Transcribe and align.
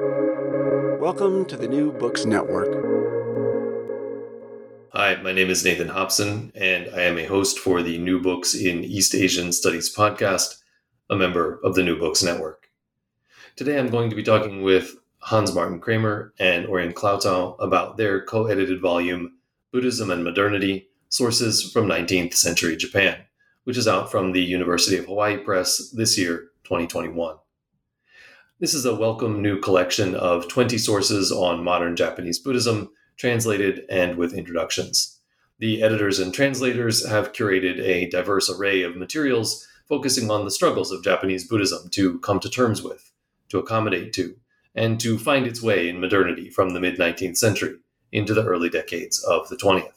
Welcome 0.00 1.44
to 1.44 1.56
the 1.56 1.68
New 1.68 1.92
Books 1.92 2.24
Network. 2.24 2.66
Hi, 4.92 5.14
my 5.22 5.30
name 5.30 5.50
is 5.50 5.64
Nathan 5.64 5.86
Hopson, 5.86 6.50
and 6.56 6.88
I 6.92 7.02
am 7.02 7.16
a 7.16 7.26
host 7.26 7.60
for 7.60 7.80
the 7.80 7.98
New 7.98 8.20
Books 8.20 8.56
in 8.56 8.82
East 8.82 9.14
Asian 9.14 9.52
Studies 9.52 9.94
podcast, 9.94 10.62
a 11.10 11.14
member 11.14 11.60
of 11.62 11.76
the 11.76 11.84
New 11.84 11.96
Books 11.96 12.24
Network. 12.24 12.70
Today 13.54 13.78
I'm 13.78 13.88
going 13.88 14.10
to 14.10 14.16
be 14.16 14.24
talking 14.24 14.62
with 14.62 14.96
Hans 15.18 15.54
Martin 15.54 15.80
Krämer 15.80 16.32
and 16.40 16.66
Orion 16.66 16.92
Klautau 16.92 17.54
about 17.60 17.96
their 17.96 18.20
co 18.24 18.46
edited 18.46 18.80
volume, 18.80 19.36
Buddhism 19.70 20.10
and 20.10 20.24
Modernity 20.24 20.88
Sources 21.08 21.70
from 21.70 21.86
19th 21.86 22.34
Century 22.34 22.76
Japan, 22.76 23.18
which 23.62 23.76
is 23.76 23.86
out 23.86 24.10
from 24.10 24.32
the 24.32 24.42
University 24.42 24.96
of 24.96 25.04
Hawaii 25.04 25.36
Press 25.36 25.90
this 25.90 26.18
year, 26.18 26.50
2021. 26.64 27.36
This 28.60 28.72
is 28.72 28.86
a 28.86 28.94
welcome 28.94 29.42
new 29.42 29.58
collection 29.58 30.14
of 30.14 30.46
20 30.46 30.78
sources 30.78 31.32
on 31.32 31.64
modern 31.64 31.96
Japanese 31.96 32.38
Buddhism, 32.38 32.88
translated 33.16 33.84
and 33.90 34.14
with 34.14 34.32
introductions. 34.32 35.18
The 35.58 35.82
editors 35.82 36.20
and 36.20 36.32
translators 36.32 37.04
have 37.04 37.32
curated 37.32 37.80
a 37.80 38.08
diverse 38.08 38.48
array 38.48 38.82
of 38.82 38.96
materials 38.96 39.66
focusing 39.88 40.30
on 40.30 40.44
the 40.44 40.52
struggles 40.52 40.92
of 40.92 41.02
Japanese 41.02 41.48
Buddhism 41.48 41.90
to 41.90 42.20
come 42.20 42.38
to 42.38 42.48
terms 42.48 42.80
with, 42.80 43.10
to 43.48 43.58
accommodate 43.58 44.12
to, 44.12 44.36
and 44.72 45.00
to 45.00 45.18
find 45.18 45.48
its 45.48 45.60
way 45.60 45.88
in 45.88 46.00
modernity 46.00 46.48
from 46.48 46.70
the 46.70 46.80
mid 46.80 46.96
19th 46.96 47.36
century 47.36 47.74
into 48.12 48.34
the 48.34 48.44
early 48.44 48.68
decades 48.68 49.20
of 49.24 49.48
the 49.48 49.56
20th. 49.56 49.90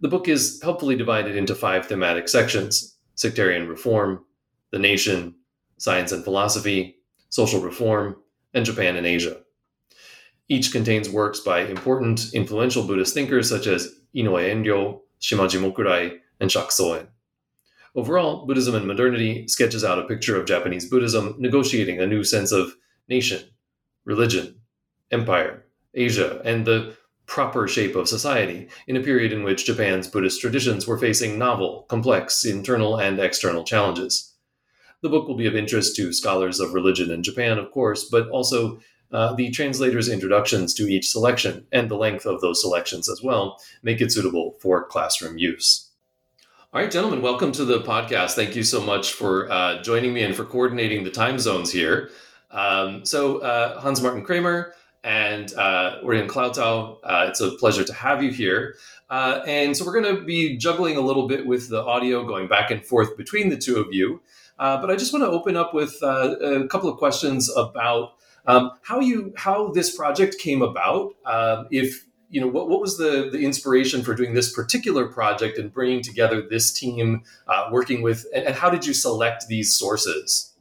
The 0.00 0.08
book 0.08 0.26
is 0.26 0.60
helpfully 0.64 0.96
divided 0.96 1.36
into 1.36 1.54
five 1.54 1.86
thematic 1.86 2.28
sections 2.28 2.96
sectarian 3.14 3.68
reform, 3.68 4.24
the 4.72 4.80
nation, 4.80 5.36
science 5.78 6.10
and 6.10 6.24
philosophy, 6.24 6.96
social 7.32 7.60
reform, 7.60 8.14
and 8.52 8.66
Japan 8.66 8.96
and 8.96 9.06
Asia. 9.06 9.38
Each 10.48 10.70
contains 10.70 11.08
works 11.08 11.40
by 11.40 11.60
important, 11.60 12.34
influential 12.34 12.86
Buddhist 12.86 13.14
thinkers 13.14 13.48
such 13.48 13.66
as 13.66 13.94
Inoue 14.14 14.50
Enryo, 14.52 15.00
Shimaji 15.18 15.58
Mokurai, 15.58 16.18
and 16.40 16.52
Shaku 16.52 16.68
Sōen. 16.68 17.06
Overall, 17.94 18.44
Buddhism 18.44 18.74
and 18.74 18.86
Modernity 18.86 19.48
sketches 19.48 19.82
out 19.82 19.98
a 19.98 20.04
picture 20.04 20.38
of 20.38 20.46
Japanese 20.46 20.90
Buddhism 20.90 21.34
negotiating 21.38 22.00
a 22.00 22.06
new 22.06 22.22
sense 22.22 22.52
of 22.52 22.74
nation, 23.08 23.40
religion, 24.04 24.56
empire, 25.10 25.64
Asia, 25.94 26.42
and 26.44 26.66
the 26.66 26.94
proper 27.24 27.66
shape 27.66 27.96
of 27.96 28.10
society 28.10 28.68
in 28.86 28.96
a 28.96 29.02
period 29.02 29.32
in 29.32 29.42
which 29.42 29.64
Japan's 29.64 30.06
Buddhist 30.06 30.38
traditions 30.38 30.86
were 30.86 30.98
facing 30.98 31.38
novel, 31.38 31.86
complex 31.88 32.44
internal 32.44 32.98
and 32.98 33.18
external 33.18 33.64
challenges. 33.64 34.31
The 35.02 35.08
book 35.08 35.26
will 35.26 35.34
be 35.34 35.46
of 35.46 35.56
interest 35.56 35.96
to 35.96 36.12
scholars 36.12 36.60
of 36.60 36.74
religion 36.74 37.10
in 37.10 37.24
Japan, 37.24 37.58
of 37.58 37.72
course, 37.72 38.04
but 38.04 38.28
also 38.28 38.78
uh, 39.10 39.34
the 39.34 39.50
translator's 39.50 40.08
introductions 40.08 40.72
to 40.74 40.84
each 40.84 41.10
selection 41.10 41.66
and 41.72 41.90
the 41.90 41.96
length 41.96 42.24
of 42.24 42.40
those 42.40 42.62
selections 42.62 43.10
as 43.10 43.20
well 43.20 43.58
make 43.82 44.00
it 44.00 44.12
suitable 44.12 44.54
for 44.60 44.84
classroom 44.84 45.38
use. 45.38 45.90
All 46.72 46.80
right, 46.80 46.90
gentlemen, 46.90 47.20
welcome 47.20 47.50
to 47.50 47.64
the 47.64 47.80
podcast. 47.80 48.34
Thank 48.34 48.54
you 48.54 48.62
so 48.62 48.80
much 48.80 49.12
for 49.12 49.50
uh, 49.50 49.82
joining 49.82 50.14
me 50.14 50.22
and 50.22 50.36
for 50.36 50.44
coordinating 50.44 51.02
the 51.02 51.10
time 51.10 51.40
zones 51.40 51.72
here. 51.72 52.10
Um, 52.52 53.04
so, 53.04 53.38
uh, 53.38 53.80
Hans 53.80 54.00
Martin 54.00 54.24
Krämer 54.24 54.70
and 55.02 55.52
uh, 55.54 55.98
Orion 56.04 56.28
Klautau, 56.28 56.98
uh, 57.02 57.26
it's 57.28 57.40
a 57.40 57.50
pleasure 57.56 57.82
to 57.82 57.92
have 57.92 58.22
you 58.22 58.30
here. 58.30 58.76
Uh, 59.10 59.42
and 59.48 59.76
so, 59.76 59.84
we're 59.84 60.00
going 60.00 60.16
to 60.16 60.22
be 60.22 60.56
juggling 60.56 60.96
a 60.96 61.00
little 61.00 61.26
bit 61.26 61.44
with 61.44 61.70
the 61.70 61.82
audio, 61.82 62.24
going 62.24 62.46
back 62.46 62.70
and 62.70 62.86
forth 62.86 63.16
between 63.16 63.48
the 63.48 63.56
two 63.56 63.78
of 63.78 63.92
you. 63.92 64.22
Uh, 64.62 64.80
but 64.80 64.92
I 64.92 64.94
just 64.94 65.12
want 65.12 65.24
to 65.24 65.28
open 65.28 65.56
up 65.56 65.74
with 65.74 65.98
uh, 66.04 66.36
a 66.38 66.68
couple 66.68 66.88
of 66.88 66.96
questions 66.96 67.50
about 67.56 68.12
um, 68.46 68.70
how 68.82 69.00
you 69.00 69.34
how 69.36 69.72
this 69.72 69.96
project 69.96 70.38
came 70.38 70.62
about. 70.62 71.14
Um, 71.26 71.66
if 71.72 72.06
you 72.30 72.40
know 72.40 72.46
what, 72.46 72.68
what 72.68 72.80
was 72.80 72.96
the 72.96 73.28
the 73.32 73.44
inspiration 73.44 74.04
for 74.04 74.14
doing 74.14 74.34
this 74.34 74.52
particular 74.52 75.08
project 75.08 75.58
and 75.58 75.72
bringing 75.72 76.00
together 76.00 76.40
this 76.48 76.72
team, 76.72 77.24
uh, 77.48 77.70
working 77.72 78.02
with, 78.02 78.24
and, 78.32 78.46
and 78.46 78.54
how 78.54 78.70
did 78.70 78.86
you 78.86 78.94
select 78.94 79.48
these 79.48 79.74
sources? 79.74 80.54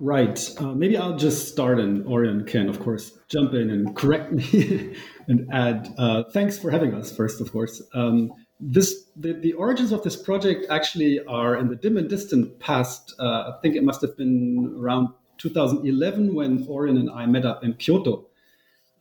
Right. 0.00 0.40
Uh, 0.58 0.74
maybe 0.74 0.96
I'll 0.96 1.16
just 1.16 1.46
start, 1.46 1.78
and 1.78 2.04
Orion 2.04 2.46
can, 2.46 2.68
of 2.68 2.80
course, 2.80 3.12
jump 3.28 3.54
in 3.54 3.70
and 3.70 3.94
correct 3.94 4.32
me 4.32 4.96
and 5.28 5.46
add. 5.52 5.94
Uh, 5.96 6.24
thanks 6.32 6.58
for 6.58 6.72
having 6.72 6.94
us, 6.94 7.14
first, 7.14 7.40
of 7.40 7.52
course. 7.52 7.80
Um, 7.94 8.32
this 8.58 9.04
the, 9.16 9.32
the 9.32 9.52
origins 9.52 9.92
of 9.92 10.02
this 10.02 10.16
project 10.16 10.66
actually 10.70 11.24
are 11.26 11.56
in 11.56 11.68
the 11.68 11.76
dim 11.76 11.96
and 11.96 12.08
distant 12.08 12.58
past. 12.58 13.14
Uh, 13.18 13.52
I 13.52 13.58
think 13.62 13.76
it 13.76 13.84
must 13.84 14.00
have 14.00 14.16
been 14.16 14.74
around 14.78 15.08
2011 15.38 16.34
when 16.34 16.66
Orion 16.68 16.96
and 16.96 17.10
I 17.10 17.26
met 17.26 17.44
up 17.44 17.62
in 17.64 17.74
Kyoto. 17.74 18.26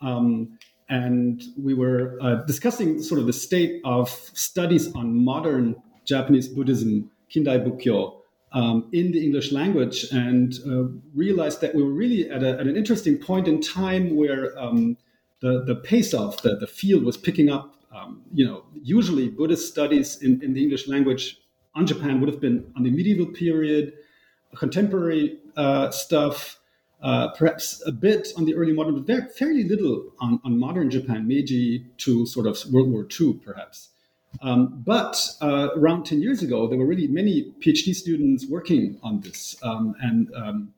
Um, 0.01 0.57
and 0.89 1.41
we 1.57 1.73
were 1.73 2.17
uh, 2.21 2.35
discussing 2.45 3.01
sort 3.01 3.19
of 3.19 3.25
the 3.25 3.33
state 3.33 3.81
of 3.85 4.09
studies 4.09 4.93
on 4.93 5.23
modern 5.23 5.75
Japanese 6.05 6.47
Buddhism, 6.47 7.09
Kindai 7.33 7.65
Bukkyo, 7.65 8.19
um, 8.51 8.87
in 8.93 9.11
the 9.11 9.23
English 9.23 9.51
language 9.51 10.05
and 10.11 10.59
uh, 10.65 10.85
realized 11.13 11.61
that 11.61 11.75
we 11.75 11.83
were 11.83 11.91
really 11.91 12.29
at, 12.29 12.41
a, 12.41 12.51
at, 12.51 12.67
an 12.67 12.77
interesting 12.77 13.17
point 13.17 13.47
in 13.47 13.59
time 13.59 14.15
where 14.15 14.57
um, 14.57 14.97
the, 15.41 15.63
the 15.63 15.75
pace 15.75 16.13
of 16.13 16.41
the, 16.41 16.55
the 16.55 16.67
field 16.67 17.03
was 17.03 17.17
picking 17.17 17.49
up. 17.49 17.74
Um, 17.95 18.23
you 18.33 18.45
know, 18.45 18.65
usually 18.81 19.29
Buddhist 19.29 19.71
studies 19.71 20.21
in, 20.21 20.41
in 20.43 20.53
the 20.53 20.61
English 20.61 20.87
language 20.87 21.37
on 21.75 21.87
Japan 21.87 22.19
would 22.19 22.29
have 22.29 22.41
been 22.41 22.71
on 22.75 22.83
the 22.83 22.91
medieval 22.91 23.25
period, 23.27 23.93
contemporary 24.55 25.39
uh, 25.55 25.91
stuff, 25.91 26.59
uh, 27.01 27.29
perhaps 27.29 27.81
a 27.85 27.91
bit 27.91 28.29
on 28.37 28.45
the 28.45 28.55
early 28.55 28.73
modern, 28.73 28.95
but 28.95 29.05
very, 29.05 29.29
fairly 29.29 29.63
little 29.63 30.11
on, 30.19 30.39
on 30.43 30.57
modern 30.57 30.89
Japan, 30.89 31.27
Meiji 31.27 31.85
to 31.97 32.25
sort 32.25 32.47
of 32.47 32.57
World 32.71 32.89
War 32.89 33.07
II, 33.19 33.33
perhaps. 33.33 33.89
Um, 34.41 34.81
but 34.85 35.17
uh, 35.41 35.69
around 35.77 36.05
10 36.05 36.21
years 36.21 36.41
ago, 36.41 36.67
there 36.67 36.77
were 36.77 36.85
really 36.85 37.07
many 37.07 37.53
PhD 37.59 37.95
students 37.95 38.45
working 38.47 38.99
on 39.03 39.21
this. 39.21 39.55
Um, 39.63 39.95
and 40.01 40.29
um, 40.35 40.73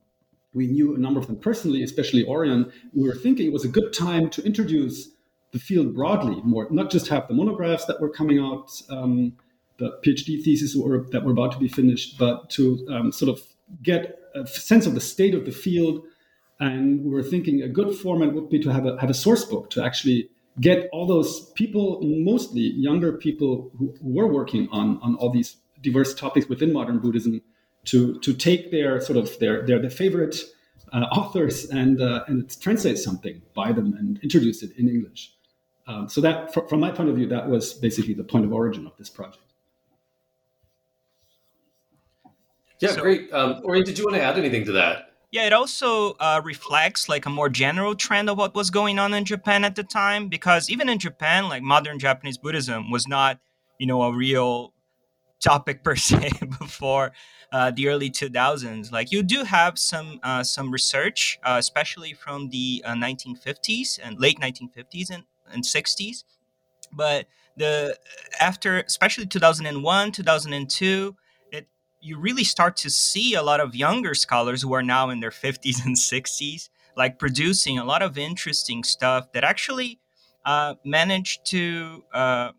we 0.53 0.67
knew 0.67 0.95
a 0.95 0.99
number 0.99 1.19
of 1.19 1.27
them 1.27 1.37
personally, 1.37 1.81
especially 1.81 2.25
Orion. 2.27 2.71
We 2.93 3.07
were 3.07 3.15
thinking 3.15 3.47
it 3.47 3.53
was 3.53 3.65
a 3.65 3.69
good 3.69 3.93
time 3.93 4.29
to 4.31 4.43
introduce 4.43 5.09
the 5.51 5.59
field 5.59 5.95
broadly, 5.95 6.41
more 6.43 6.67
not 6.71 6.91
just 6.91 7.07
have 7.07 7.27
the 7.27 7.33
monographs 7.33 7.85
that 7.85 7.99
were 8.01 8.09
coming 8.09 8.39
out, 8.39 8.69
um, 8.89 9.33
the 9.77 9.97
PhD 10.03 10.43
thesis 10.43 10.75
were, 10.75 11.05
that 11.11 11.23
were 11.23 11.31
about 11.31 11.51
to 11.53 11.59
be 11.59 11.67
finished, 11.67 12.17
but 12.17 12.49
to 12.51 12.85
um, 12.91 13.11
sort 13.11 13.29
of 13.29 13.41
get 13.83 14.19
a 14.35 14.45
sense 14.47 14.85
of 14.85 14.93
the 14.93 15.01
state 15.01 15.35
of 15.35 15.45
the 15.45 15.51
field. 15.51 16.03
And 16.59 17.03
we 17.03 17.11
were 17.11 17.23
thinking 17.23 17.61
a 17.61 17.67
good 17.67 17.95
format 17.95 18.33
would 18.33 18.49
be 18.49 18.59
to 18.59 18.69
have 18.69 18.85
a, 18.85 18.99
have 18.99 19.09
a 19.09 19.13
source 19.13 19.45
book 19.45 19.69
to 19.71 19.83
actually 19.83 20.29
get 20.59 20.89
all 20.91 21.05
those 21.05 21.51
people, 21.51 21.99
mostly 22.01 22.61
younger 22.61 23.13
people 23.13 23.71
who, 23.77 23.93
who 24.01 24.09
were 24.09 24.27
working 24.27 24.67
on, 24.71 24.99
on 25.03 25.15
all 25.15 25.29
these 25.29 25.57
diverse 25.81 26.15
topics 26.15 26.49
within 26.49 26.73
modern 26.73 26.97
Buddhism, 26.97 27.41
to, 27.85 28.19
to 28.19 28.33
take 28.33 28.71
their 28.71 28.99
sort 28.99 29.17
of 29.17 29.37
their 29.39 29.65
their, 29.65 29.79
their 29.79 29.89
favorite 29.89 30.35
uh, 30.91 31.05
authors 31.11 31.65
and 31.69 32.01
uh, 32.01 32.23
and 32.27 32.59
translate 32.59 32.97
something 32.97 33.41
by 33.53 33.71
them 33.71 33.93
and 33.97 34.19
introduce 34.23 34.63
it 34.63 34.71
in 34.77 34.89
English. 34.89 35.33
Um, 35.87 36.09
so 36.09 36.19
that, 36.21 36.53
fr- 36.53 36.67
from 36.67 36.81
my 36.81 36.91
point 36.91 37.09
of 37.09 37.15
view, 37.15 37.27
that 37.27 37.49
was 37.49 37.73
basically 37.73 38.13
the 38.13 38.23
point 38.23 38.43
of 38.45 38.53
origin 38.53 38.85
of 38.85 38.97
this 38.97 39.09
project. 39.09 39.43
Yeah, 42.79 42.91
so, 42.91 43.01
great. 43.01 43.31
Um, 43.33 43.61
Orion, 43.63 43.85
did 43.85 43.97
you 43.97 44.03
want 44.03 44.15
to 44.15 44.21
add 44.21 44.37
anything 44.37 44.65
to 44.65 44.73
that? 44.73 45.13
Yeah, 45.31 45.45
it 45.45 45.53
also 45.53 46.13
uh, 46.19 46.41
reflects 46.43 47.09
like 47.09 47.25
a 47.25 47.29
more 47.29 47.49
general 47.49 47.95
trend 47.95 48.29
of 48.29 48.37
what 48.37 48.55
was 48.55 48.69
going 48.69 48.99
on 48.99 49.13
in 49.13 49.25
Japan 49.25 49.65
at 49.65 49.75
the 49.75 49.83
time, 49.83 50.29
because 50.29 50.69
even 50.69 50.87
in 50.87 50.99
Japan, 50.99 51.49
like 51.49 51.63
modern 51.63 51.99
Japanese 51.99 52.37
Buddhism 52.37 52.91
was 52.91 53.07
not, 53.07 53.39
you 53.79 53.87
know, 53.87 54.03
a 54.03 54.15
real 54.15 54.73
topic 55.41 55.83
per 55.83 55.95
se 55.95 56.31
before 56.59 57.11
uh, 57.51 57.71
the 57.71 57.87
early 57.87 58.09
2000s. 58.09 58.91
Like 58.91 59.11
you 59.11 59.23
do 59.23 59.43
have 59.43 59.77
some 59.77 60.19
uh, 60.23 60.43
some 60.43 60.71
research, 60.71 61.39
uh, 61.43 61.55
especially 61.59 62.13
from 62.13 62.49
the 62.49 62.83
1950s 62.85 63.99
uh, 63.99 64.03
and 64.03 64.19
late 64.19 64.39
1950s 64.39 65.09
and, 65.09 65.23
and 65.51 65.63
60s, 65.63 66.23
but 66.91 67.27
the 67.55 67.97
after 68.39 68.79
especially 68.79 69.25
2001, 69.25 70.11
2002 70.11 71.15
it 71.51 71.67
you 72.01 72.19
really 72.19 72.43
start 72.43 72.77
to 72.77 72.89
see 72.89 73.33
a 73.33 73.41
lot 73.41 73.59
of 73.59 73.75
younger 73.75 74.13
scholars 74.13 74.61
who 74.61 74.73
are 74.73 74.83
now 74.83 75.09
in 75.09 75.19
their 75.19 75.31
50s 75.31 75.83
and 75.85 75.95
60s 75.95 76.69
like 76.95 77.19
producing 77.19 77.77
a 77.77 77.85
lot 77.85 78.01
of 78.01 78.17
interesting 78.17 78.83
stuff 78.83 79.31
that 79.33 79.43
actually 79.43 79.99
uh, 80.45 80.75
managed 80.83 81.45
to 81.45 82.03
uh, 82.13 82.51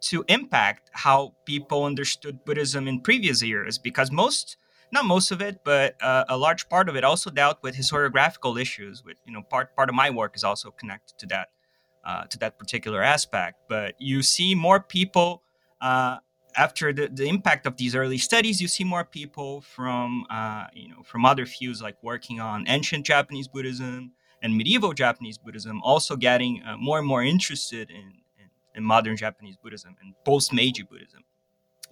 to 0.00 0.24
impact 0.28 0.90
how 0.92 1.34
people 1.46 1.84
understood 1.84 2.44
Buddhism 2.44 2.88
in 2.88 3.00
previous 3.00 3.42
years 3.42 3.78
because 3.78 4.10
most 4.10 4.56
not 4.92 5.04
most 5.04 5.30
of 5.30 5.40
it 5.40 5.60
but 5.64 5.96
uh, 6.02 6.24
a 6.28 6.36
large 6.36 6.68
part 6.68 6.88
of 6.88 6.96
it 6.96 7.04
also 7.04 7.30
dealt 7.30 7.58
with 7.62 7.74
historiographical 7.76 8.60
issues 8.60 9.02
with 9.04 9.16
you 9.26 9.32
know 9.32 9.42
part 9.42 9.74
part 9.76 9.88
of 9.88 9.94
my 9.94 10.10
work 10.10 10.36
is 10.36 10.44
also 10.44 10.70
connected 10.70 11.18
to 11.18 11.26
that 11.26 11.48
uh, 12.06 12.24
to 12.24 12.38
that 12.38 12.58
particular 12.58 13.02
aspect 13.02 13.60
but 13.68 13.94
you 13.98 14.22
see 14.22 14.54
more 14.54 14.80
people 14.80 15.42
uh, 15.80 16.18
after 16.56 16.92
the, 16.92 17.08
the 17.08 17.26
impact 17.26 17.66
of 17.66 17.76
these 17.76 17.94
early 17.94 18.18
studies, 18.18 18.60
you 18.60 18.68
see 18.68 18.84
more 18.84 19.04
people 19.04 19.60
from 19.60 20.26
uh, 20.30 20.66
you 20.72 20.88
know 20.88 21.02
from 21.02 21.24
other 21.24 21.46
fields 21.46 21.82
like 21.82 21.96
working 22.02 22.40
on 22.40 22.64
ancient 22.68 23.06
Japanese 23.06 23.48
Buddhism 23.48 24.12
and 24.42 24.56
medieval 24.56 24.92
Japanese 24.92 25.38
Buddhism, 25.38 25.80
also 25.82 26.16
getting 26.16 26.62
uh, 26.62 26.76
more 26.76 26.98
and 26.98 27.06
more 27.06 27.22
interested 27.22 27.90
in, 27.90 27.96
in, 28.38 28.50
in 28.76 28.84
modern 28.84 29.16
Japanese 29.16 29.56
Buddhism 29.56 29.96
and 30.02 30.14
post 30.24 30.52
Meiji 30.52 30.82
Buddhism, 30.82 31.24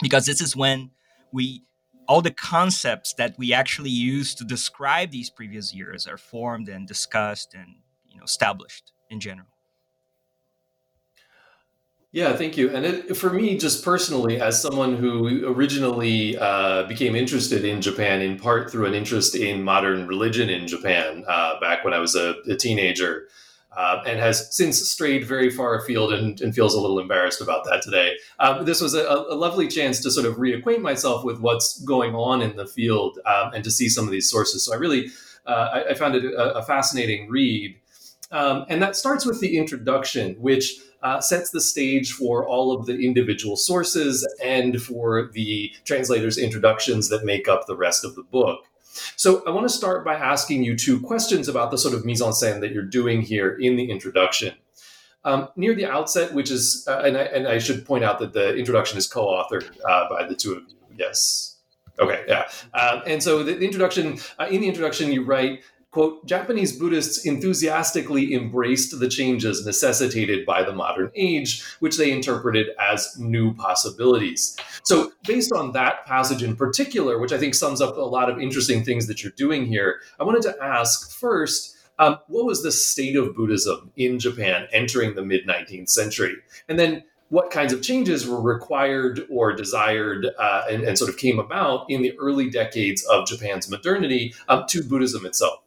because 0.01 0.27
this 0.27 0.41
is 0.41 0.55
when 0.55 0.91
we 1.33 1.63
all 2.09 2.21
the 2.21 2.31
concepts 2.31 3.15
that 3.15 3.35
we 3.39 3.53
actually 3.53 3.91
use 3.91 4.35
to 4.35 4.45
describe 4.45 5.11
these 5.11 5.31
previous 5.31 5.75
years 5.75 6.07
are 6.07 6.17
formed 6.19 6.69
and 6.69 6.87
discussed 6.87 7.55
and 7.55 7.77
you 8.09 8.19
know 8.19 8.25
established 8.25 8.93
in 9.11 9.21
general. 9.21 9.52
Yeah, 12.15 12.37
thank 12.37 12.59
you. 12.59 12.69
And 12.69 12.85
it, 12.85 13.17
for 13.17 13.31
me, 13.31 13.57
just 13.57 13.83
personally, 13.83 14.39
as 14.39 14.61
someone 14.61 14.97
who 14.97 15.51
originally 15.51 16.37
uh, 16.37 16.83
became 16.83 17.17
interested 17.17 17.65
in 17.65 17.81
Japan 17.81 18.21
in 18.21 18.39
part 18.39 18.71
through 18.71 18.85
an 18.85 18.93
interest 18.93 19.35
in 19.35 19.63
modern 19.63 20.07
religion 20.07 20.51
in 20.51 20.69
Japan 20.69 21.25
uh, 21.27 21.59
back 21.59 21.85
when 21.85 21.95
I 21.95 21.99
was 21.99 22.15
a, 22.15 22.35
a 22.47 22.55
teenager, 22.55 23.29
uh, 23.75 24.03
and 24.07 24.21
has 24.21 24.55
since 24.55 24.87
strayed 24.87 25.27
very 25.27 25.49
far 25.49 25.75
afield 25.75 26.13
and, 26.13 26.39
and, 26.43 26.55
feels 26.55 26.75
a 26.75 26.81
little 26.81 26.99
embarrassed 26.99 27.41
about 27.41 27.65
that 27.65 27.81
today. 27.81 28.17
Um, 28.39 28.67
this 28.67 28.83
was 28.83 28.93
a, 28.93 29.03
a, 29.07 29.35
lovely 29.35 29.67
chance 29.67 30.01
to 30.01 30.11
sort 30.11 30.27
of 30.27 30.37
reacquaint 30.37 30.83
myself 30.83 31.25
with 31.25 31.41
what's 31.41 31.81
going 31.81 32.15
on 32.15 32.43
in 32.43 32.57
the 32.57 32.67
field 32.67 33.19
um, 33.25 33.55
and 33.55 33.65
to 33.65 33.71
see 33.71 33.89
some 33.89 34.05
of 34.05 34.11
these 34.11 34.31
sources. 34.31 34.63
So 34.63 34.75
I 34.75 34.77
really 34.77 35.09
uh, 35.47 35.69
I, 35.73 35.85
I, 35.91 35.95
found 35.95 36.17
it 36.17 36.25
a, 36.25 36.59
a 36.59 36.63
fascinating 36.63 37.31
read. 37.31 37.79
Um, 38.31 38.67
and 38.69 38.83
that 38.83 38.95
starts 38.95 39.25
with 39.25 39.41
the 39.41 39.57
introduction, 39.57 40.35
which 40.35 40.79
uh, 41.03 41.21
sets 41.21 41.51
the 41.51 41.61
stage 41.61 42.13
for 42.13 42.47
all 42.47 42.73
of 42.73 42.87
the 42.87 42.99
individual 43.05 43.57
sources 43.57 44.27
and 44.43 44.81
for 44.81 45.31
the 45.33 45.73
translator's 45.85 46.39
introductions 46.39 47.09
that 47.09 47.25
make 47.25 47.49
up 47.49 47.67
the 47.67 47.77
rest 47.77 48.05
of 48.05 48.15
the 48.15 48.23
book. 48.23 48.67
So 49.17 49.43
I 49.47 49.51
want 49.51 49.69
to 49.69 49.75
start 49.75 50.05
by 50.05 50.15
asking 50.15 50.65
you 50.65 50.77
two 50.77 51.01
questions 51.01 51.49
about 51.49 51.71
the 51.71 51.79
sort 51.79 51.95
of 51.95 52.05
mise 52.05 52.21
en 52.21 52.33
scène 52.33 52.61
that 52.61 52.73
you're 52.73 52.83
doing 52.83 53.23
here 53.23 53.57
in 53.57 53.77
the 53.77 53.91
introduction. 53.91 54.55
Um, 55.25 55.49
near 55.55 55.75
the 55.75 55.87
outset, 55.87 56.35
which 56.35 56.51
is, 56.51 56.85
uh, 56.89 56.99
and, 57.05 57.17
I, 57.17 57.23
and, 57.23 57.47
I, 57.47 57.59
should 57.59 57.87
point 57.87 58.03
out 58.03 58.19
that 58.19 58.33
the 58.33 58.57
introduction 58.57 58.99
is 58.99 59.07
co-authored 59.07 59.71
uh, 59.89 60.09
by 60.09 60.27
the 60.27 60.35
two 60.35 60.55
of 60.55 60.65
you. 60.69 60.75
Yes. 60.99 61.59
Okay. 62.01 62.25
Yeah. 62.27 62.49
Um, 62.75 63.03
and 63.07 63.23
so 63.23 63.45
the, 63.45 63.55
the 63.55 63.65
introduction, 63.65 64.19
uh, 64.41 64.49
in 64.51 64.61
the 64.61 64.67
introduction, 64.67 65.13
you 65.13 65.23
write 65.23 65.63
quote, 65.93 66.27
Japanese 66.27 66.77
Buddhists 66.77 67.25
enthusiastically 67.25 68.35
embraced 68.35 68.99
the 68.99 69.09
changes 69.09 69.65
necessitated 69.65 70.45
by 70.45 70.65
the 70.65 70.73
modern 70.73 71.11
age, 71.15 71.63
which 71.81 71.99
they 71.99 72.11
interpreted 72.11 72.69
as 72.81 73.15
new 73.19 73.55
possibilities. 73.55 74.57
So, 74.83 75.13
based 75.27 75.53
on 75.53 75.73
that 75.73 76.05
passage 76.07 76.43
in 76.43 76.57
particular, 76.57 77.19
which 77.19 77.33
I 77.33 77.39
think 77.39 77.55
sums 77.55 77.81
up 77.81 77.97
a 77.97 78.01
lot 78.01 78.31
of 78.31 78.41
interesting 78.41 78.83
things 78.83 79.07
that 79.07 79.23
you're 79.23 79.33
doing 79.33 79.67
here, 79.67 80.01
I 80.19 80.25
wanted 80.25 80.43
to 80.43 80.57
ask 80.61 81.13
first. 81.13 81.77
Um, 81.99 82.19
what 82.27 82.47
was 82.47 82.63
the 82.63 82.73
state 82.73 83.17
of 83.17 83.37
Buddhism 83.37 83.93
in 83.97 84.19
Japan 84.19 84.67
entering 84.73 85.15
the 85.15 85.23
mid 85.23 85.47
19th 85.47 85.91
century? 85.91 86.35
And 86.67 86.79
then 86.79 87.05
what 87.33 87.51
kinds 87.51 87.73
of 87.73 87.81
changes 87.81 88.27
were 88.27 88.41
required 88.41 89.23
or 89.31 89.55
desired 89.55 90.27
uh, 90.39 90.65
and, 90.71 90.83
and, 90.83 90.99
sort 90.99 91.09
of 91.09 91.17
came 91.17 91.39
about 91.39 91.87
in 91.89 92.03
the 92.03 92.13
early 92.19 92.51
decades 92.51 93.03
of 93.05 93.27
Japan's 93.27 93.71
modernity 93.71 94.35
um, 94.49 94.65
to 94.69 94.83
Buddhism 94.83 95.25
itself. 95.25 95.62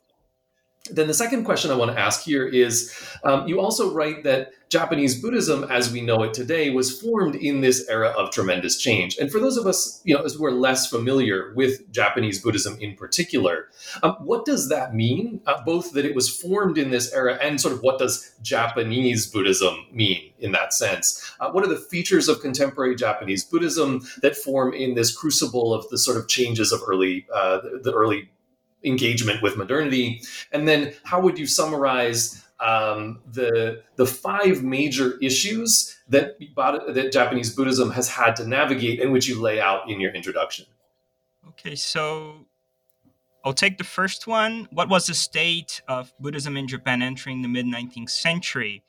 Then 0.91 1.07
the 1.07 1.13
second 1.15 1.45
question 1.45 1.71
I 1.71 1.75
want 1.75 1.91
to 1.91 1.99
ask 1.99 2.23
here 2.23 2.45
is 2.45 2.93
um, 3.23 3.47
you 3.47 3.59
also 3.59 3.91
write 3.91 4.23
that 4.23 4.51
Japanese 4.69 5.19
Buddhism, 5.19 5.63
as 5.65 5.91
we 5.91 6.01
know 6.01 6.21
it 6.23 6.33
today, 6.33 6.69
was 6.69 6.99
formed 6.99 7.35
in 7.35 7.61
this 7.61 7.87
era 7.87 8.09
of 8.09 8.31
tremendous 8.31 8.77
change. 8.77 9.17
And 9.17 9.31
for 9.31 9.39
those 9.39 9.57
of 9.57 9.65
us, 9.65 10.01
you 10.03 10.15
know, 10.15 10.23
who 10.23 10.45
are 10.45 10.51
less 10.51 10.87
familiar 10.87 11.53
with 11.55 11.91
Japanese 11.91 12.41
Buddhism 12.41 12.77
in 12.79 12.95
particular, 12.95 13.69
um, 14.03 14.13
what 14.19 14.45
does 14.45 14.69
that 14.69 14.93
mean? 14.93 15.41
Uh, 15.47 15.63
both 15.63 15.93
that 15.93 16.05
it 16.05 16.13
was 16.13 16.29
formed 16.29 16.77
in 16.77 16.91
this 16.91 17.11
era 17.13 17.37
and 17.41 17.59
sort 17.59 17.73
of 17.73 17.81
what 17.81 17.99
does 17.99 18.35
Japanese 18.41 19.27
Buddhism 19.27 19.85
mean 19.91 20.33
in 20.39 20.51
that 20.51 20.73
sense? 20.73 21.33
Uh, 21.39 21.49
what 21.51 21.63
are 21.63 21.69
the 21.69 21.77
features 21.77 22.27
of 22.27 22.41
contemporary 22.41 22.95
Japanese 22.95 23.43
Buddhism 23.43 24.01
that 24.21 24.35
form 24.35 24.73
in 24.73 24.93
this 24.95 25.15
crucible 25.15 25.73
of 25.73 25.87
the 25.89 25.97
sort 25.97 26.17
of 26.17 26.27
changes 26.27 26.71
of 26.71 26.81
early, 26.87 27.25
uh, 27.33 27.59
the 27.81 27.93
early 27.93 28.29
engagement 28.85 29.41
with 29.41 29.57
modernity? 29.57 30.21
And 30.51 30.67
then 30.67 30.93
how 31.03 31.19
would 31.21 31.37
you 31.37 31.47
summarize 31.47 32.43
um, 32.59 33.19
the 33.31 33.83
the 33.95 34.05
five 34.05 34.63
major 34.63 35.17
issues 35.21 35.97
that 36.09 36.37
that 36.39 37.09
Japanese 37.11 37.53
Buddhism 37.53 37.91
has 37.91 38.07
had 38.07 38.35
to 38.37 38.47
navigate, 38.47 39.01
and 39.01 39.11
which 39.11 39.27
you 39.27 39.41
lay 39.41 39.59
out 39.59 39.89
in 39.89 39.99
your 39.99 40.13
introduction? 40.13 40.65
Okay, 41.49 41.75
so 41.75 42.45
I'll 43.43 43.53
take 43.53 43.77
the 43.77 43.83
first 43.83 44.25
one. 44.25 44.67
What 44.71 44.89
was 44.89 45.07
the 45.07 45.13
state 45.13 45.81
of 45.87 46.13
Buddhism 46.19 46.57
in 46.57 46.67
Japan 46.67 47.01
entering 47.01 47.41
the 47.41 47.47
mid 47.47 47.65
19th 47.65 48.09
century? 48.09 48.83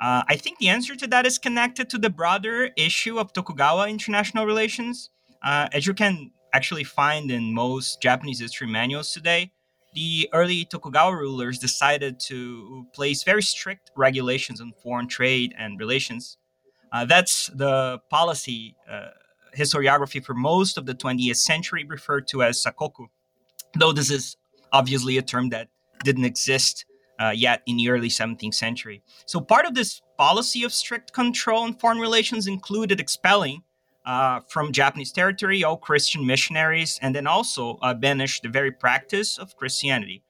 Uh, 0.00 0.22
I 0.28 0.36
think 0.36 0.58
the 0.58 0.68
answer 0.68 0.96
to 0.96 1.06
that 1.08 1.24
is 1.26 1.38
connected 1.38 1.88
to 1.90 1.98
the 1.98 2.10
broader 2.10 2.70
issue 2.76 3.18
of 3.18 3.32
Tokugawa 3.32 3.88
international 3.88 4.46
relations. 4.46 5.10
Uh, 5.42 5.68
as 5.72 5.86
you 5.86 5.94
can 5.94 6.30
actually 6.54 6.84
find 6.84 7.30
in 7.30 7.52
most 7.52 8.00
Japanese 8.00 8.40
history 8.40 8.68
manuals 8.68 9.12
today, 9.12 9.50
the 9.92 10.28
early 10.32 10.64
Tokugawa 10.64 11.14
rulers 11.14 11.58
decided 11.58 12.18
to 12.20 12.86
place 12.94 13.24
very 13.24 13.42
strict 13.42 13.90
regulations 13.96 14.60
on 14.60 14.72
foreign 14.82 15.08
trade 15.08 15.54
and 15.58 15.78
relations. 15.78 16.38
Uh, 16.92 17.04
that's 17.04 17.48
the 17.54 17.98
policy 18.08 18.76
uh, 18.90 19.08
historiography 19.56 20.24
for 20.24 20.34
most 20.34 20.78
of 20.78 20.86
the 20.86 20.94
20th 20.94 21.36
century 21.36 21.84
referred 21.84 22.26
to 22.28 22.42
as 22.42 22.62
sakoku, 22.62 23.06
though 23.78 23.92
this 23.92 24.10
is 24.10 24.36
obviously 24.72 25.18
a 25.18 25.22
term 25.22 25.48
that 25.48 25.68
didn't 26.04 26.24
exist 26.24 26.84
uh, 27.20 27.32
yet 27.34 27.62
in 27.66 27.76
the 27.76 27.88
early 27.88 28.08
17th 28.08 28.54
century. 28.54 29.02
So 29.26 29.40
part 29.40 29.66
of 29.66 29.74
this 29.74 30.02
policy 30.18 30.64
of 30.64 30.72
strict 30.72 31.12
control 31.12 31.62
on 31.62 31.74
foreign 31.74 31.98
relations 31.98 32.46
included 32.46 33.00
expelling 33.00 33.62
uh, 34.04 34.40
from 34.48 34.72
Japanese 34.72 35.12
territory, 35.12 35.64
all 35.64 35.76
Christian 35.76 36.26
missionaries, 36.26 36.98
and 37.00 37.14
then 37.14 37.26
also 37.26 37.78
uh, 37.80 37.94
banished 37.94 38.42
the 38.42 38.48
very 38.48 38.70
practice 38.70 39.38
of 39.38 39.56
Christianity. 39.56 40.22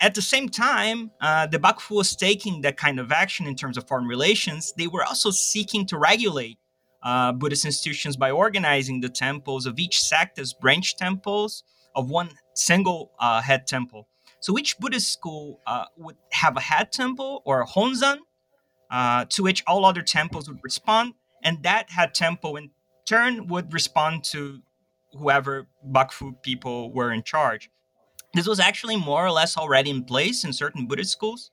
At 0.00 0.14
the 0.14 0.22
same 0.22 0.48
time, 0.48 1.12
uh, 1.20 1.46
the 1.46 1.58
Bakufu 1.58 1.96
was 1.96 2.14
taking 2.16 2.60
that 2.62 2.76
kind 2.76 2.98
of 2.98 3.12
action 3.12 3.46
in 3.46 3.54
terms 3.54 3.78
of 3.78 3.86
foreign 3.88 4.06
relations. 4.06 4.74
They 4.76 4.88
were 4.88 5.04
also 5.04 5.30
seeking 5.30 5.86
to 5.86 5.96
regulate 5.96 6.58
uh, 7.02 7.32
Buddhist 7.32 7.64
institutions 7.64 8.16
by 8.16 8.30
organizing 8.30 9.00
the 9.00 9.08
temples 9.08 9.64
of 9.64 9.78
each 9.78 10.02
sect 10.02 10.38
as 10.38 10.52
branch 10.52 10.96
temples 10.96 11.62
of 11.94 12.10
one 12.10 12.30
single 12.54 13.12
uh, 13.18 13.40
head 13.40 13.66
temple. 13.66 14.08
So 14.40 14.58
each 14.58 14.76
Buddhist 14.78 15.12
school 15.12 15.60
would 15.96 16.16
have 16.32 16.56
a 16.56 16.60
head 16.60 16.90
temple 16.90 17.42
or 17.44 17.62
a 17.62 17.66
honzan, 17.66 18.18
to 18.90 19.42
which 19.42 19.62
all 19.66 19.84
other 19.84 20.02
temples 20.02 20.48
would 20.48 20.58
respond, 20.64 21.14
and 21.44 21.62
that 21.62 21.90
head 21.90 22.12
temple 22.12 22.56
in 22.56 22.70
turn 23.06 23.46
would 23.48 23.72
respond 23.72 24.24
to 24.24 24.60
whoever 25.12 25.66
Bakufu 25.86 26.40
people 26.42 26.92
were 26.92 27.12
in 27.12 27.22
charge. 27.22 27.70
This 28.34 28.46
was 28.46 28.60
actually 28.60 28.96
more 28.96 29.24
or 29.24 29.30
less 29.30 29.56
already 29.56 29.90
in 29.90 30.04
place 30.04 30.44
in 30.44 30.52
certain 30.52 30.86
Buddhist 30.86 31.12
schools, 31.12 31.50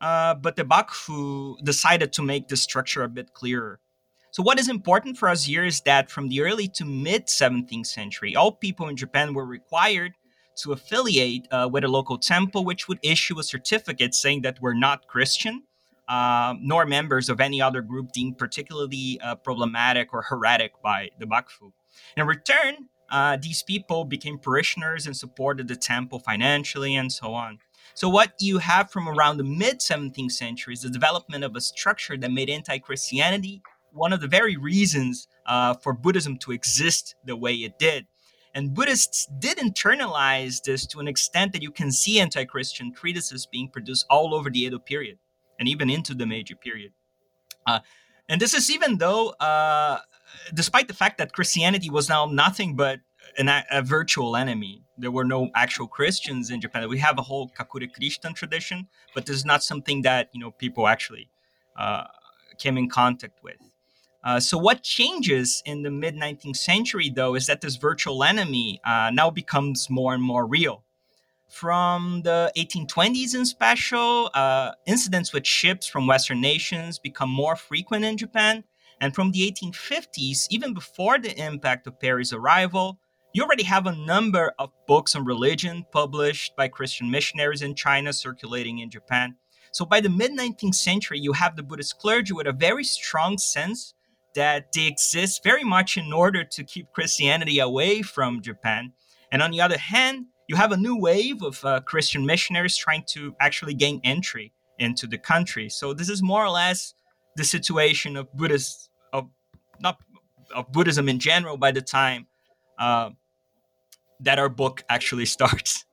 uh, 0.00 0.34
but 0.34 0.56
the 0.56 0.64
Bakufu 0.64 1.56
decided 1.64 2.12
to 2.12 2.22
make 2.22 2.48
the 2.48 2.56
structure 2.56 3.02
a 3.02 3.08
bit 3.08 3.34
clearer. 3.34 3.80
So, 4.30 4.42
what 4.42 4.58
is 4.58 4.68
important 4.68 5.18
for 5.18 5.28
us 5.28 5.44
here 5.44 5.64
is 5.64 5.80
that 5.82 6.10
from 6.10 6.28
the 6.28 6.40
early 6.42 6.68
to 6.68 6.84
mid 6.84 7.26
17th 7.26 7.86
century, 7.86 8.34
all 8.34 8.52
people 8.52 8.88
in 8.88 8.96
Japan 8.96 9.34
were 9.34 9.44
required 9.44 10.12
to 10.58 10.72
affiliate 10.72 11.46
uh, 11.50 11.68
with 11.70 11.84
a 11.84 11.88
local 11.88 12.18
temple, 12.18 12.64
which 12.64 12.88
would 12.88 12.98
issue 13.02 13.38
a 13.38 13.42
certificate 13.42 14.14
saying 14.14 14.42
that 14.42 14.58
we're 14.60 14.74
not 14.74 15.06
Christian 15.06 15.64
uh, 16.12 16.54
nor 16.60 16.84
members 16.84 17.30
of 17.30 17.40
any 17.40 17.62
other 17.62 17.80
group 17.80 18.12
deemed 18.12 18.36
particularly 18.36 19.18
uh, 19.22 19.34
problematic 19.34 20.12
or 20.12 20.20
heretic 20.20 20.72
by 20.82 21.08
the 21.18 21.24
Bakufu. 21.24 21.72
In 22.18 22.26
return, 22.26 22.90
uh, 23.10 23.38
these 23.40 23.62
people 23.62 24.04
became 24.04 24.38
parishioners 24.38 25.06
and 25.06 25.16
supported 25.16 25.68
the 25.68 25.76
temple 25.76 26.18
financially 26.18 26.94
and 26.94 27.10
so 27.10 27.32
on. 27.32 27.60
So, 27.94 28.10
what 28.10 28.34
you 28.40 28.58
have 28.58 28.90
from 28.90 29.08
around 29.08 29.38
the 29.38 29.44
mid 29.44 29.80
17th 29.80 30.32
century 30.32 30.74
is 30.74 30.82
the 30.82 30.90
development 30.90 31.44
of 31.44 31.56
a 31.56 31.62
structure 31.62 32.18
that 32.18 32.30
made 32.30 32.50
anti 32.50 32.78
Christianity 32.78 33.62
one 33.94 34.12
of 34.12 34.20
the 34.20 34.28
very 34.28 34.58
reasons 34.58 35.28
uh, 35.46 35.72
for 35.74 35.94
Buddhism 35.94 36.36
to 36.38 36.52
exist 36.52 37.14
the 37.24 37.36
way 37.36 37.54
it 37.54 37.78
did. 37.78 38.06
And 38.54 38.74
Buddhists 38.74 39.28
did 39.38 39.56
internalize 39.56 40.62
this 40.62 40.86
to 40.88 41.00
an 41.00 41.08
extent 41.08 41.52
that 41.52 41.62
you 41.62 41.70
can 41.70 41.90
see 41.90 42.20
anti 42.20 42.44
Christian 42.44 42.92
treatises 42.92 43.46
being 43.46 43.70
produced 43.70 44.04
all 44.10 44.34
over 44.34 44.50
the 44.50 44.60
Edo 44.60 44.78
period 44.78 45.18
and 45.62 45.68
even 45.68 45.88
into 45.88 46.12
the 46.12 46.26
Meiji 46.26 46.56
period. 46.56 46.92
Uh, 47.64 47.78
and 48.28 48.40
this 48.40 48.52
is 48.52 48.68
even 48.68 48.98
though, 48.98 49.28
uh, 49.38 50.00
despite 50.52 50.88
the 50.88 50.94
fact 50.94 51.18
that 51.18 51.32
Christianity 51.32 51.88
was 51.88 52.08
now 52.08 52.26
nothing 52.26 52.74
but 52.74 52.98
an, 53.38 53.48
a 53.70 53.80
virtual 53.80 54.34
enemy, 54.34 54.82
there 54.98 55.12
were 55.12 55.24
no 55.24 55.50
actual 55.54 55.86
Christians 55.86 56.50
in 56.50 56.60
Japan. 56.60 56.88
We 56.88 56.98
have 56.98 57.16
a 57.16 57.22
whole 57.22 57.48
Kakure 57.56 57.88
Christian 57.94 58.34
tradition, 58.34 58.88
but 59.14 59.26
this 59.26 59.36
is 59.36 59.44
not 59.44 59.62
something 59.62 60.02
that 60.02 60.30
you 60.32 60.40
know 60.40 60.50
people 60.50 60.88
actually 60.88 61.30
uh, 61.76 62.04
came 62.58 62.76
in 62.76 62.88
contact 62.88 63.38
with. 63.44 63.60
Uh, 64.24 64.40
so, 64.40 64.58
what 64.58 64.82
changes 64.82 65.62
in 65.64 65.82
the 65.82 65.92
mid 65.92 66.16
19th 66.16 66.56
century, 66.56 67.08
though, 67.08 67.36
is 67.36 67.46
that 67.46 67.60
this 67.60 67.76
virtual 67.76 68.24
enemy 68.24 68.80
uh, 68.84 69.10
now 69.14 69.30
becomes 69.30 69.88
more 69.88 70.12
and 70.12 70.22
more 70.24 70.44
real. 70.44 70.82
From 71.52 72.22
the 72.22 72.50
1820s 72.56 73.34
in 73.34 73.44
special, 73.44 74.30
uh, 74.32 74.72
incidents 74.86 75.34
with 75.34 75.46
ships 75.46 75.86
from 75.86 76.06
Western 76.06 76.40
nations 76.40 76.98
become 76.98 77.28
more 77.28 77.56
frequent 77.56 78.06
in 78.06 78.16
Japan. 78.16 78.64
And 79.02 79.14
from 79.14 79.32
the 79.32 79.52
1850s, 79.52 80.46
even 80.48 80.72
before 80.72 81.18
the 81.18 81.38
impact 81.38 81.86
of 81.86 82.00
Perry's 82.00 82.32
arrival, 82.32 82.98
you 83.34 83.42
already 83.42 83.64
have 83.64 83.86
a 83.86 83.94
number 83.94 84.54
of 84.58 84.70
books 84.88 85.14
on 85.14 85.26
religion 85.26 85.84
published 85.92 86.56
by 86.56 86.68
Christian 86.68 87.10
missionaries 87.10 87.60
in 87.60 87.74
China 87.74 88.14
circulating 88.14 88.78
in 88.78 88.88
Japan. 88.88 89.36
So 89.72 89.84
by 89.84 90.00
the 90.00 90.08
mid 90.08 90.32
19th 90.32 90.74
century, 90.74 91.18
you 91.18 91.34
have 91.34 91.56
the 91.56 91.62
Buddhist 91.62 91.98
clergy 91.98 92.32
with 92.32 92.46
a 92.46 92.52
very 92.52 92.82
strong 92.82 93.36
sense 93.36 93.92
that 94.34 94.72
they 94.72 94.86
exist 94.86 95.44
very 95.44 95.64
much 95.64 95.98
in 95.98 96.14
order 96.14 96.44
to 96.44 96.64
keep 96.64 96.92
Christianity 96.92 97.58
away 97.58 98.00
from 98.00 98.40
Japan. 98.40 98.94
And 99.30 99.42
on 99.42 99.50
the 99.50 99.60
other 99.60 99.78
hand, 99.78 100.26
you 100.48 100.56
have 100.56 100.72
a 100.72 100.76
new 100.76 100.96
wave 100.96 101.42
of 101.42 101.64
uh, 101.64 101.80
Christian 101.80 102.26
missionaries 102.26 102.76
trying 102.76 103.04
to 103.08 103.34
actually 103.40 103.74
gain 103.74 104.00
entry 104.04 104.52
into 104.78 105.06
the 105.06 105.18
country. 105.18 105.68
So 105.68 105.94
this 105.94 106.08
is 106.08 106.22
more 106.22 106.44
or 106.44 106.50
less 106.50 106.94
the 107.36 107.44
situation 107.44 108.16
of 108.16 108.32
Buddhist, 108.32 108.90
of 109.12 109.28
not 109.80 109.98
of 110.54 110.70
Buddhism 110.72 111.08
in 111.08 111.18
general 111.18 111.56
by 111.56 111.70
the 111.70 111.80
time 111.80 112.26
uh, 112.78 113.10
that 114.20 114.38
our 114.38 114.48
book 114.48 114.84
actually 114.88 115.26
starts. 115.36 115.84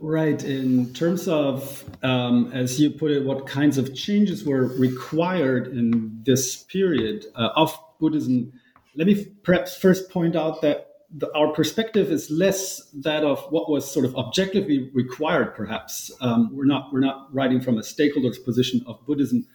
Right. 0.00 0.42
In 0.42 0.92
terms 0.92 1.28
of, 1.28 1.84
um, 2.02 2.50
as 2.52 2.80
you 2.80 2.90
put 2.90 3.10
it, 3.10 3.24
what 3.24 3.46
kinds 3.46 3.78
of 3.78 3.94
changes 3.94 4.44
were 4.44 4.66
required 4.76 5.68
in 5.68 6.20
this 6.24 6.64
period 6.64 7.26
uh, 7.34 7.50
of 7.54 7.78
Buddhism, 8.00 8.52
let 8.96 9.06
me 9.06 9.26
perhaps 9.42 9.76
first 9.76 10.10
point 10.10 10.36
out 10.36 10.62
that 10.62 10.87
the, 11.10 11.34
our 11.34 11.52
perspective 11.52 12.10
is 12.10 12.30
less 12.30 12.82
that 12.92 13.24
of 13.24 13.40
what 13.50 13.70
was 13.70 13.90
sort 13.90 14.04
of 14.04 14.14
objectively 14.16 14.90
required. 14.92 15.54
Perhaps 15.54 16.10
um, 16.20 16.50
we're 16.54 16.66
not 16.66 16.92
we're 16.92 17.00
not 17.00 17.34
writing 17.34 17.60
from 17.60 17.78
a 17.78 17.82
stakeholder's 17.82 18.38
position 18.38 18.84
of 18.86 19.04
Buddhism. 19.06 19.46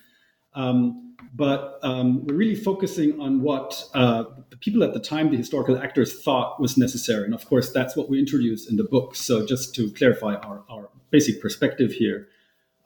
Um, 0.56 1.16
but 1.36 1.80
um, 1.82 2.26
we're 2.26 2.36
really 2.36 2.56
focusing 2.56 3.20
on 3.20 3.42
what 3.42 3.86
uh, 3.94 4.26
the 4.50 4.58
people 4.58 4.84
at 4.84 4.94
the 4.94 5.00
time, 5.00 5.32
the 5.32 5.38
historical 5.38 5.78
actors, 5.78 6.22
thought 6.22 6.60
was 6.60 6.78
necessary. 6.78 7.26
And 7.26 7.34
of 7.34 7.46
course, 7.48 7.72
that's 7.72 7.96
what 7.96 8.10
we 8.10 8.20
introduce 8.20 8.70
in 8.70 8.76
the 8.76 8.84
book. 8.84 9.16
So, 9.16 9.46
just 9.46 9.74
to 9.76 9.92
clarify 9.92 10.36
our, 10.36 10.64
our 10.70 10.90
basic 11.10 11.42
perspective 11.42 11.92
here. 11.92 12.28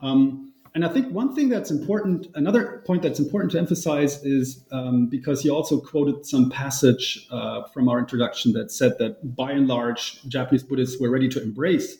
Um, 0.01 0.46
and 0.77 0.85
I 0.85 0.89
think 0.89 1.11
one 1.11 1.33
thing 1.33 1.49
that's 1.49 1.71
important, 1.71 2.27
another 2.35 2.83
point 2.85 3.01
that's 3.01 3.17
important 3.17 3.51
to 3.53 3.57
emphasize 3.57 4.23
is 4.23 4.63
um, 4.71 5.07
because 5.07 5.43
you 5.43 5.51
also 5.51 5.81
quoted 5.81 6.23
some 6.23 6.51
passage 6.51 7.25
uh, 7.31 7.63
from 7.73 7.89
our 7.89 7.97
introduction 7.97 8.53
that 8.53 8.71
said 8.71 8.99
that 8.99 9.35
by 9.35 9.53
and 9.53 9.67
large, 9.67 10.21
Japanese 10.27 10.61
Buddhists 10.61 11.01
were 11.01 11.09
ready 11.09 11.29
to 11.29 11.41
embrace 11.41 11.97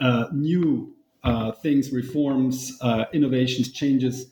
uh, 0.00 0.24
new 0.32 0.92
uh, 1.22 1.52
things, 1.52 1.92
reforms, 1.92 2.76
uh, 2.80 3.04
innovations, 3.12 3.70
changes. 3.70 4.26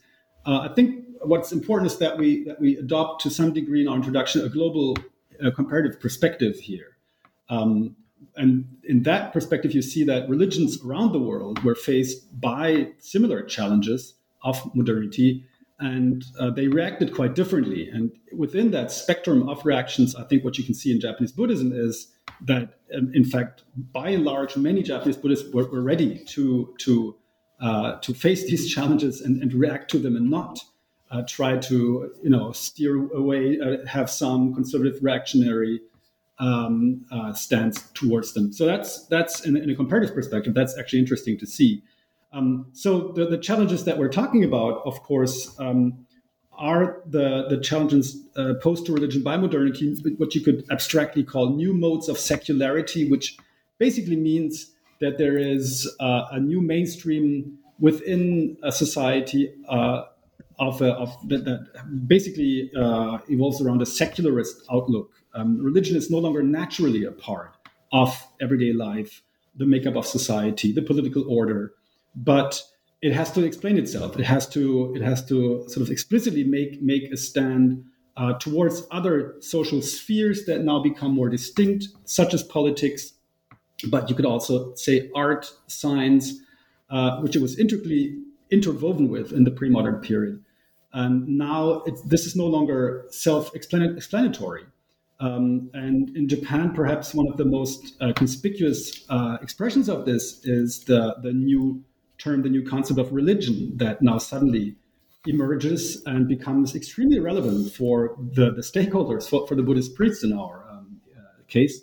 Uh, 0.45 0.67
I 0.69 0.73
think 0.73 1.05
what's 1.21 1.53
important 1.53 1.89
is 1.89 1.97
that 1.99 2.17
we 2.17 2.43
that 2.43 2.59
we 2.59 2.75
adopt 2.75 3.21
to 3.21 3.29
some 3.29 3.53
degree 3.53 3.83
in 3.83 3.87
our 3.87 3.95
introduction 3.95 4.43
a 4.43 4.49
global 4.49 4.97
uh, 5.41 5.49
comparative 5.51 6.01
perspective 6.01 6.57
here. 6.57 6.97
Um, 7.47 7.95
and 8.37 8.65
in 8.83 9.03
that 9.03 9.33
perspective, 9.33 9.73
you 9.73 9.81
see 9.81 10.03
that 10.05 10.29
religions 10.29 10.83
around 10.83 11.11
the 11.11 11.19
world 11.19 11.63
were 11.63 11.75
faced 11.75 12.39
by 12.39 12.89
similar 12.99 13.41
challenges 13.43 14.13
of 14.43 14.73
modernity, 14.75 15.43
and 15.79 16.23
uh, 16.39 16.49
they 16.51 16.67
reacted 16.67 17.13
quite 17.13 17.35
differently. 17.35 17.89
And 17.89 18.11
within 18.31 18.71
that 18.71 18.91
spectrum 18.91 19.49
of 19.49 19.65
reactions, 19.65 20.15
I 20.15 20.23
think 20.23 20.43
what 20.43 20.57
you 20.57 20.63
can 20.63 20.75
see 20.75 20.91
in 20.91 21.01
Japanese 21.01 21.31
Buddhism 21.31 21.71
is 21.73 22.13
that, 22.41 22.75
um, 22.95 23.11
in 23.13 23.25
fact, 23.25 23.63
by 23.91 24.09
and 24.09 24.23
large, 24.23 24.55
many 24.55 24.83
Japanese 24.83 25.17
Buddhists 25.17 25.51
were, 25.51 25.69
were 25.69 25.81
ready 25.81 26.23
to 26.25 26.73
to 26.79 27.15
uh, 27.59 27.99
to 27.99 28.13
face 28.13 28.45
these 28.45 28.71
challenges 28.73 29.21
and, 29.21 29.41
and 29.41 29.53
react 29.53 29.89
to 29.91 29.99
them, 29.99 30.15
and 30.15 30.29
not 30.29 30.59
uh, 31.09 31.23
try 31.27 31.57
to 31.57 32.13
you 32.21 32.29
know 32.29 32.51
steer 32.51 33.11
away, 33.13 33.59
uh, 33.59 33.85
have 33.87 34.09
some 34.09 34.53
conservative 34.53 34.99
reactionary 35.01 35.81
um, 36.39 37.05
uh, 37.11 37.33
stance 37.33 37.81
towards 37.93 38.33
them. 38.33 38.53
So 38.53 38.65
that's 38.65 39.05
that's 39.07 39.45
in, 39.45 39.57
in, 39.57 39.69
a 39.69 39.75
comparative 39.75 40.13
perspective, 40.13 40.53
that's 40.53 40.77
actually 40.77 40.99
interesting 40.99 41.37
to 41.39 41.47
see. 41.47 41.83
Um, 42.31 42.67
so 42.73 43.11
the, 43.13 43.25
the 43.25 43.37
challenges 43.37 43.85
that 43.85 43.97
we're 43.97 44.09
talking 44.09 44.43
about, 44.43 44.81
of 44.85 45.01
course, 45.01 45.55
um, 45.59 46.05
are 46.53 47.01
the 47.05 47.47
the 47.49 47.57
challenges 47.57 48.27
uh, 48.35 48.53
posed 48.61 48.85
to 48.87 48.93
religion 48.93 49.23
by 49.23 49.37
modernity, 49.37 49.95
what 50.17 50.35
you 50.35 50.41
could 50.41 50.65
abstractly 50.71 51.23
call 51.23 51.55
new 51.55 51.73
modes 51.73 52.09
of 52.09 52.17
secularity, 52.17 53.09
which 53.09 53.37
basically 53.77 54.15
means 54.15 54.73
that 54.99 55.17
there 55.17 55.37
is 55.37 55.89
uh, 55.99 56.25
a 56.31 56.39
new 56.39 56.61
mainstream 56.61 57.57
within 57.79 58.57
a 58.63 58.71
society 58.71 59.53
uh, 59.69 60.03
of, 60.59 60.81
a, 60.81 60.93
of 60.93 61.15
that, 61.29 61.45
that 61.45 62.07
basically 62.07 62.71
uh, 62.75 63.19
evolves 63.29 63.61
around 63.61 63.81
a 63.81 63.85
secularist 63.85 64.63
outlook. 64.71 65.11
Um, 65.37 65.61
religion 65.61 65.95
is 65.95 66.09
no 66.09 66.17
longer 66.17 66.41
naturally 66.41 67.05
a 67.05 67.11
part 67.11 67.55
of 67.91 68.27
everyday 68.41 68.73
life, 68.73 69.21
the 69.55 69.67
makeup 69.67 69.95
of 69.95 70.05
society, 70.05 70.73
the 70.73 70.81
political 70.81 71.31
order, 71.31 71.73
but 72.15 72.61
it 73.03 73.13
has 73.13 73.31
to 73.33 73.45
explain 73.45 73.77
itself. 73.77 74.17
It 74.19 74.25
has 74.25 74.49
to 74.49 74.93
it 74.95 75.03
has 75.03 75.23
to 75.27 75.63
sort 75.67 75.83
of 75.85 75.91
explicitly 75.91 76.43
make 76.43 76.81
make 76.81 77.11
a 77.11 77.17
stand 77.17 77.85
uh, 78.17 78.33
towards 78.39 78.87
other 78.89 79.35
social 79.39 79.81
spheres 79.83 80.45
that 80.45 80.63
now 80.63 80.81
become 80.81 81.13
more 81.13 81.29
distinct, 81.29 81.87
such 82.05 82.33
as 82.33 82.41
politics. 82.41 83.13
But 83.91 84.09
you 84.09 84.15
could 84.15 84.25
also 84.25 84.73
say 84.73 85.11
art, 85.15 85.51
science, 85.67 86.33
uh, 86.89 87.19
which 87.19 87.35
it 87.35 87.43
was 87.43 87.59
integrally 87.59 88.17
interwoven 88.49 89.09
with 89.09 89.31
in 89.31 89.43
the 89.43 89.51
pre-modern 89.51 90.01
period. 90.01 90.43
And 90.93 91.27
now 91.27 91.83
this 92.05 92.25
is 92.25 92.35
no 92.35 92.47
longer 92.47 93.05
self-explanatory. 93.11 94.65
Um, 95.19 95.69
and 95.73 96.15
in 96.15 96.27
Japan, 96.27 96.73
perhaps 96.73 97.13
one 97.13 97.27
of 97.27 97.37
the 97.37 97.45
most 97.45 97.95
uh, 98.01 98.13
conspicuous 98.13 99.03
uh, 99.09 99.37
expressions 99.41 99.89
of 99.89 100.05
this 100.05 100.45
is 100.45 100.83
the, 100.83 101.15
the 101.23 101.33
new 101.33 101.83
term, 102.17 102.43
the 102.43 102.49
new 102.49 102.63
concept 102.63 102.99
of 102.99 103.11
religion 103.11 103.75
that 103.77 104.01
now 104.01 104.19
suddenly 104.19 104.75
emerges 105.25 106.03
and 106.05 106.27
becomes 106.27 106.75
extremely 106.75 107.19
relevant 107.19 107.73
for 107.73 108.15
the, 108.33 108.51
the 108.51 108.61
stakeholders, 108.61 109.27
for, 109.27 109.47
for 109.47 109.55
the 109.55 109.63
Buddhist 109.63 109.95
priests 109.95 110.23
in 110.23 110.33
our 110.33 110.65
um, 110.69 111.01
uh, 111.17 111.21
case. 111.47 111.81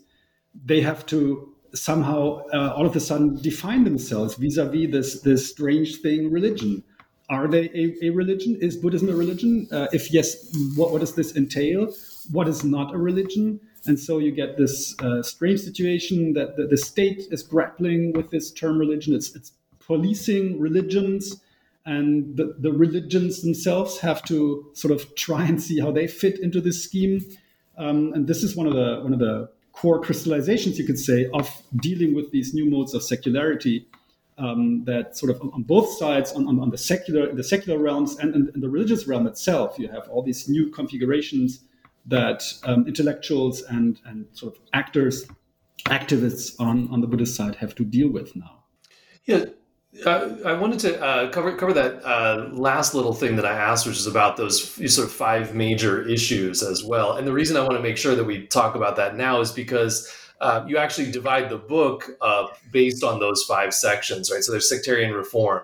They 0.64 0.80
have 0.80 1.04
to 1.06 1.52
somehow 1.74 2.44
uh, 2.52 2.72
all 2.76 2.86
of 2.86 2.94
a 2.94 3.00
sudden 3.00 3.34
define 3.42 3.82
themselves 3.82 4.36
vis-a-vis 4.36 4.92
this, 4.92 5.20
this 5.22 5.50
strange 5.50 5.96
thing, 5.96 6.30
religion 6.30 6.84
are 7.30 7.48
they 7.48 7.70
a, 7.74 8.06
a 8.06 8.10
religion? 8.10 8.56
Is 8.60 8.76
Buddhism 8.76 9.08
a 9.08 9.14
religion? 9.14 9.66
Uh, 9.72 9.88
if 9.92 10.12
yes, 10.12 10.54
what, 10.76 10.92
what 10.92 11.00
does 11.00 11.14
this 11.14 11.36
entail? 11.36 11.92
What 12.30 12.48
is 12.48 12.64
not 12.64 12.94
a 12.94 12.98
religion? 12.98 13.60
And 13.86 13.98
so 13.98 14.18
you 14.18 14.32
get 14.32 14.56
this 14.56 14.94
uh, 15.00 15.22
strange 15.22 15.60
situation 15.60 16.32
that 16.34 16.56
the, 16.56 16.66
the, 16.66 16.76
state 16.76 17.24
is 17.30 17.42
grappling 17.42 18.12
with 18.14 18.30
this 18.30 18.50
term 18.50 18.78
religion. 18.78 19.14
It's, 19.14 19.34
it's 19.36 19.52
policing 19.78 20.58
religions, 20.58 21.42
and 21.84 22.36
the, 22.36 22.56
the, 22.58 22.72
religions 22.72 23.42
themselves 23.42 23.98
have 23.98 24.22
to 24.24 24.70
sort 24.72 24.92
of 24.92 25.14
try 25.16 25.44
and 25.44 25.62
see 25.62 25.80
how 25.80 25.90
they 25.90 26.06
fit 26.06 26.38
into 26.38 26.62
this 26.62 26.82
scheme. 26.82 27.20
Um, 27.76 28.12
and 28.14 28.26
this 28.26 28.42
is 28.42 28.56
one 28.56 28.66
of 28.66 28.72
the 28.72 29.00
one 29.02 29.12
of 29.12 29.18
the 29.18 29.50
core 29.72 30.00
crystallizations, 30.00 30.78
you 30.78 30.86
could 30.86 30.98
say, 30.98 31.28
of 31.34 31.50
dealing 31.76 32.14
with 32.14 32.30
these 32.30 32.54
new 32.54 32.64
modes 32.64 32.94
of 32.94 33.02
secularity 33.02 33.86
um, 34.38 34.84
that 34.84 35.16
sort 35.16 35.30
of 35.30 35.40
on, 35.52 35.62
both 35.62 35.90
sides, 35.98 36.32
on, 36.32 36.46
on, 36.48 36.58
on, 36.60 36.70
the 36.70 36.78
secular, 36.78 37.32
the 37.32 37.44
secular 37.44 37.78
realms 37.78 38.16
and 38.18 38.34
in, 38.34 38.60
the 38.60 38.68
religious 38.68 39.06
realm 39.06 39.26
itself, 39.26 39.78
you 39.78 39.88
have 39.88 40.08
all 40.08 40.22
these 40.22 40.48
new 40.48 40.70
configurations 40.70 41.60
that 42.06 42.42
um, 42.64 42.86
intellectuals 42.86 43.62
and, 43.62 44.00
and 44.04 44.26
sort 44.32 44.54
of 44.54 44.60
actors, 44.72 45.26
activists 45.86 46.60
on, 46.60 46.88
on 46.90 47.00
the 47.00 47.06
Buddhist 47.06 47.34
side 47.34 47.56
have 47.56 47.74
to 47.76 47.84
deal 47.84 48.08
with 48.08 48.34
now. 48.36 48.64
Yeah, 49.24 49.44
uh, 50.04 50.36
I 50.44 50.52
wanted 50.54 50.80
to 50.80 51.02
uh, 51.02 51.30
cover 51.30 51.54
cover 51.56 51.72
that 51.72 52.04
uh, 52.04 52.48
last 52.52 52.94
little 52.94 53.14
thing 53.14 53.36
that 53.36 53.46
I 53.46 53.56
asked, 53.56 53.86
which 53.86 53.96
is 53.96 54.06
about 54.06 54.36
those 54.36 54.62
sort 54.92 55.06
of 55.06 55.12
five 55.12 55.54
major 55.54 56.06
issues 56.06 56.62
as 56.62 56.82
well. 56.82 57.16
And 57.16 57.26
the 57.26 57.32
reason 57.32 57.56
I 57.56 57.60
want 57.60 57.74
to 57.74 57.82
make 57.82 57.96
sure 57.96 58.14
that 58.16 58.24
we 58.24 58.46
talk 58.46 58.74
about 58.74 58.96
that 58.96 59.16
now 59.16 59.40
is 59.40 59.52
because 59.52 60.12
uh, 60.40 60.64
you 60.66 60.78
actually 60.78 61.12
divide 61.12 61.48
the 61.48 61.58
book 61.58 62.10
up 62.20 62.58
based 62.72 63.04
on 63.04 63.20
those 63.20 63.44
five 63.44 63.72
sections, 63.72 64.30
right? 64.32 64.42
So 64.42 64.52
there's 64.52 64.68
sectarian 64.68 65.12
reform, 65.12 65.62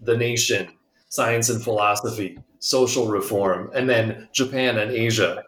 the 0.00 0.16
nation, 0.16 0.68
science 1.08 1.48
and 1.48 1.62
philosophy, 1.62 2.38
social 2.58 3.06
reform, 3.06 3.70
and 3.74 3.88
then 3.88 4.28
Japan 4.32 4.78
and 4.78 4.90
Asia. 4.90 5.44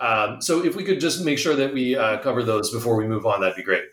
Um, 0.00 0.40
so 0.40 0.64
if 0.64 0.76
we 0.76 0.84
could 0.84 1.00
just 1.00 1.24
make 1.24 1.38
sure 1.38 1.54
that 1.56 1.72
we 1.72 1.96
uh, 1.96 2.18
cover 2.18 2.42
those 2.42 2.70
before 2.70 2.96
we 2.96 3.06
move 3.06 3.26
on, 3.26 3.40
that'd 3.40 3.56
be 3.56 3.62
great. 3.62 3.84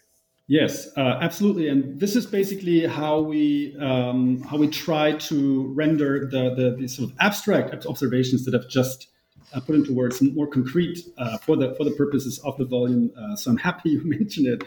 Yes, 0.48 0.89
uh, 0.98 1.17
absolutely, 1.22 1.70
and 1.70 1.98
this 1.98 2.15
is 2.15 2.25
basically 2.25 2.86
how 2.86 3.22
we 3.22 3.74
um, 3.77 4.41
how 4.41 4.58
we 4.58 4.67
try 4.67 5.13
to 5.13 5.67
render 5.74 6.27
the, 6.27 6.53
the, 6.53 6.75
the 6.77 6.88
sort 6.88 7.10
of 7.10 7.15
abstract 7.22 7.86
observations 7.86 8.43
that 8.43 8.55
I've 8.55 8.67
just 8.67 9.08
uh, 9.53 9.60
put 9.62 9.75
into 9.75 9.93
words 9.93 10.22
more 10.22 10.48
concrete 10.48 11.00
uh, 11.17 11.38
for 11.38 11.55
the 11.55 11.74
for 11.75 11.84
the 11.84 11.91
purposes 11.91 12.39
of 12.39 12.58
the 12.58 12.65
volume. 12.65 13.12
Uh, 13.17 13.36
so 13.36 13.51
I'm 13.51 13.58
happy 13.58 13.89
you 13.91 14.01
mentioned 14.03 14.48
it. 14.48 14.63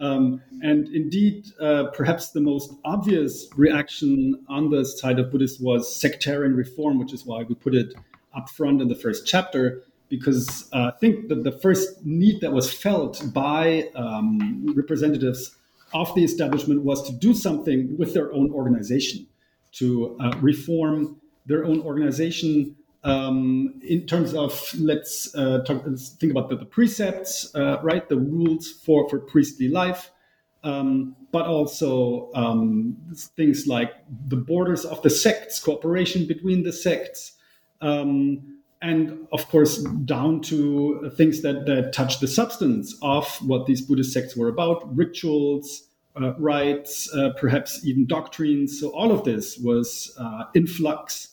Um, 0.00 0.40
and 0.62 0.88
indeed, 0.88 1.46
uh, 1.60 1.86
perhaps 1.92 2.30
the 2.30 2.40
most 2.40 2.72
obvious 2.84 3.48
reaction 3.56 4.44
on 4.48 4.70
the 4.70 4.84
side 4.84 5.18
of 5.18 5.30
Buddhists 5.30 5.60
was 5.60 6.00
sectarian 6.00 6.54
reform, 6.54 6.98
which 6.98 7.12
is 7.12 7.26
why 7.26 7.42
we 7.42 7.54
put 7.54 7.74
it 7.74 7.94
up 8.36 8.48
front 8.48 8.80
in 8.80 8.88
the 8.88 8.94
first 8.94 9.26
chapter. 9.26 9.82
Because 10.08 10.68
uh, 10.72 10.90
I 10.94 10.98
think 10.98 11.28
that 11.28 11.44
the 11.44 11.52
first 11.52 12.04
need 12.04 12.40
that 12.40 12.52
was 12.52 12.72
felt 12.72 13.22
by 13.32 13.90
um, 13.94 14.66
representatives 14.74 15.54
of 15.92 16.14
the 16.14 16.24
establishment 16.24 16.82
was 16.82 17.06
to 17.08 17.12
do 17.12 17.34
something 17.34 17.96
with 17.98 18.14
their 18.14 18.32
own 18.32 18.50
organization, 18.52 19.26
to 19.72 20.16
uh, 20.20 20.32
reform 20.40 21.20
their 21.46 21.64
own 21.64 21.80
organization 21.80 22.76
um, 23.04 23.80
in 23.82 24.06
terms 24.06 24.34
of 24.34 24.70
let's 24.78 25.34
uh, 25.34 25.60
talk, 25.64 25.82
let's 25.86 26.10
think 26.10 26.32
about 26.32 26.48
the, 26.48 26.56
the 26.56 26.64
precepts, 26.64 27.54
uh, 27.54 27.78
right? 27.82 28.08
The 28.08 28.18
rules 28.18 28.70
for 28.70 29.08
for 29.08 29.18
priestly 29.18 29.68
life, 29.68 30.10
um, 30.64 31.14
but 31.30 31.46
also 31.46 32.30
um, 32.34 32.96
things 33.36 33.66
like 33.66 33.92
the 34.26 34.36
borders 34.36 34.84
of 34.84 35.02
the 35.02 35.10
sects, 35.10 35.60
cooperation 35.60 36.26
between 36.26 36.64
the 36.64 36.72
sects, 36.72 37.32
um, 37.80 38.57
and 38.80 39.26
of 39.32 39.48
course 39.48 39.78
down 40.04 40.40
to 40.40 41.10
things 41.16 41.42
that 41.42 41.66
that 41.66 41.92
touch 41.92 42.20
the 42.20 42.28
substance 42.28 42.96
of 43.02 43.26
what 43.46 43.66
these 43.66 43.82
Buddhist 43.82 44.12
sects 44.12 44.36
were 44.36 44.48
about, 44.48 44.96
rituals. 44.96 45.84
Uh, 46.20 46.34
rites, 46.40 47.08
uh, 47.14 47.30
perhaps 47.38 47.84
even 47.84 48.04
doctrines. 48.04 48.80
So 48.80 48.88
all 48.88 49.12
of 49.12 49.22
this 49.22 49.56
was 49.56 50.12
uh, 50.18 50.46
in 50.52 50.66
flux 50.66 51.28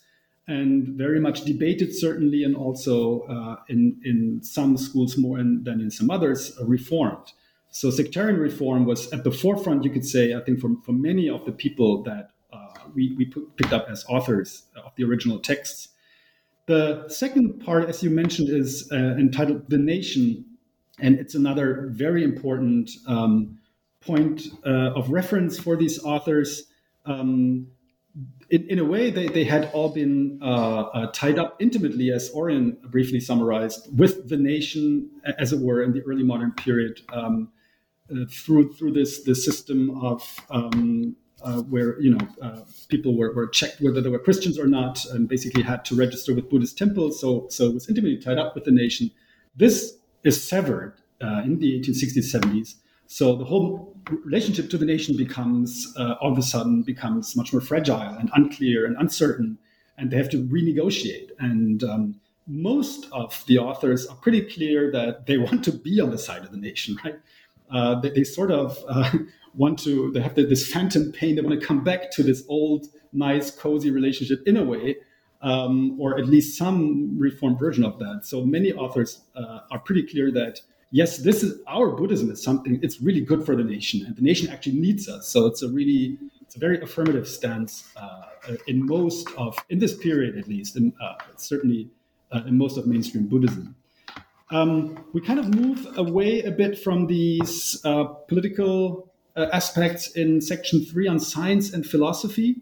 and 0.48 0.90
very 0.90 1.20
much 1.20 1.44
debated, 1.44 1.96
certainly, 1.96 2.44
and 2.44 2.56
also 2.56 3.22
uh, 3.22 3.56
in, 3.68 4.00
in 4.06 4.44
some 4.44 4.78
schools 4.78 5.18
more 5.18 5.40
in, 5.40 5.64
than 5.64 5.82
in 5.82 5.90
some 5.90 6.12
others, 6.12 6.56
uh, 6.60 6.66
reformed. 6.66 7.34
So 7.72 7.90
sectarian 7.90 8.40
reform 8.40 8.86
was 8.86 9.12
at 9.12 9.24
the 9.24 9.32
forefront, 9.32 9.84
you 9.84 9.90
could 9.90 10.06
say, 10.06 10.36
I 10.36 10.42
think, 10.42 10.60
for, 10.60 10.70
for 10.86 10.92
many 10.92 11.30
of 11.30 11.46
the 11.46 11.52
people 11.52 12.04
that 12.04 12.30
uh, 12.54 12.74
we, 12.94 13.16
we 13.18 13.26
put, 13.26 13.56
picked 13.58 13.74
up 13.74 13.88
as 13.90 14.06
authors 14.08 14.64
of 14.76 14.92
the 14.98 15.04
original 15.04 15.40
texts. 15.40 15.90
The 16.68 17.08
second 17.10 17.60
part, 17.60 17.90
as 17.90 18.02
you 18.02 18.10
mentioned, 18.10 18.50
is 18.50 18.90
uh, 18.92 18.96
entitled 18.96 19.70
The 19.70 19.78
Nation, 19.78 20.46
and 21.00 21.20
it's 21.20 21.36
another 21.36 21.90
very 21.92 22.24
important 22.24 22.90
um, 23.08 23.60
point 24.02 24.48
uh, 24.66 24.94
of 24.94 25.10
reference 25.10 25.60
for 25.60 25.76
these 25.76 26.04
authors. 26.04 26.64
Um, 27.06 27.68
in, 28.50 28.68
in 28.70 28.80
a 28.80 28.86
way, 28.86 29.12
they, 29.12 29.28
they 29.28 29.44
had 29.44 29.70
all 29.74 29.90
been 29.90 30.40
uh, 30.42 30.46
uh, 30.46 31.12
tied 31.12 31.38
up 31.38 31.56
intimately, 31.60 32.12
as 32.12 32.32
Orion 32.34 32.78
briefly 32.86 33.20
summarized, 33.20 33.88
with 33.98 34.30
the 34.30 34.38
nation, 34.38 35.10
as 35.38 35.54
it 35.54 35.60
were, 35.60 35.84
in 35.84 35.94
the 35.94 36.02
early 36.02 36.24
modern 36.24 36.52
period, 36.52 37.02
um, 37.10 37.50
uh, 38.12 38.26
through 38.30 38.74
through 38.74 38.92
this 38.92 39.24
this 39.24 39.44
system 39.44 40.00
of 40.04 40.40
um, 40.50 41.16
uh, 41.46 41.62
where 41.62 42.00
you 42.02 42.12
know 42.12 42.28
uh, 42.42 42.62
people 42.90 43.16
were, 43.18 43.34
were 43.34 43.48
checked 43.48 43.80
whether 43.80 44.02
they 44.02 44.10
were 44.10 44.20
Christians 44.20 44.60
or 44.60 44.68
not, 44.68 45.06
and 45.06 45.30
basically 45.30 45.64
had 45.64 45.86
to 45.86 45.96
register 45.96 46.36
with 46.36 46.50
Buddhist 46.50 46.78
temples. 46.78 47.22
So 47.22 47.48
so 47.50 47.68
it 47.68 47.74
was 47.76 47.88
intimately 47.88 48.18
tied 48.18 48.38
up 48.38 48.56
with 48.56 48.66
the 48.66 48.72
nation. 48.72 49.12
This 49.56 49.98
is 50.24 50.36
severed 50.42 50.98
uh, 51.22 51.44
in 51.46 51.60
the 51.60 51.80
1860s, 51.80 52.36
70s 52.36 52.76
so 53.08 53.36
the 53.36 53.46
whole 53.46 53.96
relationship 54.24 54.70
to 54.72 54.78
the 54.78 54.86
nation 54.86 55.16
becomes 55.16 55.94
uh, 55.98 56.16
all 56.22 56.32
of 56.32 56.38
a 56.38 56.42
sudden 56.42 56.82
becomes 56.82 57.36
much 57.36 57.54
more 57.54 57.62
fragile 57.62 58.18
and 58.20 58.30
unclear 58.34 58.86
and 58.86 58.96
uncertain, 58.98 59.58
and 59.98 60.12
they 60.12 60.18
have 60.18 60.30
to 60.32 60.44
renegotiate. 60.46 61.30
And 61.40 61.84
um, 61.84 62.20
most 62.48 63.08
of 63.12 63.44
the 63.48 63.60
authors 63.60 64.08
are 64.08 64.16
pretty 64.16 64.42
clear 64.42 64.92
that 64.92 65.28
they 65.28 65.38
want 65.46 65.64
to 65.66 65.72
be 65.72 66.02
on 66.02 66.10
the 66.10 66.18
side 66.18 66.44
of 66.44 66.52
the 66.52 66.58
nation, 66.58 66.98
right? 67.04 67.20
Uh, 67.72 68.00
they, 68.00 68.10
they, 68.10 68.24
sort 68.24 68.52
of 68.52 68.78
uh, 68.88 69.12
want 69.56 69.80
to. 69.80 70.12
They 70.12 70.22
have 70.22 70.36
this 70.36 70.72
phantom 70.72 71.12
pain. 71.12 71.36
They 71.36 71.42
want 71.42 71.60
to 71.60 71.66
come 71.66 71.84
back 71.84 72.12
to 72.12 72.24
this 72.24 72.44
old, 72.48 72.88
nice, 73.14 73.52
cozy 73.52 73.92
relationship 73.92 74.44
in 74.46 74.58
a 74.58 74.64
way. 74.64 74.98
Um, 75.42 76.00
or 76.00 76.18
at 76.18 76.26
least 76.26 76.58
some 76.58 77.20
reformed 77.20 77.60
version 77.60 77.84
of 77.84 78.00
that. 78.00 78.22
So 78.24 78.44
many 78.44 78.74
authors 78.74 79.22
uh, 79.36 79.60
are 79.70 79.78
pretty 79.78 80.02
clear 80.02 80.32
that 80.32 80.62
yes, 80.92 81.18
this 81.18 81.44
is 81.44 81.60
our 81.68 81.92
Buddhism 81.92 82.32
is 82.32 82.42
something. 82.42 82.80
It's 82.82 83.02
really 83.02 83.22
good 83.22 83.46
for 83.46 83.56
the 83.56 83.64
nation, 83.64 84.06
and 84.06 84.16
the 84.16 84.22
nation 84.22 84.50
actually 84.50 84.80
needs 84.80 85.08
us. 85.10 85.28
So 85.28 85.46
it's 85.46 85.62
a 85.62 85.70
really 85.70 86.18
it's 86.42 86.56
a 86.56 86.60
very 86.60 86.82
affirmative 86.82 87.28
stance 87.28 87.92
uh, 87.96 88.56
in 88.68 88.86
most 88.86 89.28
of 89.38 89.58
in 89.70 89.80
this 89.80 89.96
period 89.96 90.38
at 90.38 90.48
least, 90.48 90.76
and 90.76 90.94
uh, 91.02 91.16
certainly 91.36 91.90
uh, 92.32 92.44
in 92.48 92.58
most 92.58 92.78
of 92.78 92.88
mainstream 92.88 93.28
Buddhism. 93.28 93.76
Um, 94.52 95.04
we 95.14 95.22
kind 95.22 95.40
of 95.40 95.54
move 95.54 95.88
away 95.98 96.42
a 96.44 96.52
bit 96.52 96.78
from 96.78 97.08
these 97.08 97.82
uh, 97.84 98.04
political 98.04 99.12
uh, 99.36 99.48
aspects 99.52 100.12
in 100.12 100.40
section 100.40 100.86
three 100.86 101.08
on 101.08 101.20
science 101.20 101.74
and 101.74 101.86
philosophy, 101.86 102.62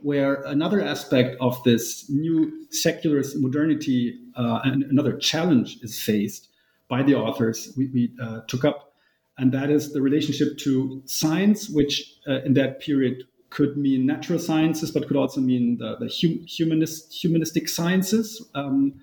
where 0.00 0.42
another 0.42 0.82
aspect 0.82 1.36
of 1.40 1.62
this 1.64 2.08
new 2.10 2.66
secularist 2.70 3.36
modernity 3.36 4.18
uh, 4.36 4.60
and 4.64 4.82
another 4.84 5.16
challenge 5.16 5.78
is 5.82 6.00
faced 6.00 6.48
by 6.88 7.02
the 7.02 7.14
authors 7.14 7.72
we, 7.76 7.86
we 7.88 8.10
uh, 8.22 8.40
took 8.48 8.64
up, 8.64 8.94
and 9.38 9.52
that 9.52 9.70
is 9.70 9.92
the 9.92 10.00
relationship 10.00 10.56
to 10.58 11.02
science, 11.04 11.68
which 11.68 12.18
uh, 12.28 12.40
in 12.42 12.54
that 12.54 12.80
period 12.80 13.24
could 13.50 13.76
mean 13.76 14.04
natural 14.04 14.38
sciences, 14.38 14.90
but 14.90 15.06
could 15.06 15.16
also 15.16 15.40
mean 15.40 15.78
the, 15.78 15.96
the 15.96 16.08
hum, 16.08 16.44
humanist, 16.46 17.12
humanistic 17.12 17.68
sciences. 17.68 18.44
Um, 18.54 18.94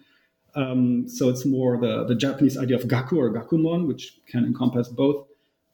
um, 0.55 1.07
so 1.07 1.29
it's 1.29 1.45
more 1.45 1.77
the, 1.77 2.05
the 2.05 2.15
Japanese 2.15 2.57
idea 2.57 2.75
of 2.75 2.87
gaku 2.87 3.19
or 3.19 3.31
gakumon, 3.31 3.87
which 3.87 4.19
can 4.27 4.45
encompass 4.45 4.87
both. 4.87 5.27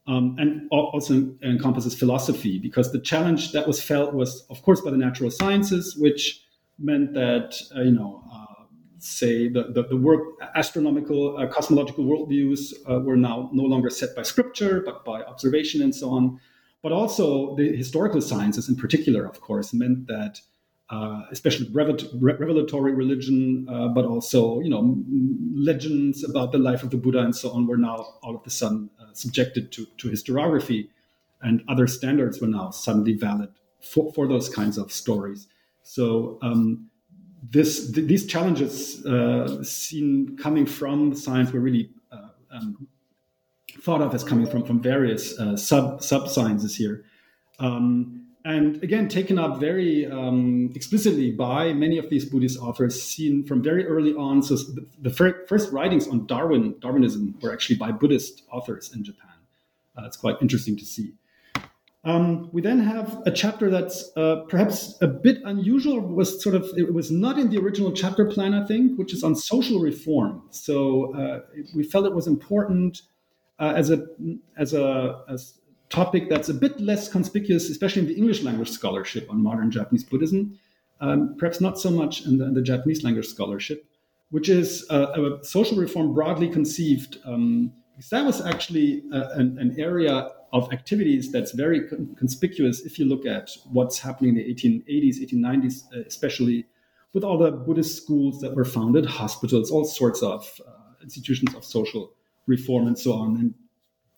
Um, 0.07 0.37
and 0.39 0.69
also 0.71 1.35
encompasses 1.43 1.93
philosophy 1.93 2.59
because 2.59 2.93
the 2.93 2.99
challenge 2.99 3.51
that 3.51 3.67
was 3.67 3.83
felt 3.83 4.13
was, 4.13 4.45
of 4.49 4.61
course, 4.61 4.79
by 4.79 4.89
the 4.89 4.95
natural 4.95 5.29
sciences, 5.29 5.97
which 5.97 6.45
meant 6.79 7.13
that 7.13 7.59
uh, 7.75 7.81
you 7.81 7.91
know 7.91 8.23
uh, 8.31 8.63
say 8.99 9.47
the, 9.47 9.63
the, 9.73 9.83
the 9.83 9.97
work 9.97 10.21
astronomical 10.55 11.37
uh, 11.37 11.47
cosmological 11.47 12.05
worldviews 12.05 12.73
uh, 12.89 12.99
were 12.99 13.17
now 13.17 13.49
no 13.53 13.63
longer 13.63 13.89
set 13.89 14.15
by 14.15 14.21
scripture 14.21 14.81
but 14.85 15.03
by 15.05 15.21
observation 15.23 15.81
and 15.81 15.93
so 15.93 16.09
on 16.09 16.39
but 16.83 16.91
also 16.91 17.55
the 17.55 17.75
historical 17.75 18.21
sciences 18.21 18.69
in 18.69 18.75
particular 18.75 19.25
of 19.25 19.41
course 19.41 19.73
meant 19.73 20.07
that 20.07 20.39
uh, 20.89 21.23
especially 21.32 21.67
revelatory 21.71 22.93
religion 22.93 23.67
uh, 23.69 23.88
but 23.89 24.06
also 24.06 24.60
you 24.62 24.69
know 24.69 24.95
legends 25.54 26.23
about 26.23 26.52
the 26.52 26.58
life 26.58 26.84
of 26.84 26.89
the 26.91 26.97
buddha 26.97 27.19
and 27.19 27.36
so 27.36 27.50
on 27.52 27.67
were 27.67 27.78
now 27.78 27.95
all 28.23 28.36
of 28.36 28.41
a 28.45 28.50
sudden 28.50 28.89
uh, 29.02 29.13
subjected 29.13 29.71
to, 29.71 29.86
to 29.97 30.10
historiography 30.10 30.88
and 31.41 31.63
other 31.67 31.88
standards 31.88 32.41
were 32.41 32.47
now 32.47 32.69
suddenly 32.69 33.13
valid 33.13 33.50
for, 33.82 34.12
for 34.13 34.28
those 34.28 34.50
kinds 34.50 34.78
of 34.78 34.91
stories. 34.91 35.47
So 35.84 36.38
um, 36.41 36.89
this 37.43 37.91
th- 37.91 38.08
these 38.08 38.26
challenges 38.26 39.06
uh, 39.06 39.63
seen 39.63 40.38
coming 40.38 40.65
from 40.65 41.15
science 41.15 41.52
were 41.52 41.60
really 41.60 41.91
uh, 42.12 42.30
um, 42.52 42.88
thought 43.82 44.02
of 44.02 44.13
as 44.13 44.23
coming 44.23 44.47
from 44.47 44.63
from 44.63 44.82
various 44.82 45.39
uh, 45.39 45.56
sub 45.56 46.04
sub 46.04 46.28
sciences 46.28 46.76
here, 46.76 47.06
um, 47.60 48.26
and 48.47 48.81
again 48.81 49.10
taken 49.10 49.38
up 49.38 49.60
very 49.60 50.10
um, 50.10 50.71
explicitly 50.73 51.31
by 51.31 51.73
many 51.73 51.97
of 51.97 52.10
these 52.10 52.23
Buddhist 52.23 52.57
authors, 52.60 53.01
seen 53.01 53.43
from 53.43 53.62
very 53.62 53.86
early 53.86 54.13
on. 54.13 54.41
So 54.41 54.55
the, 54.55 54.86
the 55.01 55.10
fir- 55.10 55.45
first 55.47 55.73
writings 55.73 56.07
on 56.07 56.25
Darwin 56.27 56.75
Darwinism 56.79 57.36
were 57.41 57.51
actually 57.51 57.75
by 57.75 57.91
Buddhist 57.91 58.43
authors 58.49 58.93
in 58.95 59.03
Japan. 59.03 59.38
Uh, 59.97 60.05
it's 60.05 60.15
quite 60.15 60.38
interesting 60.41 60.77
to 60.77 60.86
see. 60.86 61.12
Um, 62.05 62.49
we 62.53 62.62
then 62.62 62.79
have 62.79 63.21
a 63.25 63.31
chapter 63.31 63.69
that's 63.69 64.12
uh, 64.15 64.38
perhaps 64.47 64.97
a 65.01 65.07
bit 65.07 65.39
unusual. 65.43 65.99
Was 65.99 66.41
sort 66.41 66.55
of 66.55 66.63
it 66.77 66.93
was 66.93 67.12
not 67.12 67.38
in 67.38 67.49
the 67.49 67.57
original 67.57 67.91
chapter 67.91 68.23
plan, 68.23 68.53
I 68.53 68.65
think, 68.65 68.97
which 68.97 69.13
is 69.13 69.25
on 69.25 69.36
social 69.36 69.81
reform. 69.81 70.43
So 70.51 71.13
uh, 71.13 71.41
we 71.75 71.83
felt 71.83 72.05
it 72.05 72.13
was 72.13 72.27
important 72.27 73.01
uh, 73.60 73.73
as 73.75 73.91
a 73.91 74.05
as 74.55 74.73
a 74.73 75.21
as 75.27 75.60
topic 75.89 76.30
that's 76.30 76.50
a 76.50 76.54
bit 76.54 76.80
less 76.80 77.10
conspicuous, 77.10 77.69
especially 77.69 78.02
in 78.02 78.08
the 78.08 78.15
English 78.15 78.43
language 78.43 78.69
scholarship 78.69 79.30
on 79.30 79.41
modern 79.41 79.71
Japanese 79.71 80.04
Buddhism. 80.04 80.60
Um, 81.00 81.36
perhaps 81.38 81.62
not 81.62 81.80
so 81.80 81.91
much 81.91 82.26
in 82.26 82.38
the, 82.39 82.45
in 82.45 82.54
the, 82.54 82.62
Japanese 82.62 83.04
language 83.04 83.28
scholarship, 83.28 83.86
which 84.32 84.50
is 84.50 84.86
uh, 84.89 85.38
a 85.39 85.43
social 85.45 85.78
reform 85.78 86.13
broadly 86.13 86.50
conceived. 86.50 87.19
Um, 87.23 87.71
because 87.95 88.10
that 88.12 88.26
was 88.26 88.45
actually 88.45 89.04
uh, 89.12 89.30
an, 89.32 89.58
an 89.58 89.76
area 89.80 90.30
of 90.54 90.71
activities 90.71 91.32
that's 91.32 91.52
very 91.52 91.88
con- 91.88 92.15
conspicuous 92.17 92.82
if 92.82 93.00
you 93.00 93.06
look 93.06 93.26
at 93.26 93.50
what's 93.71 94.00
happening 94.00 94.30
in 94.30 94.36
the 94.36 94.54
1880s, 94.54 95.19
1890s, 95.19 95.84
uh, 95.95 96.04
especially 96.06 96.65
with 97.13 97.23
all 97.23 97.38
the 97.38 97.52
Buddhist 97.52 97.97
schools 97.97 98.39
that 98.41 98.56
were 98.56 98.65
founded, 98.65 99.06
hospitals, 99.06 99.71
all 99.71 99.86
sorts 99.86 100.21
of 100.21 100.62
uh, 100.67 100.71
institutions 101.02 101.56
of 101.56 101.65
social 101.65 102.13
reform, 102.45 102.86
and 102.86 102.97
so 102.97 103.13
on. 103.13 103.36
And 103.38 103.54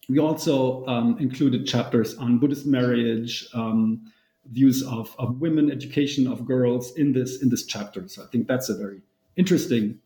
we 0.09 0.19
also 0.19 0.85
um, 0.87 1.17
included 1.19 1.67
chapters 1.67 2.15
on 2.17 2.39
Buddhist 2.39 2.65
marriage, 2.65 3.47
um, 3.53 4.11
views 4.51 4.83
of, 4.83 5.15
of 5.19 5.39
women, 5.39 5.71
education 5.71 6.27
of 6.27 6.45
girls 6.45 6.97
in 6.97 7.13
this 7.13 7.41
in 7.41 7.49
this 7.49 7.65
chapter. 7.65 8.07
So 8.07 8.23
I 8.23 8.27
think 8.27 8.47
that's 8.47 8.69
a 8.69 8.75
very 8.75 9.01
interesting 9.35 9.99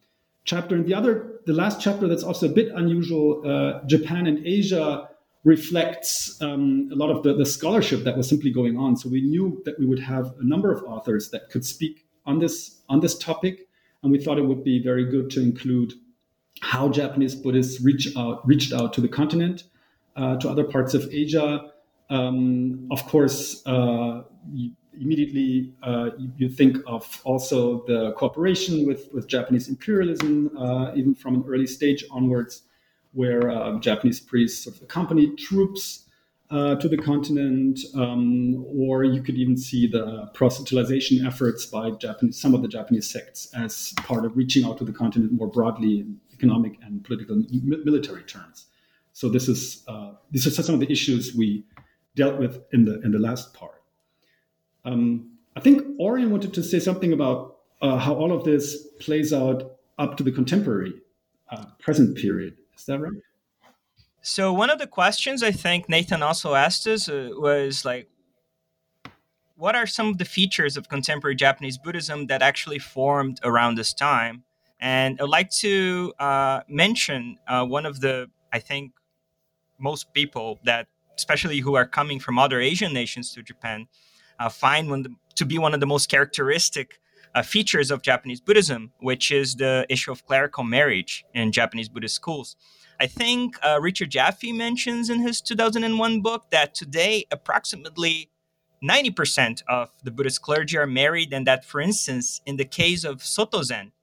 chapter. 0.43 0.75
And 0.75 0.85
the 0.85 0.93
other, 0.93 1.39
the 1.45 1.53
last 1.53 1.79
chapter 1.79 2.07
that's 2.07 2.23
also 2.23 2.49
a 2.49 2.53
bit 2.53 2.69
unusual, 2.75 3.41
uh, 3.45 3.85
Japan 3.87 4.27
and 4.27 4.45
Asia 4.45 5.09
reflects 5.45 6.41
um, 6.41 6.89
a 6.91 6.95
lot 6.95 7.09
of 7.09 7.23
the, 7.23 7.33
the 7.33 7.45
scholarship 7.45 8.03
that 8.03 8.15
was 8.17 8.27
simply 8.27 8.51
going 8.51 8.77
on. 8.77 8.95
So 8.95 9.09
we 9.09 9.21
knew 9.21 9.61
that 9.65 9.77
we 9.79 9.85
would 9.85 9.99
have 9.99 10.33
a 10.39 10.43
number 10.45 10.71
of 10.71 10.83
authors 10.83 11.29
that 11.31 11.49
could 11.49 11.65
speak 11.65 12.05
on 12.25 12.39
this 12.39 12.81
on 12.89 12.99
this 12.99 13.17
topic, 13.17 13.67
and 14.01 14.11
we 14.11 14.21
thought 14.21 14.37
it 14.37 14.45
would 14.45 14.63
be 14.63 14.81
very 14.81 15.05
good 15.05 15.29
to 15.31 15.41
include 15.41 15.93
how 16.61 16.87
Japanese 16.89 17.35
Buddhists 17.35 17.81
reach 17.81 18.15
out 18.15 18.45
reached 18.47 18.73
out 18.73 18.93
to 18.93 19.01
the 19.01 19.09
continent, 19.09 19.63
to 20.15 20.49
other 20.49 20.63
parts 20.63 20.93
of 20.93 21.07
Asia. 21.11 21.71
Um, 22.09 22.87
of 22.91 23.05
course, 23.07 23.65
uh, 23.65 24.23
immediately 24.99 25.73
uh, 25.83 26.11
you, 26.17 26.31
you, 26.37 26.49
think 26.49 26.77
of 26.85 27.21
also 27.23 27.83
the 27.85 28.11
cooperation 28.13 28.85
with, 28.85 29.09
with 29.13 29.27
Japanese 29.27 29.69
imperialism, 29.69 30.55
uh, 30.57 30.93
even 30.95 31.15
from 31.15 31.35
an 31.35 31.43
early 31.47 31.67
stage 31.67 32.03
onwards 32.11 32.63
where 33.13 33.49
uh, 33.49 33.79
Japanese 33.79 34.19
priests 34.19 34.63
sort 34.63 34.75
of 34.75 34.81
accompanied 34.83 35.37
troops 35.37 36.05
uh, 36.49 36.75
to 36.75 36.87
the 36.87 36.97
continent, 36.97 37.79
um, 37.95 38.63
or 38.67 39.03
you 39.03 39.23
could 39.23 39.35
even 39.35 39.57
see 39.57 39.87
the 39.87 40.29
proselytization 40.35 41.25
efforts 41.25 41.65
by 41.65 41.89
Japanese, 41.91 42.39
some 42.39 42.53
of 42.53 42.61
the 42.61 42.67
Japanese 42.67 43.09
sects 43.09 43.51
as 43.55 43.93
part 43.97 44.25
of 44.25 44.35
reaching 44.37 44.63
out 44.65 44.77
to 44.77 44.83
the 44.83 44.91
continent 44.91 45.31
more 45.31 45.47
broadly 45.47 46.01
in 46.01 46.19
economic 46.31 46.73
and 46.83 47.03
political 47.03 47.35
and 47.35 47.63
military 47.85 48.23
terms. 48.23 48.65
So 49.13 49.29
this 49.29 49.47
is 49.47 49.83
uh, 49.87 50.11
these 50.31 50.45
are 50.45 50.51
some 50.51 50.75
of 50.75 50.81
the 50.81 50.91
issues 50.91 51.33
we 51.35 51.65
dealt 52.15 52.37
with 52.39 52.63
in 52.73 52.85
the 52.85 52.99
in 53.01 53.11
the 53.11 53.19
last 53.19 53.53
part. 53.53 53.81
Um, 54.85 55.31
I 55.55 55.59
think 55.59 55.83
Orion 55.99 56.31
wanted 56.31 56.53
to 56.55 56.63
say 56.63 56.79
something 56.79 57.13
about 57.13 57.57
uh, 57.81 57.97
how 57.97 58.15
all 58.15 58.31
of 58.31 58.43
this 58.43 58.87
plays 58.99 59.31
out 59.31 59.77
up 59.97 60.17
to 60.17 60.23
the 60.23 60.31
contemporary 60.31 60.93
uh, 61.49 61.65
present 61.79 62.17
period. 62.17 62.57
Is 62.77 62.85
that 62.85 62.99
right? 62.99 63.13
So 64.21 64.51
one 64.53 64.69
of 64.69 64.79
the 64.79 64.87
questions 64.87 65.43
I 65.43 65.51
think 65.51 65.89
Nathan 65.89 66.23
also 66.23 66.55
asked 66.55 66.87
us 66.87 67.09
uh, 67.09 67.29
was 67.33 67.85
like, 67.85 68.09
what 69.55 69.75
are 69.75 69.85
some 69.85 70.07
of 70.07 70.17
the 70.17 70.25
features 70.25 70.77
of 70.77 70.89
contemporary 70.89 71.35
Japanese 71.35 71.77
Buddhism 71.77 72.27
that 72.27 72.41
actually 72.41 72.79
formed 72.79 73.39
around 73.43 73.75
this 73.75 73.93
time? 73.93 74.43
And 74.79 75.19
I'd 75.21 75.29
like 75.29 75.51
to 75.61 76.13
uh, 76.19 76.61
mention 76.67 77.37
uh, 77.47 77.65
one 77.65 77.85
of 77.85 77.99
the, 77.99 78.29
I 78.51 78.59
think, 78.59 78.93
most 79.79 80.13
people 80.13 80.59
that, 80.63 80.87
especially 81.17 81.59
who 81.59 81.75
are 81.75 81.85
coming 81.85 82.19
from 82.19 82.39
other 82.39 82.59
Asian 82.59 82.93
nations 82.93 83.33
to 83.33 83.43
Japan, 83.43 83.87
uh, 84.39 84.49
find 84.49 84.89
one 84.89 85.03
the, 85.03 85.15
to 85.35 85.45
be 85.45 85.57
one 85.57 85.73
of 85.73 85.79
the 85.79 85.85
most 85.85 86.09
characteristic 86.09 86.99
uh, 87.35 87.41
features 87.41 87.91
of 87.91 88.01
Japanese 88.01 88.39
Buddhism, 88.39 88.91
which 88.99 89.31
is 89.31 89.55
the 89.55 89.85
issue 89.89 90.11
of 90.11 90.25
clerical 90.25 90.63
marriage 90.63 91.25
in 91.33 91.51
Japanese 91.51 91.89
Buddhist 91.89 92.15
schools. 92.15 92.55
I 92.99 93.07
think 93.07 93.57
uh, 93.63 93.79
Richard 93.81 94.11
Jaffe 94.11 94.51
mentions 94.53 95.09
in 95.09 95.21
his 95.21 95.41
2001 95.41 96.21
book 96.21 96.51
that 96.51 96.75
today 96.75 97.25
approximately 97.31 98.29
90% 98.83 99.63
of 99.67 99.89
the 100.03 100.11
Buddhist 100.11 100.41
clergy 100.41 100.77
are 100.77 100.87
married, 100.87 101.33
and 101.33 101.47
that, 101.47 101.63
for 101.63 101.79
instance, 101.79 102.41
in 102.45 102.57
the 102.57 102.65
case 102.65 103.03
of 103.03 103.23
Soto 103.23 103.61
Zen, 103.61 103.93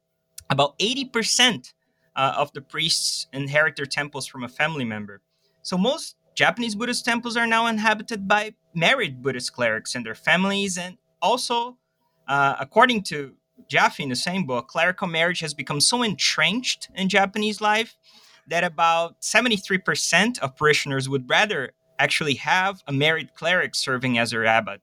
about 0.48 0.78
80% 0.78 1.72
uh, 2.16 2.34
of 2.36 2.52
the 2.52 2.62
priests 2.62 3.26
inherit 3.32 3.76
their 3.76 3.86
temples 3.86 4.26
from 4.26 4.42
a 4.42 4.48
family 4.48 4.84
member. 4.84 5.20
So 5.62 5.76
most 5.76 6.16
Japanese 6.34 6.74
Buddhist 6.74 7.04
temples 7.04 7.36
are 7.36 7.46
now 7.46 7.66
inhabited 7.66 8.26
by 8.26 8.54
married 8.74 9.22
Buddhist 9.22 9.52
clerics 9.52 9.94
and 9.94 10.04
their 10.04 10.14
families, 10.14 10.78
and 10.78 10.96
also 11.20 11.76
uh, 12.28 12.56
according 12.58 13.02
to 13.04 13.34
Jaffe 13.68 14.02
in 14.02 14.08
the 14.08 14.16
same 14.16 14.46
book, 14.46 14.68
clerical 14.68 15.06
marriage 15.06 15.40
has 15.40 15.54
become 15.54 15.80
so 15.80 16.02
entrenched 16.02 16.88
in 16.94 17.08
Japanese 17.08 17.60
life 17.60 17.96
that 18.46 18.64
about 18.64 19.20
73% 19.20 20.38
of 20.38 20.56
parishioners 20.56 21.08
would 21.08 21.28
rather 21.28 21.72
actually 21.98 22.34
have 22.34 22.82
a 22.86 22.92
married 22.92 23.34
cleric 23.34 23.74
serving 23.74 24.18
as 24.18 24.30
their 24.30 24.46
abbot. 24.46 24.80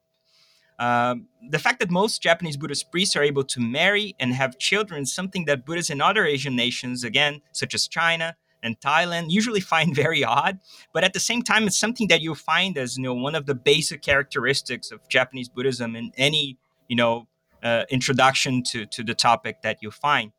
Um, 0.80 1.28
the 1.50 1.58
fact 1.58 1.80
that 1.80 1.90
most 1.90 2.22
Japanese 2.22 2.56
Buddhist 2.56 2.92
priests 2.92 3.16
are 3.16 3.24
able 3.24 3.44
to 3.46 3.60
marry 3.60 4.16
and 4.20 4.34
have 4.34 4.60
children 4.60 5.04
is 5.04 5.14
something 5.14 5.46
that 5.46 5.66
Buddhists 5.66 5.90
in 5.90 6.02
other 6.02 6.24
Asian 6.24 6.56
nations, 6.56 7.04
again, 7.04 7.42
such 7.52 7.74
as 7.74 7.88
China 7.88 8.36
and 8.64 8.80
Thailand, 8.80 9.26
usually 9.30 9.60
find 9.60 9.96
very 10.04 10.24
odd. 10.24 10.60
But 10.94 11.04
at 11.04 11.14
the 11.14 11.20
same 11.20 11.42
time, 11.42 11.68
it's 11.68 11.78
something 11.78 12.08
that 12.08 12.22
you 12.22 12.36
find 12.36 12.78
as 12.78 12.98
you 12.98 13.04
know 13.04 13.14
one 13.14 13.36
of 13.36 13.46
the 13.46 13.56
basic 13.56 14.02
characteristics 14.02 14.92
of 14.92 15.08
Japanese 15.10 15.50
Buddhism 15.50 15.96
in 15.96 16.12
any 16.18 16.58
you 16.88 16.96
know 16.96 17.28
uh, 17.64 17.84
introduction 17.90 18.64
to, 18.64 18.86
to 18.86 19.04
the 19.04 19.16
topic 19.16 19.62
that 19.62 19.78
you 19.82 19.92
find. 19.92 20.32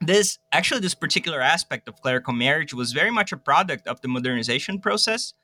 This 0.00 0.38
actually, 0.52 0.80
this 0.80 0.94
particular 0.94 1.40
aspect 1.40 1.88
of 1.88 2.00
clerical 2.00 2.32
marriage 2.32 2.74
was 2.74 2.92
very 2.92 3.10
much 3.10 3.32
a 3.32 3.36
product 3.36 3.86
of 3.86 4.00
the 4.00 4.08
modernization 4.08 4.80
process 4.80 5.34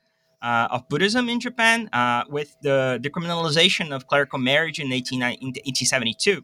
uh, 0.41 0.67
of 0.71 0.87
Buddhism 0.89 1.29
in 1.29 1.39
Japan, 1.39 1.89
uh, 1.93 2.23
with 2.29 2.55
the 2.61 2.99
decriminalization 3.01 3.91
of 3.91 4.07
clerical 4.07 4.39
marriage 4.39 4.79
in 4.79 4.91
18, 4.91 5.19
1872. 5.19 6.43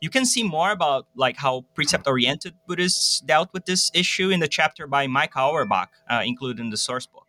You 0.00 0.10
can 0.10 0.26
see 0.26 0.42
more 0.42 0.70
about 0.70 1.06
like 1.14 1.36
how 1.36 1.64
precept-oriented 1.74 2.54
Buddhists 2.66 3.20
dealt 3.20 3.52
with 3.52 3.64
this 3.64 3.90
issue 3.94 4.30
in 4.30 4.40
the 4.40 4.48
chapter 4.48 4.86
by 4.86 5.06
Micah 5.06 5.38
Auerback, 5.38 5.88
uh, 6.10 6.22
included 6.24 6.60
in 6.60 6.70
the 6.70 6.76
source 6.76 7.06
book. 7.06 7.26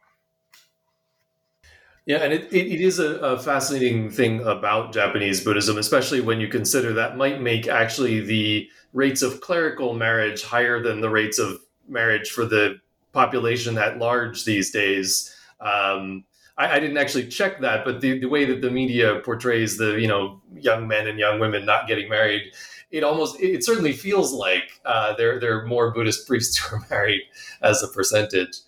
Yeah, 2.07 2.19
and 2.19 2.31
it, 2.31 2.51
it, 2.53 2.67
it 2.67 2.81
is 2.81 2.99
a, 2.99 3.17
a, 3.17 3.37
fascinating 3.37 4.09
thing 4.09 4.39
about 4.47 4.93
Japanese 4.93 5.43
Buddhism, 5.43 5.77
especially 5.77 6.21
when 6.21 6.39
you 6.39 6.47
consider 6.47 6.93
that 6.93 7.17
might 7.17 7.41
make 7.41 7.67
actually 7.67 8.21
the 8.21 8.69
rates 8.93 9.21
of 9.21 9.41
clerical 9.41 9.93
marriage 9.93 10.41
higher 10.41 10.81
than 10.81 11.01
the 11.01 11.09
rates 11.09 11.37
of 11.37 11.59
marriage 11.85 12.31
for 12.31 12.45
the 12.45 12.79
population 13.11 13.77
at 13.77 13.97
large 13.97 14.45
these 14.45 14.71
days. 14.71 15.35
Um, 15.59 16.23
I, 16.57 16.75
I, 16.75 16.79
didn't 16.79 16.97
actually 16.97 17.27
check 17.27 17.61
that, 17.61 17.85
but 17.85 18.01
the, 18.01 18.19
the 18.19 18.27
way 18.27 18.45
that 18.45 18.61
the 18.61 18.71
media 18.71 19.19
portrays 19.23 19.77
the 19.77 19.99
you 19.99 20.07
know 20.07 20.41
young 20.55 20.87
men 20.87 21.07
and 21.07 21.19
young 21.19 21.39
women 21.39 21.65
not 21.65 21.87
getting 21.87 22.09
married, 22.09 22.53
it 22.91 23.03
almost 23.03 23.39
it 23.39 23.63
certainly 23.63 23.93
feels 23.93 24.33
like 24.33 24.81
uh, 24.85 25.15
there 25.15 25.39
there 25.39 25.59
are 25.59 25.65
more 25.65 25.91
Buddhist 25.91 26.27
priests 26.27 26.57
who 26.57 26.77
are 26.77 26.85
married 26.89 27.21
as 27.61 27.83
a 27.83 27.87
percentage. 27.87 28.59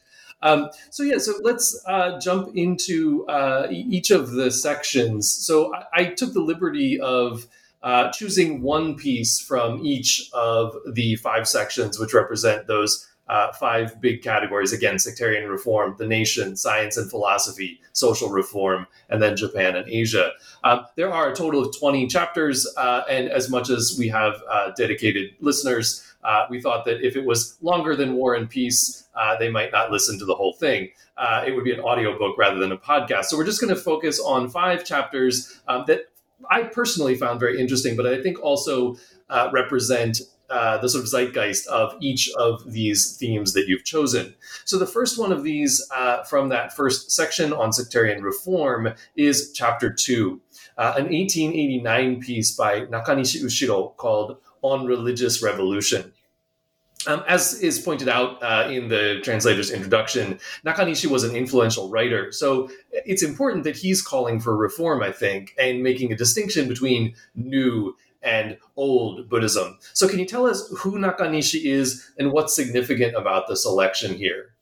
Um, 0.42 0.70
so 0.90 1.04
yeah, 1.04 1.18
so 1.18 1.34
let's 1.42 1.82
uh, 1.86 2.18
jump 2.20 2.56
into 2.56 3.26
uh, 3.28 3.68
each 3.70 4.10
of 4.10 4.32
the 4.32 4.52
sections. 4.52 5.30
So 5.30 5.76
I, 5.76 5.84
I 5.94 6.06
took 6.06 6.34
the 6.34 6.42
liberty 6.42 7.00
of 7.00 7.46
uh, 7.82 8.12
choosing 8.12 8.62
one 8.62 8.96
piece 8.96 9.40
from 9.40 9.86
each 9.86 10.30
of 10.34 10.76
the 10.94 11.16
five 11.18 11.48
sections, 11.48 12.00
which 12.00 12.14
represent 12.14 12.68
those 12.68 13.09
uh, 13.30 13.52
five 13.54 14.02
big 14.02 14.24
categories 14.24 14.74
again 14.74 14.98
sectarian 14.98 15.50
reform, 15.50 15.96
the 15.98 16.08
nation, 16.08 16.56
science 16.56 16.98
and 16.98 17.10
philosophy, 17.10 17.80
social 17.94 18.30
reform, 18.30 18.88
and 19.10 19.22
then 19.22 19.38
Japan 19.38 19.76
and 19.76 19.88
Asia. 19.88 20.32
Um, 20.64 20.86
there 20.96 21.14
are 21.14 21.32
a 21.32 21.36
total 21.36 21.64
of 21.64 21.78
20 21.78 22.08
chapters, 22.08 22.68
uh, 22.76 23.04
and 23.10 23.30
as 23.30 23.50
much 23.50 23.70
as 23.70 23.96
we 23.98 24.08
have 24.10 24.42
uh, 24.50 24.72
dedicated 24.76 25.32
listeners, 25.40 26.06
uh, 26.24 26.48
we 26.50 26.60
thought 26.60 26.86
that 26.86 27.06
if 27.06 27.16
it 27.16 27.24
was 27.24 27.58
longer 27.62 27.96
than 27.96 28.16
War 28.16 28.34
and 28.34 28.50
Peace, 28.50 29.08
uh, 29.16 29.38
they 29.38 29.50
might 29.50 29.72
not 29.72 29.92
listen 29.92 30.18
to 30.20 30.26
the 30.26 30.36
whole 30.36 30.54
thing. 30.54 30.90
Uh, 31.16 31.44
it 31.46 31.52
would 31.52 31.64
be 31.64 31.72
an 31.72 31.80
audiobook 31.80 32.38
rather 32.38 32.60
than 32.60 32.72
a 32.72 32.78
podcast. 32.78 33.26
So 33.26 33.38
we're 33.38 33.46
just 33.46 33.62
going 33.62 33.74
to 33.74 33.80
focus 33.80 34.20
on 34.20 34.50
five 34.50 34.84
chapters 34.84 35.62
um, 35.68 35.86
that 35.88 36.10
I 36.50 36.64
personally 36.64 37.16
found 37.16 37.40
very 37.40 37.60
interesting, 37.60 37.96
but 37.96 38.06
I 38.06 38.22
think 38.22 38.42
also 38.42 38.98
represent 39.54 40.22
uh, 40.50 40.78
the 40.78 40.90
sort 40.90 41.04
of 41.04 41.10
zeitgeist 41.10 41.68
of 41.68 41.96
each 42.00 42.30
of 42.38 42.72
these 42.72 43.16
themes 43.18 43.54
that 43.54 43.68
you've 43.68 43.84
chosen. 43.84 44.34
So, 44.66 44.78
the 44.78 44.86
first 44.86 45.18
one 45.18 45.32
of 45.32 45.44
these 45.44 45.86
uh, 45.94 46.24
from 46.24 46.50
that 46.50 46.76
first 46.76 47.12
section 47.12 47.54
on 47.54 47.74
sectarian 47.74 48.24
reform 48.24 48.94
is 49.16 49.52
chapter 49.54 49.92
two, 49.92 50.42
uh, 50.78 50.94
an 50.98 51.06
1889 51.06 52.20
piece 52.22 52.52
by 52.52 52.82
Nakanishi 52.82 53.44
Ushiro 53.44 53.96
called 53.98 54.38
On 54.62 54.86
Religious 54.86 55.42
Revolution. 55.44 56.14
Um, 57.08 57.24
as 57.30 57.62
is 57.62 57.80
pointed 57.80 58.10
out 58.10 58.44
uh, 58.44 58.68
in 58.70 58.90
the 58.90 59.22
translator's 59.24 59.72
introduction, 59.72 60.38
Nakanishi 60.66 61.06
was 61.06 61.24
an 61.24 61.34
influential 61.34 61.90
writer. 61.90 62.30
So 62.34 62.70
it's 62.92 63.24
important 63.24 63.64
that 63.64 63.78
he's 63.78 64.02
calling 64.02 64.42
for 64.42 64.56
reform, 64.58 65.02
I 65.02 65.14
think, 65.14 65.56
and 65.58 65.82
making 65.82 66.12
a 66.12 66.18
distinction 66.18 66.68
between 66.68 67.16
new 67.36 67.96
and 68.22 68.58
old 68.76 69.30
Buddhism. 69.30 69.78
So, 69.94 70.08
can 70.08 70.20
you 70.20 70.26
tell 70.26 70.46
us 70.46 70.70
who 70.80 70.98
Nakanishi 70.98 71.66
is 71.66 72.12
and 72.18 72.32
what's 72.32 72.56
significant 72.56 73.16
about 73.16 73.48
this 73.48 73.66
election 73.66 74.16
here? 74.16 74.56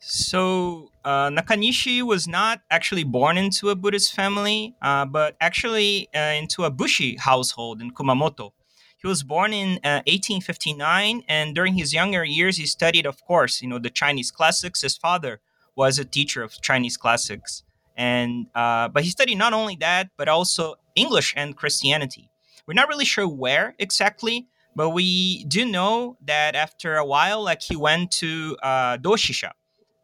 So, 0.00 0.90
uh, 1.04 1.30
Nakanishi 1.30 2.02
was 2.02 2.28
not 2.28 2.60
actually 2.70 3.04
born 3.04 3.36
into 3.38 3.70
a 3.70 3.74
Buddhist 3.74 4.14
family, 4.14 4.76
uh, 4.80 5.04
but 5.04 5.36
actually 5.40 6.08
uh, 6.14 6.18
into 6.18 6.64
a 6.64 6.70
Bushi 6.70 7.16
household 7.16 7.80
in 7.80 7.90
Kumamoto. 7.90 8.52
He 8.98 9.08
was 9.08 9.22
born 9.22 9.52
in 9.52 9.80
1859, 9.82 11.18
uh, 11.18 11.22
and 11.28 11.54
during 11.54 11.74
his 11.74 11.92
younger 11.92 12.24
years, 12.24 12.56
he 12.56 12.66
studied, 12.66 13.04
of 13.04 13.22
course, 13.24 13.60
you 13.60 13.68
know, 13.68 13.78
the 13.78 13.90
Chinese 13.90 14.30
classics. 14.30 14.82
His 14.82 14.96
father 14.96 15.40
was 15.76 15.98
a 15.98 16.04
teacher 16.04 16.42
of 16.42 16.60
Chinese 16.62 16.96
classics, 16.96 17.62
and 17.96 18.46
uh, 18.54 18.88
but 18.88 19.04
he 19.04 19.10
studied 19.10 19.36
not 19.36 19.52
only 19.52 19.76
that, 19.80 20.10
but 20.16 20.28
also 20.28 20.76
English 20.94 21.34
and 21.36 21.56
Christianity. 21.56 22.30
We're 22.66 22.74
not 22.74 22.88
really 22.88 23.04
sure 23.04 23.28
where 23.28 23.74
exactly, 23.78 24.48
But 24.74 24.90
we 24.90 25.44
do 25.44 25.64
know 25.64 26.18
that 26.26 26.54
after 26.54 26.96
a 26.96 27.04
while, 27.04 27.42
like 27.42 27.62
he 27.62 27.76
went 27.76 28.10
to 28.22 28.56
uh, 28.62 28.98
Doshisha, 28.98 29.52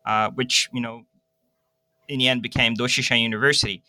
uh, 0.07 0.31
which 0.31 0.71
you 0.73 0.81
know, 0.81 1.05
in 2.09 2.19
the 2.19 2.29
end 2.29 2.43
became 2.43 2.75
Doshisha 2.75 3.21
University, 3.21 3.83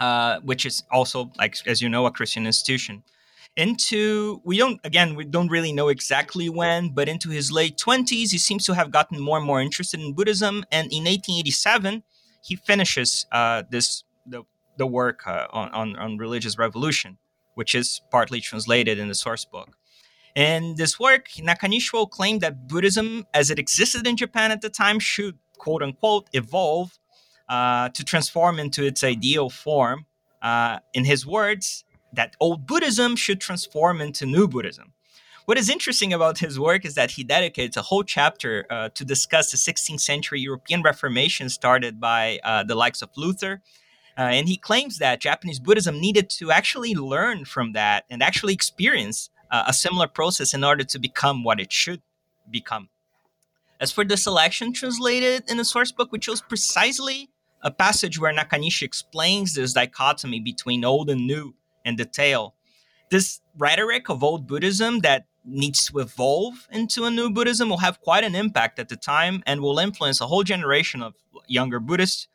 uh, 0.00 0.40
which 0.40 0.66
is 0.66 0.82
also 0.90 1.30
like 1.38 1.56
as 1.66 1.80
you 1.82 1.88
know 1.88 2.06
a 2.06 2.10
Christian 2.10 2.46
institution. 2.46 3.04
Into 3.56 4.40
we 4.44 4.58
don't 4.58 4.80
again 4.84 5.14
we 5.16 5.24
don't 5.24 5.48
really 5.48 5.72
know 5.72 5.88
exactly 5.88 6.48
when, 6.48 6.90
but 6.90 7.08
into 7.08 7.30
his 7.30 7.50
late 7.52 7.76
twenties, 7.78 8.30
he 8.32 8.38
seems 8.38 8.64
to 8.66 8.74
have 8.74 8.90
gotten 8.90 9.20
more 9.20 9.38
and 9.38 9.46
more 9.46 9.60
interested 9.60 10.00
in 10.00 10.14
Buddhism, 10.14 10.64
and 10.70 10.86
in 10.92 11.04
1887 11.04 12.02
he 12.42 12.56
finishes 12.56 13.26
uh, 13.32 13.62
this 13.70 14.04
the 14.26 14.42
the 14.76 14.86
work 14.86 15.26
uh, 15.26 15.46
on, 15.52 15.70
on 15.70 15.96
on 15.96 16.18
religious 16.18 16.58
revolution, 16.58 17.18
which 17.58 17.74
is 17.74 18.00
partly 18.12 18.40
translated 18.40 19.00
in 19.00 19.08
the 19.08 19.14
source 19.16 19.44
book. 19.44 19.70
In 20.36 20.76
this 20.76 21.00
work, 21.00 21.24
Nakanishi 21.48 22.08
claimed 22.08 22.40
that 22.42 22.68
Buddhism, 22.68 23.26
as 23.34 23.50
it 23.50 23.58
existed 23.58 24.06
in 24.06 24.16
Japan 24.16 24.52
at 24.52 24.60
the 24.60 24.70
time, 24.70 25.00
should 25.00 25.36
quote 25.58 25.82
unquote 25.82 26.28
evolve 26.32 26.96
uh, 27.48 27.88
to 27.88 28.04
transform 28.04 28.60
into 28.60 28.84
its 28.84 29.02
ideal 29.02 29.50
form. 29.50 30.06
Uh, 30.40 30.78
in 30.94 31.04
his 31.04 31.26
words, 31.26 31.84
that 32.12 32.36
old 32.38 32.64
Buddhism 32.64 33.16
should 33.16 33.40
transform 33.40 34.00
into 34.00 34.24
new 34.24 34.46
Buddhism. 34.46 34.92
What 35.46 35.58
is 35.58 35.68
interesting 35.68 36.12
about 36.12 36.38
his 36.38 36.60
work 36.60 36.84
is 36.84 36.94
that 36.94 37.10
he 37.10 37.24
dedicates 37.24 37.76
a 37.76 37.82
whole 37.82 38.04
chapter 38.04 38.66
uh, 38.70 38.90
to 38.90 39.04
discuss 39.04 39.50
the 39.50 39.56
16th 39.56 40.00
century 40.00 40.40
European 40.40 40.82
Reformation 40.82 41.48
started 41.48 41.98
by 41.98 42.38
uh, 42.44 42.62
the 42.62 42.76
likes 42.76 43.02
of 43.02 43.10
Luther. 43.16 43.62
Uh, 44.18 44.22
and 44.22 44.48
he 44.48 44.56
claims 44.56 44.98
that 44.98 45.20
Japanese 45.20 45.60
Buddhism 45.60 46.00
needed 46.00 46.28
to 46.28 46.50
actually 46.50 46.92
learn 46.94 47.44
from 47.44 47.72
that 47.72 48.04
and 48.10 48.20
actually 48.20 48.52
experience 48.52 49.30
uh, 49.52 49.64
a 49.68 49.72
similar 49.72 50.08
process 50.08 50.52
in 50.52 50.64
order 50.64 50.82
to 50.82 50.98
become 50.98 51.44
what 51.44 51.60
it 51.60 51.72
should 51.72 52.02
become. 52.50 52.88
As 53.80 53.92
for 53.92 54.04
the 54.04 54.16
selection 54.16 54.72
translated 54.72 55.48
in 55.48 55.56
the 55.56 55.64
source 55.64 55.92
book, 55.92 56.10
we 56.10 56.18
chose 56.18 56.40
precisely 56.40 57.30
a 57.62 57.70
passage 57.70 58.18
where 58.18 58.34
Nakanishi 58.34 58.82
explains 58.82 59.54
this 59.54 59.72
dichotomy 59.72 60.40
between 60.40 60.84
old 60.84 61.10
and 61.10 61.26
new 61.26 61.54
and 61.84 61.96
the 61.96 62.04
tale. 62.04 62.56
This 63.10 63.40
rhetoric 63.56 64.08
of 64.08 64.24
old 64.24 64.48
Buddhism 64.48 64.98
that 65.00 65.26
needs 65.44 65.86
to 65.86 66.00
evolve 66.00 66.66
into 66.72 67.04
a 67.04 67.10
new 67.10 67.30
Buddhism 67.30 67.68
will 67.68 67.78
have 67.78 68.00
quite 68.00 68.24
an 68.24 68.34
impact 68.34 68.80
at 68.80 68.88
the 68.88 68.96
time 68.96 69.44
and 69.46 69.60
will 69.60 69.78
influence 69.78 70.20
a 70.20 70.26
whole 70.26 70.42
generation 70.42 71.02
of 71.02 71.14
younger 71.46 71.78
Buddhists 71.78 72.26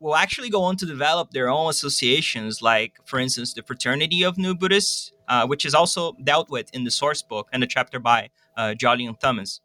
will 0.00 0.16
actually 0.16 0.48
go 0.48 0.62
on 0.62 0.76
to 0.76 0.86
develop 0.86 1.30
their 1.30 1.48
own 1.50 1.68
associations, 1.68 2.62
like, 2.62 2.94
for 3.04 3.20
instance, 3.20 3.52
the 3.52 3.62
Fraternity 3.62 4.24
of 4.24 4.38
New 4.38 4.54
Buddhists, 4.54 5.12
uh, 5.28 5.46
which 5.46 5.64
is 5.66 5.74
also 5.74 6.14
dealt 6.24 6.50
with 6.50 6.74
in 6.74 6.84
the 6.84 6.90
source 6.90 7.22
book 7.22 7.48
and 7.52 7.62
the 7.62 7.66
chapter 7.66 8.00
by 8.00 8.30
uh, 8.56 8.74
Jolyon 8.76 9.20
Thomas. 9.20 9.60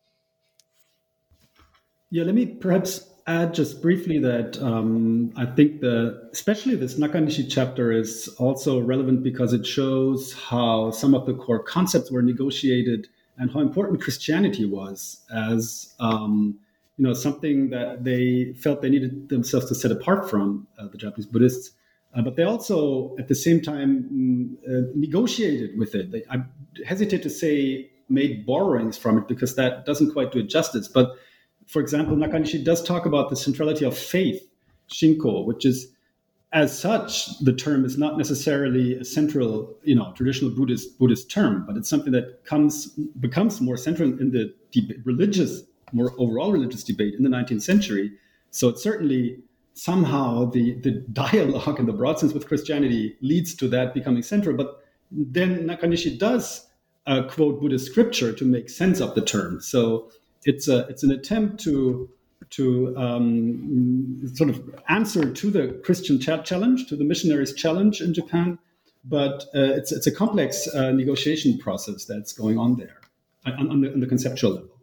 Yeah, 2.11 2.23
let 2.23 2.35
me 2.35 2.45
perhaps 2.45 3.09
add 3.27 3.53
just 3.53 3.81
briefly 3.81 4.19
that 4.19 4.61
um, 4.61 5.33
I 5.35 5.45
think 5.45 5.81
the 5.81 6.29
especially 6.31 6.75
this 6.75 6.99
Nakanishi 6.99 7.49
chapter 7.49 7.91
is 7.91 8.27
also 8.37 8.79
relevant 8.79 9.23
because 9.23 9.51
it 9.51 9.65
shows 9.65 10.33
how 10.33 10.91
some 10.91 11.15
of 11.15 11.25
the 11.25 11.33
core 11.33 11.63
concepts 11.63 12.11
were 12.11 12.21
negotiated 12.21 13.07
and 13.37 13.51
how 13.51 13.61
important 13.61 14.01
Christianity 14.01 14.65
was 14.65 15.21
as 15.33 15.93
um, 15.99 16.59
you 16.97 17.05
know 17.05 17.13
something 17.13 17.69
that 17.69 18.03
they 18.03 18.53
felt 18.53 18.81
they 18.81 18.89
needed 18.89 19.29
themselves 19.29 19.67
to 19.67 19.75
set 19.75 19.91
apart 19.91 20.29
from 20.29 20.67
uh, 20.79 20.87
the 20.87 20.97
Japanese 20.97 21.25
Buddhists. 21.25 21.71
Uh, 22.15 22.21
but 22.21 22.37
they 22.37 22.43
also, 22.43 23.13
at 23.19 23.27
the 23.27 23.35
same 23.35 23.61
time, 23.61 24.03
mm, 24.13 24.55
uh, 24.69 24.89
negotiated 24.95 25.77
with 25.77 25.93
it. 25.93 26.11
They, 26.11 26.23
I 26.29 26.43
hesitate 26.85 27.23
to 27.23 27.29
say 27.29 27.91
made 28.07 28.45
borrowings 28.45 28.97
from 28.97 29.17
it 29.17 29.27
because 29.27 29.55
that 29.55 29.85
doesn't 29.85 30.13
quite 30.13 30.31
do 30.31 30.39
it 30.39 30.49
justice. 30.49 30.87
But 30.87 31.15
for 31.67 31.81
example, 31.81 32.15
Nakanishi 32.15 32.63
does 32.63 32.83
talk 32.83 33.05
about 33.05 33.29
the 33.29 33.35
centrality 33.35 33.83
of 33.83 33.97
faith, 33.97 34.47
shinko, 34.89 35.45
which 35.45 35.65
is 35.65 35.91
as 36.55 36.77
such, 36.77 37.37
the 37.39 37.51
term 37.51 37.83
is 37.83 37.97
not 37.97 38.17
necessarily 38.17 38.95
a 38.95 39.03
central, 39.03 39.75
you 39.83 39.93
know, 39.93 40.13
traditional 40.15 40.49
Buddhist 40.49 40.97
Buddhist 40.97 41.29
term, 41.29 41.65
but 41.67 41.75
it's 41.75 41.89
something 41.89 42.13
that 42.13 42.45
comes 42.45 42.87
becomes 43.19 43.59
more 43.59 43.75
central 43.75 44.09
in 44.19 44.31
the 44.31 44.53
religious 45.03 45.63
more 45.91 46.13
overall 46.17 46.51
religious 46.51 46.83
debate 46.83 47.13
in 47.15 47.23
the 47.23 47.29
19th 47.29 47.61
century. 47.61 48.11
So 48.51 48.69
it 48.69 48.79
certainly 48.79 49.39
somehow 49.73 50.45
the, 50.45 50.73
the 50.79 50.91
dialogue 51.13 51.79
in 51.79 51.85
the 51.85 51.93
broad 51.93 52.19
sense 52.19 52.33
with 52.33 52.47
Christianity 52.47 53.15
leads 53.21 53.53
to 53.55 53.67
that 53.69 53.93
becoming 53.93 54.23
central. 54.23 54.55
But 54.55 54.83
then 55.11 55.67
Nakanishi 55.67 56.17
does 56.17 56.65
uh, 57.07 57.23
quote 57.23 57.61
Buddhist 57.61 57.85
scripture 57.85 58.33
to 58.33 58.45
make 58.45 58.69
sense 58.69 58.99
of 58.99 59.15
the 59.15 59.21
term. 59.21 59.61
So 59.61 60.09
it's 60.43 60.67
a 60.67 60.87
it's 60.87 61.03
an 61.03 61.11
attempt 61.11 61.59
to 61.63 62.09
to 62.51 62.95
um, 62.97 64.21
sort 64.33 64.49
of 64.49 64.75
answer 64.89 65.31
to 65.31 65.51
the 65.51 65.79
Christian 65.83 66.19
challenge, 66.19 66.87
to 66.87 66.95
the 66.95 67.03
missionaries' 67.03 67.53
challenge 67.53 68.01
in 68.01 68.13
Japan. 68.13 68.59
But 69.03 69.45
uh, 69.55 69.73
it's 69.77 69.91
it's 69.91 70.07
a 70.07 70.11
complex 70.11 70.67
uh, 70.73 70.91
negotiation 70.91 71.57
process 71.57 72.05
that's 72.05 72.33
going 72.33 72.57
on 72.57 72.77
there 72.77 73.01
on, 73.45 73.69
on, 73.69 73.81
the, 73.81 73.93
on 73.93 73.99
the 73.99 74.07
conceptual 74.07 74.53
level. 74.55 74.74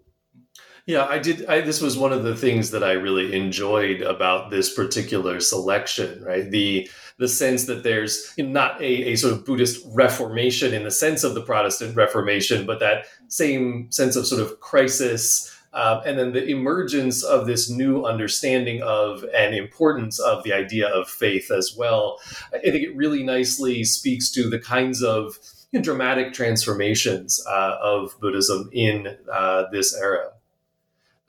Yeah, 0.87 1.05
I 1.05 1.19
did. 1.19 1.47
I, 1.47 1.61
this 1.61 1.81
was 1.81 1.97
one 1.97 2.13
of 2.13 2.25
the 2.25 2.35
things 2.35 2.73
that 2.73 2.83
I 2.83 2.93
really 2.93 3.37
enjoyed 3.37 4.03
about 4.03 4.51
this 4.51 4.75
particular 4.75 5.39
selection, 5.39 6.25
right? 6.25 6.51
The 6.51 6.91
the 7.19 7.29
sense 7.29 7.67
that 7.67 7.85
there's 7.85 8.35
not 8.37 8.81
a, 8.81 9.13
a 9.13 9.17
sort 9.17 9.33
of 9.33 9.45
Buddhist 9.45 9.85
reformation 9.95 10.75
in 10.75 10.83
the 10.83 10.91
sense 10.91 11.23
of 11.23 11.35
the 11.35 11.41
Protestant 11.41 11.95
Reformation, 11.95 12.67
but 12.67 12.81
that 12.81 13.07
same 13.29 13.93
sense 13.93 14.17
of 14.17 14.27
sort 14.27 14.41
of 14.41 14.59
crisis, 14.59 15.57
uh, 15.73 16.03
and 16.05 16.19
then 16.19 16.33
the 16.33 16.47
emergence 16.47 17.23
of 17.23 17.47
this 17.47 17.71
new 17.71 18.05
understanding 18.05 18.83
of 18.83 19.25
and 19.37 19.55
importance 19.55 20.19
of 20.19 20.43
the 20.43 20.53
idea 20.53 20.89
of 20.89 21.09
faith 21.09 21.53
as 21.53 21.77
well. 21.77 22.19
I 22.53 22.59
think 22.59 22.83
it 22.83 22.97
really 22.97 23.23
nicely 23.23 23.85
speaks 23.85 24.33
to 24.33 24.51
the 24.51 24.59
kinds 24.59 25.01
of 25.01 25.39
you 25.71 25.79
know, 25.79 25.83
dramatic 25.85 26.33
transformations 26.33 27.41
uh, 27.49 27.77
of 27.81 28.19
Buddhism 28.21 28.69
in 28.73 29.17
uh, 29.33 29.65
this 29.71 29.95
era. 29.97 30.33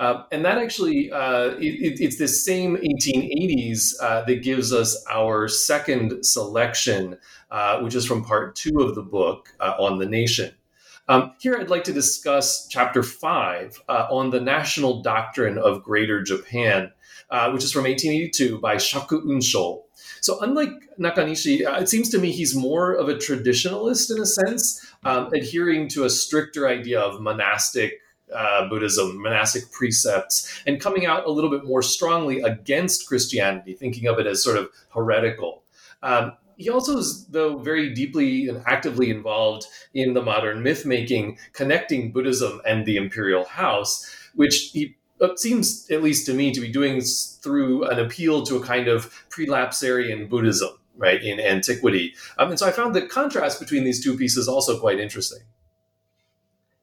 Uh, 0.04 0.26
and 0.34 0.44
that 0.44 0.58
actually, 0.58 1.10
uh, 1.14 1.52
it, 1.60 2.02
it's 2.02 2.18
this 2.18 2.44
same 2.44 2.76
1880s 2.76 3.94
uh, 4.02 4.22
that 4.26 4.44
gives 4.44 4.74
us 4.74 5.02
our 5.10 5.48
second 5.48 6.26
selection, 6.26 7.18
uh, 7.52 7.80
which 7.80 7.96
is 7.96 8.06
from 8.06 8.22
part 8.22 8.54
two 8.54 8.82
of 8.82 8.96
the 8.96 9.02
book 9.02 9.56
uh, 9.62 9.76
on 9.80 10.00
the 10.00 10.06
nation. 10.06 10.54
Um, 11.08 11.32
here, 11.40 11.56
I'd 11.58 11.70
like 11.70 11.86
to 11.86 11.94
discuss 11.94 12.68
chapter 12.68 13.02
five 13.02 13.82
uh, 13.88 14.08
on 14.12 14.30
the 14.30 14.42
national 14.42 15.02
doctrine 15.04 15.58
of 15.58 15.84
Greater 15.84 16.22
Japan, 16.22 16.92
which 17.54 17.64
is 17.64 17.72
from 17.72 17.84
1882 17.84 18.60
by 18.60 18.76
Shaku 18.76 19.22
Unsho. 19.22 19.84
So, 20.20 20.38
unlike 20.42 20.72
Nakanishi, 21.00 21.62
it 21.82 21.88
seems 21.88 22.10
to 22.10 22.20
me 22.20 22.32
he's 22.32 22.54
more 22.54 22.92
of 22.92 23.08
a 23.08 23.16
traditionalist 23.16 24.14
in 24.14 24.22
a 24.22 24.26
sense, 24.26 24.86
um, 25.06 25.32
adhering 25.34 25.88
to 25.90 26.04
a 26.04 26.10
stricter 26.10 26.68
idea 26.68 27.00
of 27.00 27.22
monastic 27.22 28.03
uh, 28.34 28.68
Buddhism, 28.70 29.22
monastic 29.22 29.72
precepts, 29.72 30.64
and 30.66 30.80
coming 30.80 31.06
out 31.06 31.26
a 31.26 31.32
little 31.32 31.50
bit 31.50 31.66
more 31.66 31.82
strongly 31.82 32.42
against 32.42 33.08
Christianity, 33.08 33.74
thinking 33.74 34.08
of 34.08 34.20
it 34.20 34.28
as 34.28 34.44
sort 34.44 34.58
of 34.58 34.70
heretical. 34.90 35.64
Um, 36.02 36.34
he 36.58 36.70
also 36.70 36.98
is, 36.98 37.26
though, 37.28 37.58
very 37.58 37.94
deeply 37.94 38.48
and 38.48 38.64
actively 38.66 39.10
involved 39.10 39.66
in 39.94 40.14
the 40.14 40.22
modern 40.22 40.62
myth 40.64 40.86
making, 40.86 41.38
connecting 41.54 42.12
Buddhism 42.12 42.62
and 42.66 42.86
the 42.86 42.98
imperial 42.98 43.46
house, 43.46 44.10
which 44.36 44.72
he 44.72 44.96
uh, 45.22 45.36
seems, 45.36 45.90
at 45.90 46.04
least 46.04 46.26
to 46.28 46.34
me, 46.34 46.54
to 46.54 46.62
be 46.62 46.72
doing 46.72 47.02
through 47.02 47.86
an 47.86 48.00
appeal 48.00 48.44
to 48.44 48.56
a 48.58 48.64
kind 48.64 48.88
of 48.88 49.12
prelapsarian 49.30 50.30
Buddhism, 50.30 50.70
right, 50.98 51.22
in 51.24 51.40
antiquity. 51.40 52.14
Um, 52.38 52.50
and 52.50 52.60
so 52.60 52.68
I 52.68 52.72
found 52.72 52.96
the 52.96 53.04
contrast 53.04 53.60
between 53.60 53.84
these 53.84 54.04
two 54.04 54.18
pieces 54.18 54.48
also 54.48 54.80
quite 54.80 55.00
interesting. 55.00 55.40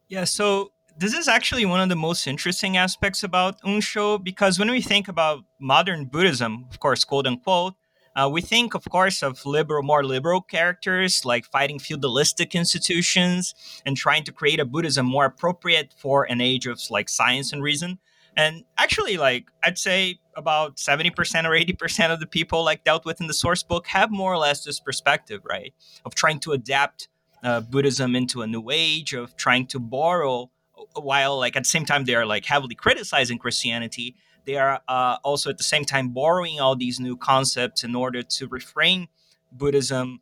Yeah, 0.09 0.25
so 0.25 0.73
this 0.99 1.15
is 1.15 1.29
actually 1.29 1.65
one 1.65 1.81
of 1.81 1.89
the 1.89 1.97
most 1.97 2.27
interesting 2.27 2.77
aspects 2.77 3.23
about 3.23 3.61
Unsho 3.63 4.23
because 4.23 4.59
when 4.59 4.71
we 4.71 4.81
think 4.81 5.09
about 5.09 5.45
modern 5.61 6.07
Buddhism, 6.07 6.67
of 6.71 6.81
course, 6.81 7.05
quote 7.05 7.27
unquote, 7.27 7.75
uh, 8.17 8.29
we 8.29 8.41
think, 8.41 8.75
of 8.75 8.85
course, 8.91 9.23
of 9.23 9.45
liberal, 9.47 9.83
more 9.83 10.05
liberal 10.05 10.41
characters 10.41 11.25
like 11.25 11.45
fighting 11.47 11.79
feudalistic 11.79 12.55
institutions 12.55 13.55
and 13.87 13.97
trying 13.97 14.25
to 14.25 14.33
create 14.33 14.59
a 14.59 14.65
Buddhism 14.65 15.07
more 15.07 15.27
appropriate 15.27 15.95
for 15.97 16.25
an 16.25 16.41
age 16.41 16.67
of 16.67 16.81
like 16.91 17.09
science 17.09 17.53
and 17.53 17.63
reason. 17.63 17.99
And 18.37 18.65
actually, 18.79 19.17
like 19.17 19.51
I'd 19.63 19.79
say 19.79 20.19
about 20.37 20.77
70% 20.77 21.11
or 21.45 21.51
80% 21.51 22.13
of 22.13 22.21
the 22.21 22.27
people 22.27 22.65
like 22.65 22.85
dealt 22.85 23.05
with 23.05 23.21
in 23.21 23.27
the 23.27 23.35
source 23.35 23.63
book 23.63 23.87
have 23.89 24.11
more 24.11 24.33
or 24.33 24.39
less 24.39 24.65
this 24.65 24.81
perspective, 24.81 25.43
right? 25.45 25.73
Of 26.05 26.15
trying 26.15 26.41
to 26.41 26.53
adapt 26.53 27.09
uh, 27.43 27.61
Buddhism 27.61 28.17
into 28.17 28.43
a 28.43 28.47
new 28.47 28.71
age, 28.71 29.13
of 29.15 29.37
trying 29.37 29.67
to 29.69 29.79
borrow 29.79 30.51
while 30.95 31.39
like 31.39 31.57
at 31.57 31.63
the 31.63 31.69
same 31.69 31.85
time 31.85 32.05
they 32.05 32.15
are 32.15 32.27
like 32.27 32.45
heavily 32.47 32.75
criticizing 32.75 33.39
Christianity, 33.39 34.17
they 34.47 34.57
are 34.57 34.81
uh, 34.89 35.17
also 35.23 35.51
at 35.51 35.59
the 35.59 35.65
same 35.65 35.85
time 35.85 36.11
borrowing 36.11 36.61
all 36.61 36.77
these 36.77 36.99
new 37.01 37.17
concepts 37.17 37.85
in 37.85 37.95
order 37.95 38.23
to 38.23 38.49
reframe 38.49 39.09
Buddhism 39.53 40.21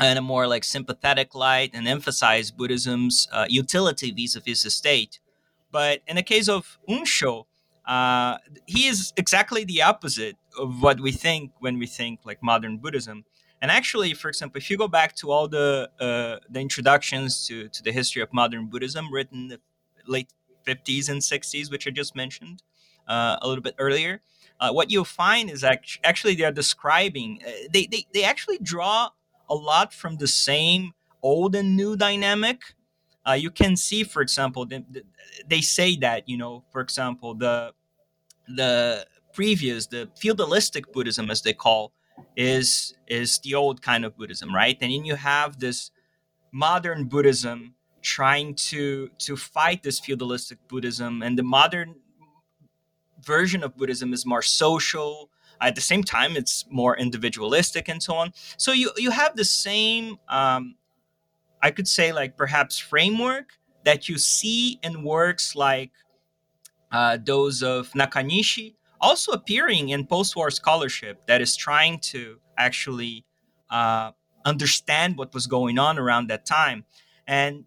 in 0.00 0.16
a 0.16 0.22
more 0.22 0.46
like 0.46 0.64
sympathetic 0.64 1.34
light 1.34 1.70
and 1.74 1.88
emphasize 1.88 2.50
Buddhism's 2.50 3.26
uh, 3.32 3.46
utility 3.48 4.12
vis-a-vis 4.12 4.62
the 4.62 4.70
state. 4.70 5.18
But 5.70 6.02
in 6.06 6.16
the 6.16 6.22
case 6.22 6.48
of 6.48 6.78
Unsho, 6.88 7.46
uh, 7.84 8.38
he 8.66 8.86
is 8.86 9.12
exactly 9.16 9.64
the 9.64 9.82
opposite 9.82 10.36
of 10.58 10.82
what 10.82 11.00
we 11.00 11.10
think 11.10 11.52
when 11.58 11.78
we 11.78 11.86
think 11.86 12.20
like 12.24 12.42
modern 12.42 12.78
Buddhism. 12.78 13.24
And 13.60 13.70
actually, 13.70 14.14
for 14.14 14.28
example, 14.28 14.58
if 14.58 14.70
you 14.70 14.76
go 14.76 14.88
back 14.88 15.16
to 15.16 15.32
all 15.32 15.48
the 15.48 15.90
uh, 15.98 16.36
the 16.48 16.60
introductions 16.60 17.46
to, 17.48 17.68
to 17.68 17.82
the 17.82 17.90
history 17.90 18.22
of 18.22 18.32
modern 18.32 18.66
Buddhism 18.66 19.12
written 19.12 19.48
late 20.08 20.28
50s 20.64 21.08
and 21.08 21.22
60s, 21.22 21.70
which 21.70 21.86
I 21.86 21.90
just 21.90 22.16
mentioned 22.16 22.62
uh, 23.06 23.36
a 23.42 23.48
little 23.48 23.62
bit 23.62 23.74
earlier, 23.78 24.20
uh, 24.60 24.72
what 24.72 24.90
you'll 24.90 25.04
find 25.04 25.50
is 25.50 25.64
act- 25.64 25.98
actually 26.04 26.34
they 26.34 26.44
are 26.44 26.52
describing, 26.52 27.40
uh, 27.46 27.50
they, 27.72 27.86
they, 27.86 28.06
they 28.12 28.24
actually 28.24 28.58
draw 28.58 29.10
a 29.48 29.54
lot 29.54 29.94
from 29.94 30.16
the 30.16 30.26
same 30.26 30.92
old 31.22 31.54
and 31.54 31.76
new 31.76 31.96
dynamic. 31.96 32.60
Uh, 33.26 33.32
you 33.32 33.50
can 33.50 33.76
see, 33.76 34.04
for 34.04 34.22
example, 34.22 34.66
they, 34.66 34.84
they 35.46 35.60
say 35.60 35.96
that, 35.96 36.28
you 36.28 36.36
know, 36.36 36.64
for 36.72 36.80
example, 36.80 37.34
the 37.34 37.72
the 38.56 39.06
previous, 39.32 39.86
the 39.86 40.08
feudalistic 40.20 40.92
Buddhism, 40.92 41.30
as 41.30 41.42
they 41.42 41.52
call, 41.52 41.92
is 42.36 42.94
is 43.06 43.38
the 43.40 43.54
old 43.54 43.82
kind 43.82 44.04
of 44.04 44.16
Buddhism, 44.16 44.54
right? 44.54 44.76
And 44.80 44.92
then 44.92 45.04
you 45.04 45.14
have 45.16 45.58
this 45.60 45.90
modern 46.52 47.06
Buddhism 47.06 47.74
trying 48.16 48.54
to 48.70 49.10
to 49.26 49.36
fight 49.36 49.82
this 49.82 50.00
feudalistic 50.00 50.58
Buddhism, 50.68 51.22
and 51.22 51.38
the 51.38 51.42
modern 51.42 51.94
version 53.20 53.64
of 53.64 53.76
Buddhism 53.76 54.12
is 54.12 54.24
more 54.24 54.42
social. 54.42 55.30
At 55.60 55.74
the 55.74 55.80
same 55.80 56.04
time, 56.04 56.36
it's 56.40 56.64
more 56.70 56.96
individualistic 56.96 57.88
and 57.88 58.00
so 58.02 58.14
on. 58.14 58.32
So 58.56 58.72
you 58.72 58.90
you 58.96 59.10
have 59.10 59.32
the 59.34 59.44
same, 59.44 60.18
um, 60.28 60.76
I 61.66 61.70
could 61.72 61.88
say, 61.88 62.12
like 62.12 62.36
perhaps 62.36 62.78
framework 62.78 63.58
that 63.84 64.08
you 64.08 64.18
see 64.18 64.78
in 64.82 65.02
works 65.02 65.54
like 65.54 65.90
uh, 66.92 67.18
those 67.24 67.62
of 67.62 67.92
Nakanishi, 67.92 68.76
also 69.00 69.32
appearing 69.32 69.90
in 69.90 70.06
post-war 70.06 70.50
scholarship 70.50 71.26
that 71.26 71.40
is 71.40 71.56
trying 71.56 71.98
to 72.12 72.20
actually 72.56 73.24
uh, 73.70 74.12
understand 74.44 75.18
what 75.18 75.34
was 75.34 75.46
going 75.46 75.78
on 75.78 75.98
around 75.98 76.28
that 76.30 76.46
time, 76.46 76.84
and 77.26 77.64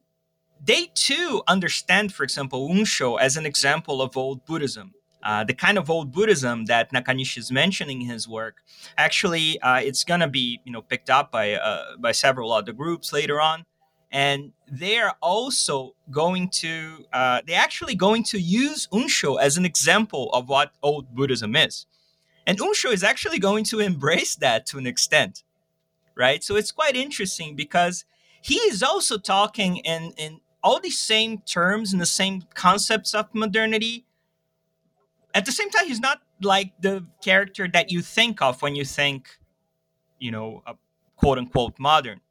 they 0.63 0.87
too 0.93 1.41
understand, 1.47 2.13
for 2.13 2.23
example, 2.23 2.69
Unsho 2.69 3.19
as 3.19 3.35
an 3.37 3.45
example 3.45 4.01
of 4.01 4.15
old 4.15 4.45
Buddhism. 4.45 4.93
Uh, 5.23 5.43
the 5.43 5.53
kind 5.53 5.77
of 5.77 5.89
old 5.89 6.11
Buddhism 6.11 6.65
that 6.65 6.91
Nakanishi 6.91 7.37
is 7.37 7.51
mentioning 7.51 8.01
in 8.01 8.07
his 8.07 8.27
work, 8.27 8.63
actually, 8.97 9.59
uh, 9.61 9.79
it's 9.79 10.03
going 10.03 10.19
to 10.19 10.27
be 10.27 10.59
you 10.65 10.71
know 10.71 10.81
picked 10.81 11.11
up 11.11 11.31
by 11.31 11.53
uh, 11.53 11.95
by 11.99 12.11
several 12.11 12.51
other 12.51 12.73
groups 12.73 13.13
later 13.13 13.39
on, 13.39 13.65
and 14.11 14.51
they 14.67 14.97
are 14.97 15.15
also 15.21 15.95
going 16.09 16.49
to 16.49 17.05
uh, 17.13 17.41
they're 17.45 17.59
actually 17.59 17.93
going 17.93 18.23
to 18.23 18.39
use 18.39 18.87
Unsho 18.91 19.39
as 19.39 19.57
an 19.57 19.65
example 19.65 20.31
of 20.33 20.49
what 20.49 20.71
old 20.81 21.13
Buddhism 21.13 21.55
is, 21.55 21.85
and 22.47 22.57
Unsho 22.57 22.91
is 22.91 23.03
actually 23.03 23.37
going 23.37 23.63
to 23.65 23.79
embrace 23.79 24.35
that 24.37 24.65
to 24.67 24.79
an 24.79 24.87
extent, 24.87 25.43
right? 26.15 26.43
So 26.43 26.55
it's 26.55 26.71
quite 26.71 26.95
interesting 26.95 27.55
because 27.55 28.05
he 28.41 28.55
is 28.55 28.81
also 28.81 29.19
talking 29.19 29.77
in 29.77 30.13
in 30.17 30.39
all 30.63 30.79
these 30.79 30.97
same 30.97 31.39
terms 31.39 31.91
and 31.91 32.01
the 32.01 32.05
same 32.05 32.43
concepts 32.53 33.13
of 33.13 33.33
modernity 33.33 34.05
at 35.33 35.45
the 35.45 35.51
same 35.51 35.69
time, 35.69 35.87
he's 35.87 35.99
not 35.99 36.21
like 36.41 36.73
the 36.79 37.05
character 37.23 37.67
that 37.67 37.91
you 37.91 38.01
think 38.01 38.41
of 38.41 38.61
when 38.61 38.75
you 38.75 38.85
think, 38.85 39.29
you 40.19 40.31
know, 40.31 40.63
quote 41.15 41.37
unquote 41.37 41.79
modern. 41.79 42.21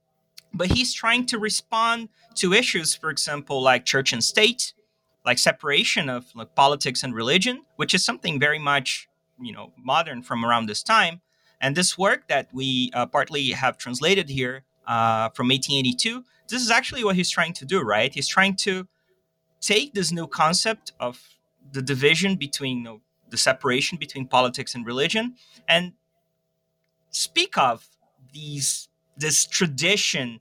But 0.52 0.68
he's 0.68 0.92
trying 0.92 1.26
to 1.26 1.38
respond 1.38 2.08
to 2.36 2.52
issues, 2.52 2.94
for 2.94 3.10
example, 3.10 3.62
like 3.62 3.84
church 3.84 4.12
and 4.12 4.22
state, 4.22 4.74
like 5.24 5.38
separation 5.38 6.08
of 6.08 6.26
like 6.34 6.54
politics 6.54 7.02
and 7.02 7.14
religion, 7.14 7.62
which 7.76 7.94
is 7.94 8.04
something 8.04 8.40
very 8.40 8.58
much, 8.58 9.08
you 9.40 9.52
know, 9.52 9.72
modern 9.78 10.22
from 10.22 10.44
around 10.44 10.66
this 10.66 10.82
time. 10.82 11.20
And 11.60 11.76
this 11.76 11.96
work 11.96 12.26
that 12.28 12.48
we 12.52 12.90
uh, 12.94 13.06
partly 13.06 13.50
have 13.50 13.78
translated 13.78 14.28
here 14.28 14.64
uh, 14.86 15.28
from 15.30 15.48
1882, 15.48 16.24
this 16.50 16.62
is 16.62 16.70
actually 16.70 17.04
what 17.04 17.16
he's 17.16 17.30
trying 17.30 17.52
to 17.54 17.64
do, 17.64 17.80
right? 17.80 18.12
He's 18.12 18.28
trying 18.28 18.56
to 18.56 18.86
take 19.60 19.94
this 19.94 20.10
new 20.12 20.26
concept 20.26 20.92
of 21.00 21.20
the 21.72 21.82
division 21.82 22.36
between 22.36 22.78
you 22.78 22.84
know, 22.84 23.00
the 23.28 23.36
separation 23.36 23.98
between 23.98 24.26
politics 24.26 24.74
and 24.74 24.84
religion 24.84 25.36
and 25.68 25.92
speak 27.10 27.56
of 27.56 27.88
these 28.32 28.88
this 29.16 29.44
tradition 29.44 30.40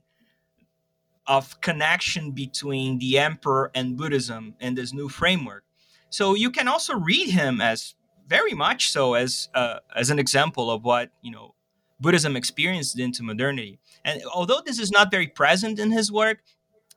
of 1.26 1.60
connection 1.60 2.30
between 2.32 2.98
the 2.98 3.18
emperor 3.18 3.70
and 3.74 3.96
buddhism 3.96 4.54
in 4.60 4.74
this 4.74 4.92
new 4.92 5.08
framework 5.08 5.64
so 6.08 6.34
you 6.34 6.50
can 6.50 6.68
also 6.68 6.94
read 6.94 7.28
him 7.28 7.60
as 7.60 7.94
very 8.26 8.54
much 8.54 8.90
so 8.90 9.14
as 9.14 9.48
uh, 9.54 9.80
as 9.94 10.10
an 10.10 10.18
example 10.18 10.70
of 10.70 10.84
what 10.84 11.10
you 11.20 11.30
know 11.30 11.54
buddhism 12.00 12.36
experienced 12.36 12.98
into 12.98 13.22
modernity 13.22 13.78
and 14.04 14.22
although 14.34 14.60
this 14.64 14.78
is 14.78 14.90
not 14.90 15.10
very 15.10 15.26
present 15.26 15.78
in 15.78 15.90
his 15.90 16.10
work 16.10 16.38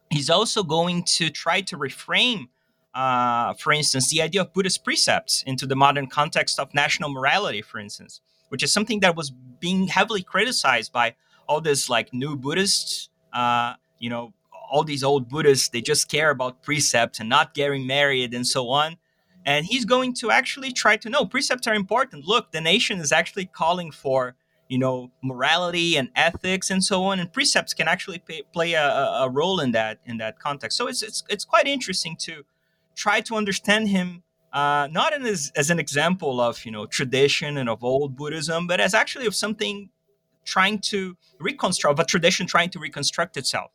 he's 0.09 0.29
also 0.29 0.63
going 0.63 1.03
to 1.03 1.29
try 1.29 1.61
to 1.61 1.77
reframe 1.77 2.47
uh, 2.93 3.53
for 3.55 3.73
instance, 3.73 4.09
the 4.09 4.21
idea 4.21 4.41
of 4.41 4.53
Buddhist 4.53 4.83
precepts 4.83 5.43
into 5.43 5.65
the 5.65 5.75
modern 5.75 6.07
context 6.07 6.59
of 6.59 6.73
national 6.73 7.09
morality, 7.09 7.61
for 7.61 7.79
instance, 7.79 8.21
which 8.49 8.61
is 8.61 8.71
something 8.71 8.99
that 8.99 9.15
was 9.15 9.31
being 9.59 9.87
heavily 9.87 10.21
criticized 10.21 10.91
by 10.91 11.15
all 11.47 11.59
this 11.59 11.89
like 11.89 12.13
new 12.13 12.35
Buddhists, 12.35 13.09
uh, 13.33 13.73
you 13.99 14.09
know, 14.09 14.33
all 14.69 14.83
these 14.83 15.03
old 15.03 15.27
Buddhists, 15.27 15.69
they 15.69 15.81
just 15.81 16.09
care 16.09 16.29
about 16.29 16.61
precepts 16.61 17.19
and 17.19 17.29
not 17.29 17.53
getting 17.53 17.87
married 17.87 18.33
and 18.33 18.45
so 18.45 18.69
on. 18.69 18.97
And 19.45 19.65
he's 19.65 19.85
going 19.85 20.13
to 20.15 20.31
actually 20.31 20.71
try 20.71 20.95
to 20.97 21.09
know 21.09 21.25
precepts 21.25 21.67
are 21.67 21.73
important. 21.73 22.25
Look, 22.25 22.51
the 22.51 22.61
nation 22.61 22.99
is 22.99 23.11
actually 23.11 23.45
calling 23.45 23.91
for, 23.91 24.35
you 24.73 24.79
know, 24.79 25.11
morality 25.21 25.95
and 25.97 26.09
ethics 26.15 26.71
and 26.71 26.83
so 26.83 27.03
on, 27.03 27.19
and 27.19 27.31
precepts 27.31 27.73
can 27.75 27.87
actually 27.87 28.19
pay, 28.27 28.41
play 28.51 28.73
a, 28.73 28.87
a 29.25 29.29
role 29.29 29.59
in 29.59 29.71
that 29.71 29.99
in 30.03 30.17
that 30.17 30.39
context. 30.39 30.75
So 30.79 30.87
it's 30.87 31.03
it's 31.03 31.23
it's 31.29 31.45
quite 31.45 31.67
interesting 31.67 32.15
to 32.27 32.43
try 32.95 33.21
to 33.21 33.35
understand 33.35 33.89
him 33.89 34.23
uh, 34.51 34.87
not 34.91 35.13
as, 35.13 35.51
as 35.55 35.69
an 35.69 35.79
example 35.79 36.39
of 36.39 36.65
you 36.65 36.71
know 36.71 36.85
tradition 36.87 37.57
and 37.57 37.69
of 37.69 37.83
old 37.83 38.15
Buddhism, 38.15 38.65
but 38.65 38.79
as 38.79 38.93
actually 38.93 39.27
of 39.27 39.35
something 39.35 39.89
trying 40.43 40.79
to 40.79 41.15
reconstruct, 41.39 41.99
of 41.99 42.03
a 42.03 42.07
tradition 42.07 42.47
trying 42.47 42.69
to 42.69 42.79
reconstruct 42.79 43.37
itself. 43.37 43.71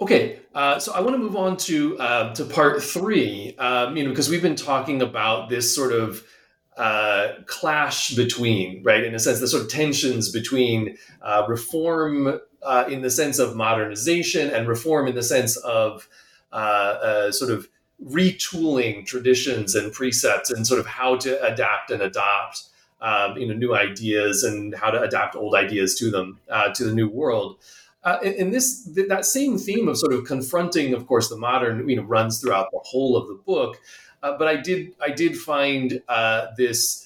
Okay, 0.00 0.40
uh, 0.54 0.78
so 0.78 0.92
I 0.92 1.00
want 1.00 1.14
to 1.14 1.18
move 1.18 1.36
on 1.36 1.56
to 1.68 1.98
uh, 1.98 2.34
to 2.34 2.44
part 2.44 2.82
three. 2.82 3.56
Um, 3.58 3.96
you 3.96 4.04
know, 4.04 4.10
because 4.10 4.28
we've 4.28 4.42
been 4.42 4.62
talking 4.72 5.02
about 5.02 5.48
this 5.48 5.74
sort 5.74 5.92
of 5.92 6.22
uh, 6.76 7.28
clash 7.46 8.14
between, 8.14 8.82
right, 8.82 9.04
in 9.04 9.14
a 9.14 9.18
sense, 9.18 9.40
the 9.40 9.48
sort 9.48 9.62
of 9.62 9.70
tensions 9.70 10.30
between 10.30 10.96
uh, 11.22 11.44
reform 11.48 12.38
uh, 12.62 12.84
in 12.88 13.02
the 13.02 13.10
sense 13.10 13.38
of 13.38 13.56
modernization 13.56 14.50
and 14.50 14.68
reform 14.68 15.06
in 15.06 15.14
the 15.14 15.22
sense 15.22 15.56
of 15.58 16.08
uh, 16.52 16.56
uh, 16.56 17.32
sort 17.32 17.50
of 17.50 17.68
retooling 18.04 19.06
traditions 19.06 19.74
and 19.74 19.92
precepts 19.92 20.50
and 20.50 20.66
sort 20.66 20.78
of 20.78 20.86
how 20.86 21.16
to 21.16 21.42
adapt 21.42 21.90
and 21.90 22.02
adopt 22.02 22.64
um, 23.00 23.36
you 23.36 23.46
know 23.46 23.54
new 23.54 23.74
ideas 23.74 24.42
and 24.42 24.74
how 24.74 24.90
to 24.90 25.00
adapt 25.00 25.36
old 25.36 25.54
ideas 25.54 25.94
to 25.94 26.10
them 26.10 26.38
uh, 26.50 26.72
to 26.72 26.84
the 26.84 26.94
new 26.94 27.08
world. 27.08 27.56
Uh, 28.04 28.18
and, 28.22 28.54
this 28.54 28.84
th- 28.94 29.08
that 29.08 29.24
same 29.24 29.58
theme 29.58 29.88
of 29.88 29.98
sort 29.98 30.12
of 30.12 30.24
confronting, 30.24 30.94
of 30.94 31.08
course, 31.08 31.28
the 31.28 31.36
modern 31.36 31.88
you 31.88 31.96
know 31.96 32.02
runs 32.02 32.40
throughout 32.40 32.70
the 32.70 32.78
whole 32.84 33.16
of 33.16 33.26
the 33.26 33.34
book. 33.34 33.80
Uh, 34.26 34.36
but 34.38 34.48
I 34.48 34.56
did 34.56 34.94
I 35.00 35.10
did 35.10 35.36
find 35.36 36.02
uh, 36.08 36.48
this. 36.56 37.02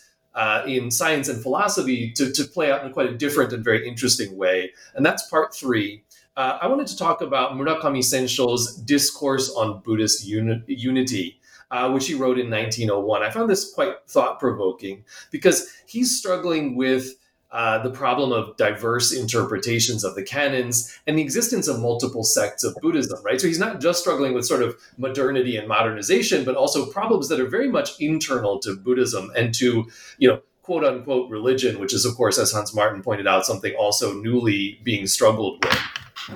in 0.67 0.91
science 0.91 1.29
and 1.29 1.43
philosophy, 1.43 2.13
to, 2.17 2.33
to 2.33 2.45
play 2.45 2.71
out 2.73 2.85
in 2.85 2.93
quite 2.93 3.11
a 3.11 3.17
different 3.25 3.53
and 3.53 3.63
very 3.65 3.83
interesting 3.87 4.31
way. 4.43 4.73
And 4.95 5.05
that's 5.05 5.23
part 5.29 5.55
three 5.55 6.05
uh, 6.37 6.59
I 6.63 6.69
wanted 6.69 6.87
to 6.87 6.97
talk 6.97 7.21
about 7.21 7.53
Murakami 7.53 8.03
Sensho's 8.03 8.77
Discourse 8.77 9.51
on 9.51 9.81
Buddhist 9.81 10.27
uni- 10.27 10.63
Unity, 10.67 11.39
uh, 11.71 11.91
which 11.91 12.07
he 12.07 12.15
wrote 12.15 12.39
in 12.39 12.49
1901. 12.49 13.23
I 13.23 13.31
found 13.31 13.51
this 13.51 13.73
quite 13.73 13.97
thought 14.09 14.39
provoking 14.39 15.05
because 15.31 15.71
he's 15.87 16.17
struggling 16.17 16.77
with 16.77 17.17
uh, 17.53 17.83
the 17.83 17.91
problem 17.91 18.31
of 18.33 18.57
diverse 18.57 19.13
interpretations 19.13 20.05
of 20.05 20.15
the 20.15 20.23
canons 20.23 20.97
and 21.07 21.19
the 21.19 21.23
existence 21.23 21.67
of 21.67 21.81
multiple 21.81 22.23
sects 22.23 22.63
of 22.63 22.77
Buddhism, 22.81 23.19
right? 23.25 23.41
So 23.41 23.49
he's 23.49 23.59
not 23.59 23.81
just 23.81 24.01
struggling 24.01 24.35
with 24.35 24.47
sort 24.47 24.63
of 24.63 24.77
modernity 24.99 25.57
and 25.57 25.67
modernization, 25.67 26.45
but 26.45 26.55
also 26.55 26.87
problems 26.87 27.29
that 27.29 27.41
are 27.41 27.49
very 27.49 27.69
much 27.69 28.01
internal 28.01 28.61
to 28.61 28.77
Buddhism 28.77 29.33
and 29.37 29.53
to, 29.55 29.89
you 30.19 30.29
know, 30.29 30.41
quote 30.63 30.85
unquote 30.85 31.29
religion, 31.29 31.81
which 31.81 31.93
is, 31.93 32.05
of 32.05 32.15
course, 32.17 32.39
as 32.39 32.53
Hans 32.53 32.73
Martin 32.73 33.03
pointed 33.03 33.27
out, 33.27 33.45
something 33.45 33.75
also 33.75 34.15
newly 34.15 34.79
being 34.85 35.09
struggled 35.09 35.65
with. 35.65 35.79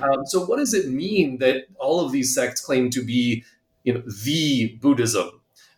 Um, 0.03 0.25
so, 0.25 0.45
what 0.45 0.57
does 0.57 0.73
it 0.73 0.89
mean 0.89 1.37
that 1.37 1.67
all 1.79 2.05
of 2.05 2.11
these 2.11 2.35
sects 2.35 2.59
claim 2.59 2.89
to 2.89 3.01
be, 3.01 3.45
you 3.85 3.93
know, 3.93 4.03
the 4.25 4.77
Buddhism? 4.81 5.29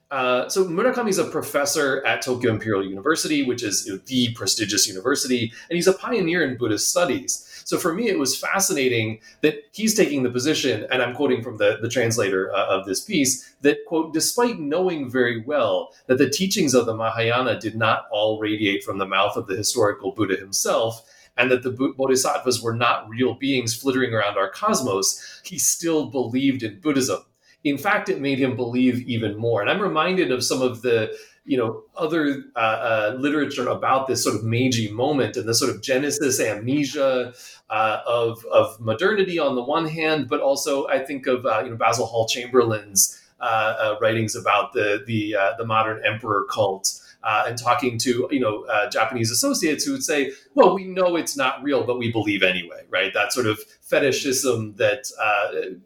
Uh, 0.09 0.47
so 0.47 0.65
Murakami 0.65 1.09
is 1.09 1.17
a 1.17 1.25
professor 1.25 2.05
at 2.05 2.21
Tokyo 2.21 2.51
Imperial 2.51 2.85
University, 2.85 3.43
which 3.43 3.61
is 3.61 3.85
you 3.85 3.93
know, 3.93 3.99
the 4.05 4.33
prestigious 4.33 4.87
university, 4.87 5.51
and 5.69 5.75
he's 5.75 5.87
a 5.87 5.93
pioneer 5.93 6.43
in 6.43 6.57
Buddhist 6.57 6.89
studies. 6.89 7.43
So 7.65 7.77
for 7.77 7.93
me, 7.93 8.07
it 8.07 8.17
was 8.17 8.39
fascinating 8.39 9.19
that 9.41 9.55
he's 9.73 9.93
taking 9.93 10.23
the 10.23 10.29
position, 10.29 10.87
and 10.89 11.01
I'm 11.01 11.13
quoting 11.13 11.43
from 11.43 11.57
the, 11.57 11.79
the 11.81 11.89
translator 11.89 12.53
uh, 12.53 12.67
of 12.67 12.85
this 12.85 13.01
piece, 13.01 13.53
that, 13.61 13.79
quote, 13.85 14.13
despite 14.13 14.59
knowing 14.59 15.09
very 15.09 15.41
well 15.41 15.93
that 16.05 16.17
the 16.17 16.29
teachings 16.29 16.73
of 16.73 16.85
the 16.85 16.95
Mahayana 16.95 17.59
did 17.59 17.75
not 17.75 18.05
all 18.09 18.39
radiate 18.39 18.85
from 18.85 18.99
the 18.99 19.05
mouth 19.05 19.35
of 19.35 19.47
the 19.47 19.57
historical 19.57 20.13
Buddha 20.13 20.37
himself, 20.37 21.03
and 21.35 21.51
that 21.51 21.63
the 21.63 21.93
bodhisattvas 21.97 22.63
were 22.63 22.73
not 22.73 23.09
real 23.09 23.33
beings 23.33 23.75
flittering 23.75 24.13
around 24.13 24.37
our 24.37 24.49
cosmos, 24.49 25.41
he 25.43 25.59
still 25.59 26.05
believed 26.05 26.63
in 26.63 26.79
Buddhism 26.79 27.19
in 27.63 27.77
fact, 27.77 28.09
it 28.09 28.21
made 28.21 28.39
him 28.39 28.55
believe 28.55 29.01
even 29.07 29.35
more. 29.35 29.61
And 29.61 29.69
I'm 29.69 29.81
reminded 29.81 30.31
of 30.31 30.43
some 30.43 30.61
of 30.61 30.81
the 30.81 31.17
you 31.45 31.57
know 31.57 31.83
other 31.95 32.43
uh, 32.55 32.59
uh, 32.59 33.17
literature 33.17 33.67
about 33.69 34.07
this 34.07 34.23
sort 34.23 34.35
of 34.35 34.43
Meiji 34.43 34.91
moment 34.91 35.37
and 35.37 35.47
the 35.47 35.55
sort 35.55 35.73
of 35.73 35.81
genesis 35.81 36.39
amnesia 36.39 37.33
uh, 37.69 37.99
of 38.05 38.45
of 38.45 38.79
modernity 38.79 39.39
on 39.39 39.55
the 39.55 39.63
one 39.63 39.87
hand, 39.87 40.27
but 40.27 40.41
also 40.41 40.87
I 40.87 40.99
think 40.99 41.25
of 41.25 41.45
uh, 41.45 41.61
you 41.63 41.71
know 41.71 41.77
Basil 41.77 42.05
Hall 42.05 42.27
Chamberlain's 42.27 43.21
uh, 43.39 43.43
uh, 43.43 43.95
writings 44.01 44.35
about 44.35 44.73
the 44.73 45.03
the 45.07 45.35
the 45.57 45.65
modern 45.65 46.05
emperor 46.05 46.45
cult. 46.49 47.01
And 47.27 47.57
talking 47.57 47.97
to 47.99 48.27
you 48.31 48.39
know 48.39 48.65
Japanese 48.91 49.31
associates 49.31 49.83
who 49.85 49.93
would 49.93 50.03
say, 50.03 50.31
"Well, 50.53 50.73
we 50.73 50.85
know 50.85 51.15
it's 51.15 51.35
not 51.35 51.61
real, 51.63 51.83
but 51.83 51.97
we 51.97 52.11
believe 52.11 52.43
anyway." 52.43 52.83
Right? 52.89 53.13
That 53.13 53.33
sort 53.33 53.47
of 53.47 53.59
fetishism 53.81 54.75
that 54.75 55.07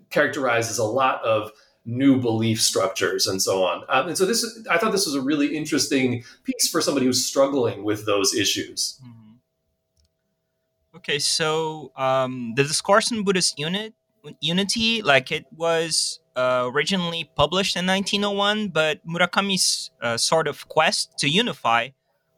characterizes 0.09 0.77
a 0.77 0.83
lot 0.83 1.23
of 1.23 1.51
new 1.85 2.19
belief 2.21 2.61
structures 2.61 3.27
and 3.27 3.41
so 3.41 3.63
on. 3.63 3.83
Um, 3.89 4.09
and 4.09 4.17
so 4.17 4.25
this, 4.25 4.45
I 4.69 4.77
thought 4.77 4.91
this 4.91 5.05
was 5.05 5.15
a 5.15 5.21
really 5.21 5.55
interesting 5.55 6.23
piece 6.43 6.69
for 6.69 6.79
somebody 6.81 7.07
who's 7.07 7.25
struggling 7.25 7.83
with 7.83 8.05
those 8.05 8.35
issues. 8.35 8.99
Mm-hmm. 9.03 9.17
Okay, 10.97 11.19
so 11.19 11.91
um, 11.95 12.53
the 12.55 12.63
discourse 12.63 13.11
in 13.11 13.23
Buddhist 13.23 13.57
unit 13.57 13.93
unity, 14.39 15.01
like 15.01 15.31
it 15.31 15.45
was 15.51 16.19
uh, 16.35 16.69
originally 16.73 17.29
published 17.35 17.75
in 17.75 17.85
1901, 17.85 18.69
but 18.69 19.05
Murakami's 19.07 19.91
uh, 20.01 20.17
sort 20.17 20.47
of 20.47 20.67
quest 20.67 21.17
to 21.19 21.29
unify 21.29 21.89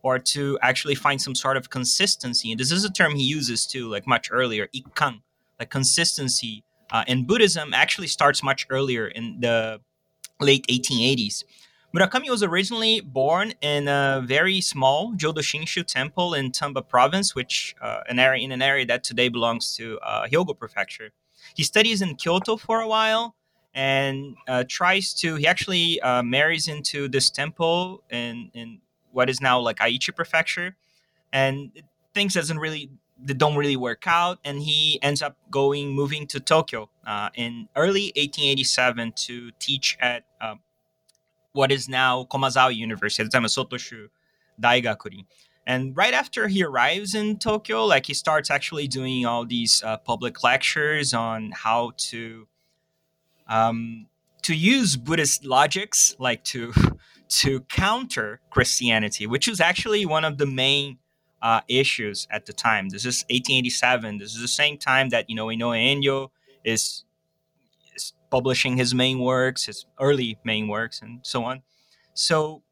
or 0.02 0.20
to 0.20 0.60
actually 0.62 0.96
find 0.96 1.22
some 1.22 1.36
sort 1.36 1.56
of 1.56 1.70
consistency, 1.70 2.52
and 2.52 2.60
this 2.60 2.72
is 2.72 2.84
a 2.84 2.92
term 2.92 3.16
he 3.16 3.24
uses 3.24 3.66
too, 3.66 3.88
like 3.90 4.06
much 4.06 4.30
earlier, 4.32 4.68
ikkan, 4.76 5.22
like 5.60 5.70
consistency 5.70 6.64
uh, 6.94 7.04
and 7.08 7.26
Buddhism 7.26 7.74
actually 7.74 8.08
starts 8.08 8.44
much 8.44 8.68
earlier 8.70 9.08
in 9.08 9.40
the 9.40 9.82
late 10.40 10.66
1880s. 10.68 11.44
Murakami 11.96 12.30
was 12.30 12.44
originally 12.44 13.02
born 13.02 13.54
in 13.62 13.88
a 13.88 14.22
very 14.26 14.62
small 14.62 15.14
Jodo 15.14 15.40
Shinshu 15.40 15.86
temple 15.86 16.34
in 16.34 16.52
Tamba 16.52 16.82
province, 16.84 17.36
which 17.36 17.76
uh, 17.82 18.02
an 18.08 18.20
area 18.20 18.44
in 18.44 18.52
an 18.52 18.62
area 18.62 18.86
that 18.86 19.04
today 19.04 19.28
belongs 19.28 19.76
to 19.76 20.00
uh, 20.00 20.28
Hyogo 20.28 20.58
prefecture. 20.58 21.12
He 21.56 21.64
studies 21.64 22.02
in 22.02 22.16
Kyoto 22.16 22.58
for 22.58 22.80
a 22.80 22.88
while 22.88 23.36
and 23.74 24.36
uh, 24.48 24.64
tries 24.68 25.14
to. 25.16 25.36
He 25.36 25.48
actually 25.48 26.00
uh, 26.02 26.24
marries 26.24 26.68
into 26.68 27.08
this 27.08 27.30
temple 27.30 28.04
in 28.10 28.52
in 28.54 28.80
what 29.12 29.30
is 29.30 29.42
now 29.42 29.60
like 29.60 29.78
Aichi 29.78 30.16
prefecture, 30.16 30.76
and 31.32 31.72
things 32.14 32.34
doesn't 32.34 32.60
really 32.60 32.90
that 33.26 33.38
don't 33.38 33.56
really 33.56 33.78
work 33.78 34.04
out, 34.06 34.40
and 34.44 34.62
he 34.62 35.00
ends 35.02 35.22
up 35.22 35.38
going 35.50 35.92
moving 35.92 36.28
to 36.28 36.40
Tokyo 36.40 36.90
uh, 37.06 37.30
in 37.36 37.70
early 37.76 38.12
1887 38.16 39.14
to 39.14 39.52
teach 39.60 39.98
at 40.00 40.26
uh, 40.42 40.56
what 41.54 41.72
is 41.72 41.88
now 41.88 42.26
Komazawa 42.26 42.76
University, 42.76 43.24
at 43.24 43.32
the 43.32 43.38
time 43.38 43.46
Sotoshu 43.46 44.10
Daigakurin. 44.62 45.26
And 45.66 45.96
right 45.96 46.14
after 46.14 46.50
he 46.50 46.64
arrives 46.64 47.16
in 47.16 47.38
Tokyo, 47.38 47.86
like 47.86 48.08
he 48.08 48.14
starts 48.14 48.52
actually 48.52 48.88
doing 48.88 49.26
all 49.26 49.46
these 49.46 49.82
uh, 49.84 49.98
public 49.98 50.44
lectures 50.44 51.14
on 51.14 51.52
how 51.52 51.94
to 52.10 52.48
um, 53.48 54.08
to 54.44 54.56
use 54.56 54.96
Buddhist 54.96 55.46
logics, 55.46 56.16
like 56.20 56.44
to 56.46 56.74
to 57.30 57.62
counter 57.62 58.42
Christianity, 58.50 59.26
which 59.26 59.48
was 59.48 59.60
actually 59.60 60.06
one 60.06 60.24
of 60.24 60.38
the 60.38 60.46
main 60.46 61.00
uh, 61.42 61.62
issues 61.68 62.28
at 62.32 62.46
the 62.46 62.54
time. 62.54 62.90
This 62.90 63.06
is 63.06 63.24
1887. 63.30 64.18
This 64.18 64.36
is 64.36 64.42
the 64.42 64.48
same 64.48 64.78
time 64.78 65.10
that 65.10 65.30
you 65.30 65.36
know 65.36 65.48
Inoue 65.48 65.78
Enryo 65.78 66.30
is, 66.64 67.04
is 67.96 68.14
publishing 68.30 68.78
his 68.78 68.94
main 68.94 69.20
works, 69.20 69.66
his 69.66 69.86
early 70.00 70.38
main 70.44 70.68
works, 70.68 71.02
and 71.02 71.20
so 71.24 71.44
on. 71.44 71.62
So 72.14 72.64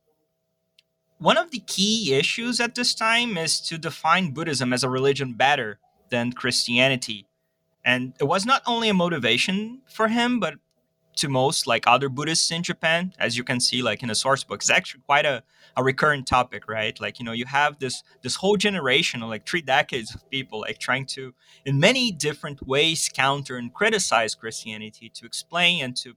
one 1.17 1.37
of 1.37 1.51
the 1.51 1.59
key 1.59 2.13
issues 2.13 2.59
at 2.59 2.75
this 2.75 2.95
time 2.95 3.37
is 3.37 3.59
to 3.61 3.77
define 3.77 4.31
Buddhism 4.31 4.73
as 4.73 4.83
a 4.83 4.89
religion 4.89 5.33
better 5.33 5.79
than 6.09 6.31
Christianity. 6.31 7.27
And 7.83 8.13
it 8.19 8.25
was 8.25 8.45
not 8.45 8.61
only 8.67 8.89
a 8.89 8.93
motivation 8.93 9.81
for 9.87 10.07
him, 10.07 10.39
but 10.39 10.55
to 11.17 11.27
most 11.27 11.67
like 11.67 11.85
other 11.87 12.09
Buddhists 12.09 12.51
in 12.51 12.63
Japan, 12.63 13.13
as 13.19 13.37
you 13.37 13.43
can 13.43 13.59
see, 13.59 13.81
like 13.81 14.01
in 14.01 14.07
the 14.07 14.15
source 14.15 14.43
book, 14.43 14.61
it's 14.61 14.69
actually 14.69 15.01
quite 15.05 15.25
a, 15.25 15.43
a 15.75 15.83
recurrent 15.83 16.25
topic, 16.25 16.67
right? 16.67 16.99
Like, 16.99 17.19
you 17.19 17.25
know, 17.25 17.31
you 17.31 17.45
have 17.45 17.79
this 17.79 18.03
this 18.21 18.35
whole 18.35 18.55
generation 18.55 19.21
of 19.21 19.29
like 19.29 19.47
three 19.47 19.61
decades 19.61 20.13
of 20.15 20.29
people 20.29 20.61
like 20.61 20.77
trying 20.77 21.05
to 21.07 21.33
in 21.65 21.79
many 21.79 22.11
different 22.11 22.65
ways 22.65 23.09
counter 23.13 23.57
and 23.57 23.73
criticize 23.73 24.35
Christianity 24.35 25.09
to 25.09 25.25
explain 25.25 25.83
and 25.83 25.95
to 25.97 26.15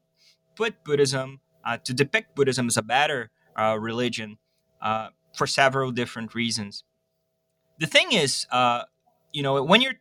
put 0.55 0.85
Buddhism, 0.85 1.41
uh, 1.65 1.79
to 1.85 1.93
depict 1.93 2.37
Buddhism 2.37 2.67
as 2.67 2.77
a 2.77 2.83
better 2.83 3.31
uh, 3.57 3.77
religion 3.79 4.39
uh, 4.81 5.09
for 5.35 5.47
several 5.47 5.91
different 5.91 6.35
reasons. 6.35 6.85
The 7.79 7.87
thing 7.87 8.13
is, 8.13 8.47
uh, 8.53 8.85
you 9.33 9.43
know, 9.43 9.63
when 9.65 9.81
you're 9.81 9.95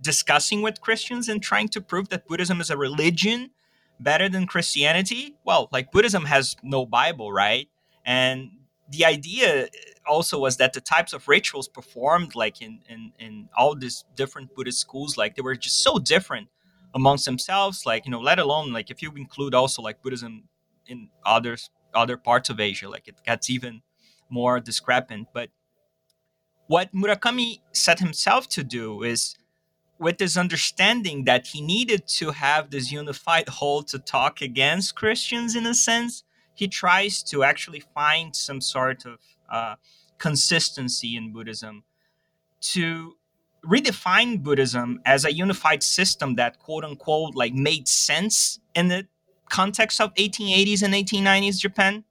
discussing 0.00 0.62
with 0.62 0.80
Christians 0.80 1.28
and 1.28 1.42
trying 1.42 1.68
to 1.68 1.80
prove 1.80 2.08
that 2.08 2.26
Buddhism 2.26 2.60
is 2.60 2.70
a 2.70 2.76
religion 2.76 3.50
better 3.98 4.28
than 4.28 4.46
Christianity? 4.46 5.36
Well, 5.44 5.68
like 5.72 5.92
Buddhism 5.92 6.24
has 6.26 6.56
no 6.62 6.86
Bible, 6.86 7.32
right? 7.32 7.68
And 8.04 8.50
the 8.90 9.04
idea 9.04 9.68
also 10.06 10.38
was 10.38 10.56
that 10.56 10.72
the 10.72 10.80
types 10.80 11.12
of 11.12 11.28
rituals 11.28 11.68
performed 11.68 12.34
like 12.34 12.60
in, 12.60 12.80
in, 12.88 13.12
in 13.18 13.48
all 13.56 13.74
these 13.74 14.04
different 14.16 14.54
Buddhist 14.54 14.80
schools, 14.80 15.16
like 15.16 15.36
they 15.36 15.42
were 15.42 15.54
just 15.54 15.82
so 15.82 15.98
different 15.98 16.48
amongst 16.94 17.24
themselves, 17.24 17.86
like, 17.86 18.04
you 18.04 18.10
know, 18.10 18.20
let 18.20 18.38
alone 18.38 18.72
like 18.72 18.90
if 18.90 19.02
you 19.02 19.12
include 19.16 19.54
also 19.54 19.80
like 19.82 20.02
Buddhism 20.02 20.44
in 20.86 21.08
others 21.24 21.70
other 21.94 22.16
parts 22.16 22.50
of 22.50 22.60
Asia, 22.60 22.88
like 22.88 23.08
it 23.08 23.16
gets 23.24 23.50
even 23.50 23.82
more 24.28 24.60
discrepant. 24.60 25.28
But 25.32 25.50
what 26.66 26.92
Murakami 26.94 27.60
set 27.72 27.98
himself 27.98 28.48
to 28.50 28.62
do 28.62 29.02
is 29.02 29.36
with 30.00 30.16
this 30.16 30.36
understanding 30.36 31.24
that 31.24 31.48
he 31.48 31.60
needed 31.60 32.08
to 32.08 32.30
have 32.30 32.70
this 32.70 32.90
unified 32.90 33.48
whole 33.48 33.82
to 33.82 33.98
talk 33.98 34.40
against 34.40 34.96
Christians 34.96 35.54
in 35.54 35.66
a 35.66 35.74
sense, 35.74 36.24
he 36.54 36.66
tries 36.66 37.22
to 37.24 37.44
actually 37.44 37.82
find 37.94 38.34
some 38.34 38.62
sort 38.62 39.04
of 39.04 39.18
uh, 39.52 39.74
consistency 40.18 41.16
in 41.16 41.32
Buddhism 41.32 41.84
to 42.62 43.16
redefine 43.64 44.42
Buddhism 44.42 45.00
as 45.04 45.26
a 45.26 45.34
unified 45.34 45.82
system 45.82 46.34
that 46.36 46.58
quote 46.58 46.84
unquote 46.84 47.34
like 47.34 47.52
made 47.52 47.86
sense 47.86 48.58
in 48.74 48.88
the 48.88 49.06
context 49.50 50.00
of 50.00 50.14
1880s 50.14 50.82
and 50.82 50.94
1890s 50.94 51.58
Japan. 51.58 52.04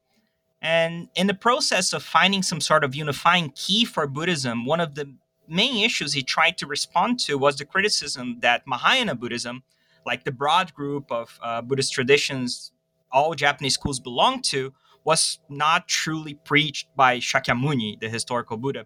And 0.62 1.08
in 1.16 1.26
the 1.26 1.34
process 1.34 1.94
of 1.94 2.04
finding 2.04 2.44
some 2.44 2.62
sort 2.62 2.84
of 2.84 2.94
unifying 2.94 3.52
key 3.56 3.84
for 3.86 4.06
Buddhism, 4.06 4.66
one 4.66 4.80
of 4.80 4.94
the 4.94 5.16
main 5.50 5.84
issues 5.84 6.14
he 6.14 6.24
tried 6.24 6.58
to 6.60 6.68
respond 6.68 7.20
to 7.22 7.38
was 7.38 7.58
the 7.58 7.66
criticism 7.66 8.38
that 8.42 8.64
Mahayana 8.66 9.16
Buddhism, 9.16 9.64
like 10.06 10.24
the 10.24 10.32
broad 10.32 10.74
group 10.74 11.12
of 11.12 11.40
uh, 11.42 11.62
Buddhist 11.62 11.94
traditions 11.94 12.72
all 13.12 13.34
Japanese 13.34 13.74
schools 13.74 14.00
belong 14.00 14.42
to, 14.44 14.74
was 15.04 15.40
not 15.50 15.88
truly 15.88 16.36
preached 16.36 16.88
by 16.96 17.18
Shakyamuni, 17.18 18.00
the 18.00 18.10
historical 18.10 18.58
Buddha. 18.58 18.86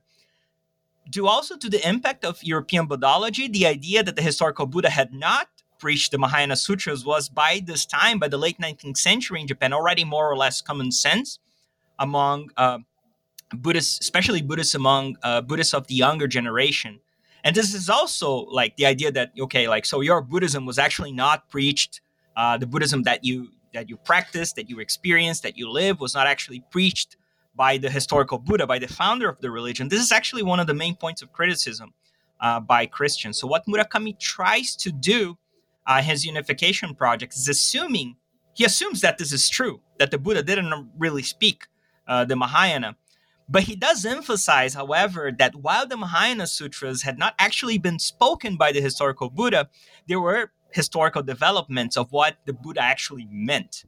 Due 1.09 1.27
also 1.27 1.57
to 1.57 1.69
the 1.69 1.85
impact 1.87 2.23
of 2.23 2.41
European 2.43 2.87
Buddhology, 2.87 3.51
the 3.51 3.65
idea 3.65 4.03
that 4.03 4.15
the 4.15 4.21
historical 4.21 4.65
Buddha 4.65 4.89
had 4.89 5.13
not 5.13 5.49
preached 5.79 6.11
the 6.11 6.17
Mahayana 6.17 6.55
Sutras 6.55 7.03
was 7.03 7.27
by 7.27 7.61
this 7.65 7.85
time, 7.85 8.19
by 8.19 8.29
the 8.29 8.37
late 8.37 8.57
19th 8.57 8.97
century 8.97 9.41
in 9.41 9.47
Japan, 9.47 9.73
already 9.73 10.05
more 10.05 10.31
or 10.31 10.37
less 10.37 10.61
common 10.61 10.91
sense 10.91 11.39
among 11.99 12.51
uh, 12.55 12.79
Buddhists, 13.53 13.99
especially 13.99 14.41
Buddhists 14.41 14.75
among 14.75 15.17
uh, 15.23 15.41
Buddhists 15.41 15.73
of 15.73 15.87
the 15.87 15.95
younger 15.95 16.27
generation. 16.27 16.99
And 17.43 17.55
this 17.55 17.73
is 17.73 17.89
also 17.89 18.45
like 18.45 18.77
the 18.77 18.85
idea 18.85 19.11
that 19.11 19.31
okay, 19.39 19.67
like 19.67 19.85
so 19.85 20.01
your 20.01 20.21
Buddhism 20.21 20.65
was 20.65 20.79
actually 20.79 21.11
not 21.11 21.49
preached. 21.49 22.01
Uh, 22.35 22.57
the 22.57 22.65
Buddhism 22.65 23.03
that 23.03 23.23
you 23.23 23.49
that 23.73 23.89
you 23.89 23.97
practice, 23.97 24.53
that 24.53 24.69
you 24.69 24.79
experience, 24.79 25.41
that 25.41 25.57
you 25.57 25.69
live 25.69 25.99
was 25.99 26.13
not 26.13 26.27
actually 26.27 26.63
preached 26.71 27.17
by 27.55 27.77
the 27.77 27.89
historical 27.89 28.39
Buddha, 28.39 28.65
by 28.65 28.79
the 28.79 28.87
founder 28.87 29.29
of 29.29 29.39
the 29.41 29.51
religion. 29.51 29.89
This 29.89 30.01
is 30.01 30.11
actually 30.11 30.43
one 30.43 30.59
of 30.59 30.67
the 30.67 30.73
main 30.73 30.95
points 30.95 31.21
of 31.21 31.31
criticism 31.31 31.93
uh, 32.39 32.59
by 32.59 32.85
Christians. 32.85 33.37
So 33.39 33.47
what 33.47 33.65
Murakami 33.67 34.17
tries 34.19 34.75
to 34.77 34.91
do, 34.91 35.37
uh, 35.85 36.01
his 36.01 36.25
unification 36.25 36.95
project, 36.95 37.35
is 37.35 37.47
assuming 37.47 38.15
he 38.53 38.65
assumes 38.65 39.01
that 39.01 39.17
this 39.17 39.31
is 39.31 39.49
true, 39.49 39.81
that 39.99 40.11
the 40.11 40.17
Buddha 40.17 40.43
didn't 40.43 40.91
really 40.97 41.23
speak 41.23 41.67
uh, 42.07 42.25
the 42.25 42.35
Mahayana. 42.35 42.95
But 43.49 43.63
he 43.63 43.75
does 43.75 44.05
emphasize, 44.05 44.73
however, 44.73 45.31
that 45.37 45.55
while 45.55 45.85
the 45.85 45.97
Mahayana 45.97 46.47
Sutras 46.47 47.01
had 47.03 47.17
not 47.17 47.35
actually 47.37 47.77
been 47.77 47.99
spoken 47.99 48.55
by 48.55 48.71
the 48.71 48.81
historical 48.81 49.29
Buddha, 49.29 49.69
there 50.07 50.19
were 50.19 50.51
historical 50.71 51.21
developments 51.23 51.97
of 51.97 52.11
what 52.11 52.37
the 52.45 52.53
Buddha 52.53 52.81
actually 52.81 53.27
meant, 53.29 53.85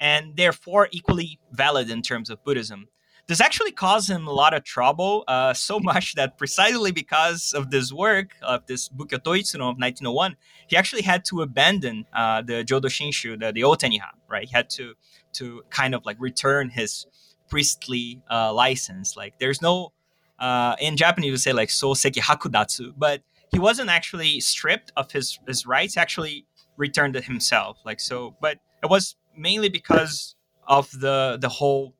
and 0.00 0.36
therefore 0.36 0.88
equally 0.90 1.38
valid 1.52 1.90
in 1.90 2.02
terms 2.02 2.28
of 2.28 2.42
Buddhism. 2.44 2.88
This 3.28 3.42
actually 3.42 3.72
caused 3.72 4.08
him 4.08 4.26
a 4.26 4.32
lot 4.32 4.54
of 4.54 4.64
trouble, 4.64 5.22
uh, 5.28 5.52
so 5.52 5.78
much 5.82 6.14
that 6.14 6.38
precisely 6.38 6.92
because 6.92 7.52
of 7.52 7.70
this 7.70 7.92
work, 7.92 8.32
of 8.42 8.66
this 8.66 8.88
Bukkyo 8.88 9.18
Toitsuron 9.18 9.60
of 9.60 9.78
1901, 9.78 10.36
he 10.66 10.76
actually 10.76 11.02
had 11.02 11.24
to 11.26 11.42
abandon 11.42 12.06
uh, 12.12 12.42
the 12.42 12.64
Jodo 12.64 12.86
Shinshu, 12.86 13.38
the, 13.38 13.52
the 13.52 13.60
Otaniha, 13.62 14.10
right? 14.28 14.48
He 14.48 14.52
had 14.52 14.70
to, 14.70 14.94
to 15.34 15.62
kind 15.70 15.94
of 15.94 16.04
like 16.04 16.16
return 16.18 16.70
his 16.70 17.06
priestly 17.48 18.22
uh, 18.30 18.52
license. 18.52 19.16
Like 19.16 19.38
there's 19.38 19.62
no 19.62 19.92
uh, 20.38 20.76
in 20.80 20.96
Japanese 20.96 21.32
we 21.32 21.36
say 21.38 21.52
like 21.52 21.68
soseki 21.68 22.20
hakudatsu, 22.20 22.94
but 22.96 23.22
he 23.50 23.58
wasn't 23.58 23.90
actually 23.90 24.40
stripped 24.40 24.92
of 24.96 25.10
his 25.10 25.38
his 25.46 25.66
rights. 25.66 25.96
Actually 25.96 26.46
returned 26.76 27.16
it 27.16 27.24
himself. 27.24 27.78
Like 27.84 28.00
so, 28.00 28.36
but 28.40 28.58
it 28.82 28.90
was 28.90 29.16
mainly 29.36 29.68
because 29.68 30.34
of 30.66 30.90
the 30.92 31.38
the 31.40 31.48
whole 31.48 31.94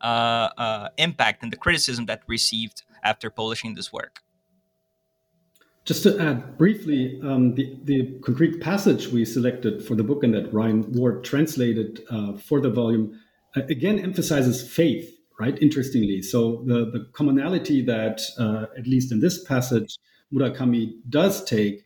uh, 0.00 0.48
uh, 0.56 0.88
impact 0.96 1.42
and 1.42 1.52
the 1.52 1.56
criticism 1.56 2.06
that 2.06 2.22
received 2.26 2.82
after 3.02 3.30
publishing 3.30 3.74
this 3.74 3.92
work. 3.92 4.20
Just 5.84 6.02
to 6.04 6.18
add 6.20 6.58
briefly, 6.58 7.18
um, 7.22 7.54
the, 7.54 7.76
the 7.84 8.18
concrete 8.22 8.60
passage 8.60 9.08
we 9.08 9.24
selected 9.24 9.84
for 9.84 9.94
the 9.94 10.04
book 10.04 10.22
and 10.22 10.34
that 10.34 10.52
Ryan 10.52 10.90
Ward 10.92 11.24
translated 11.24 12.02
uh, 12.10 12.34
for 12.34 12.60
the 12.60 12.70
volume 12.70 13.18
again 13.54 13.98
emphasizes 13.98 14.68
faith, 14.68 15.18
right? 15.38 15.60
Interestingly, 15.60 16.22
so 16.22 16.62
the 16.66 16.90
the 16.90 17.08
commonality 17.12 17.82
that 17.82 18.20
uh, 18.38 18.66
at 18.78 18.86
least 18.86 19.12
in 19.12 19.20
this 19.20 19.42
passage 19.44 19.98
Murakami 20.32 20.92
does 21.08 21.44
take. 21.44 21.84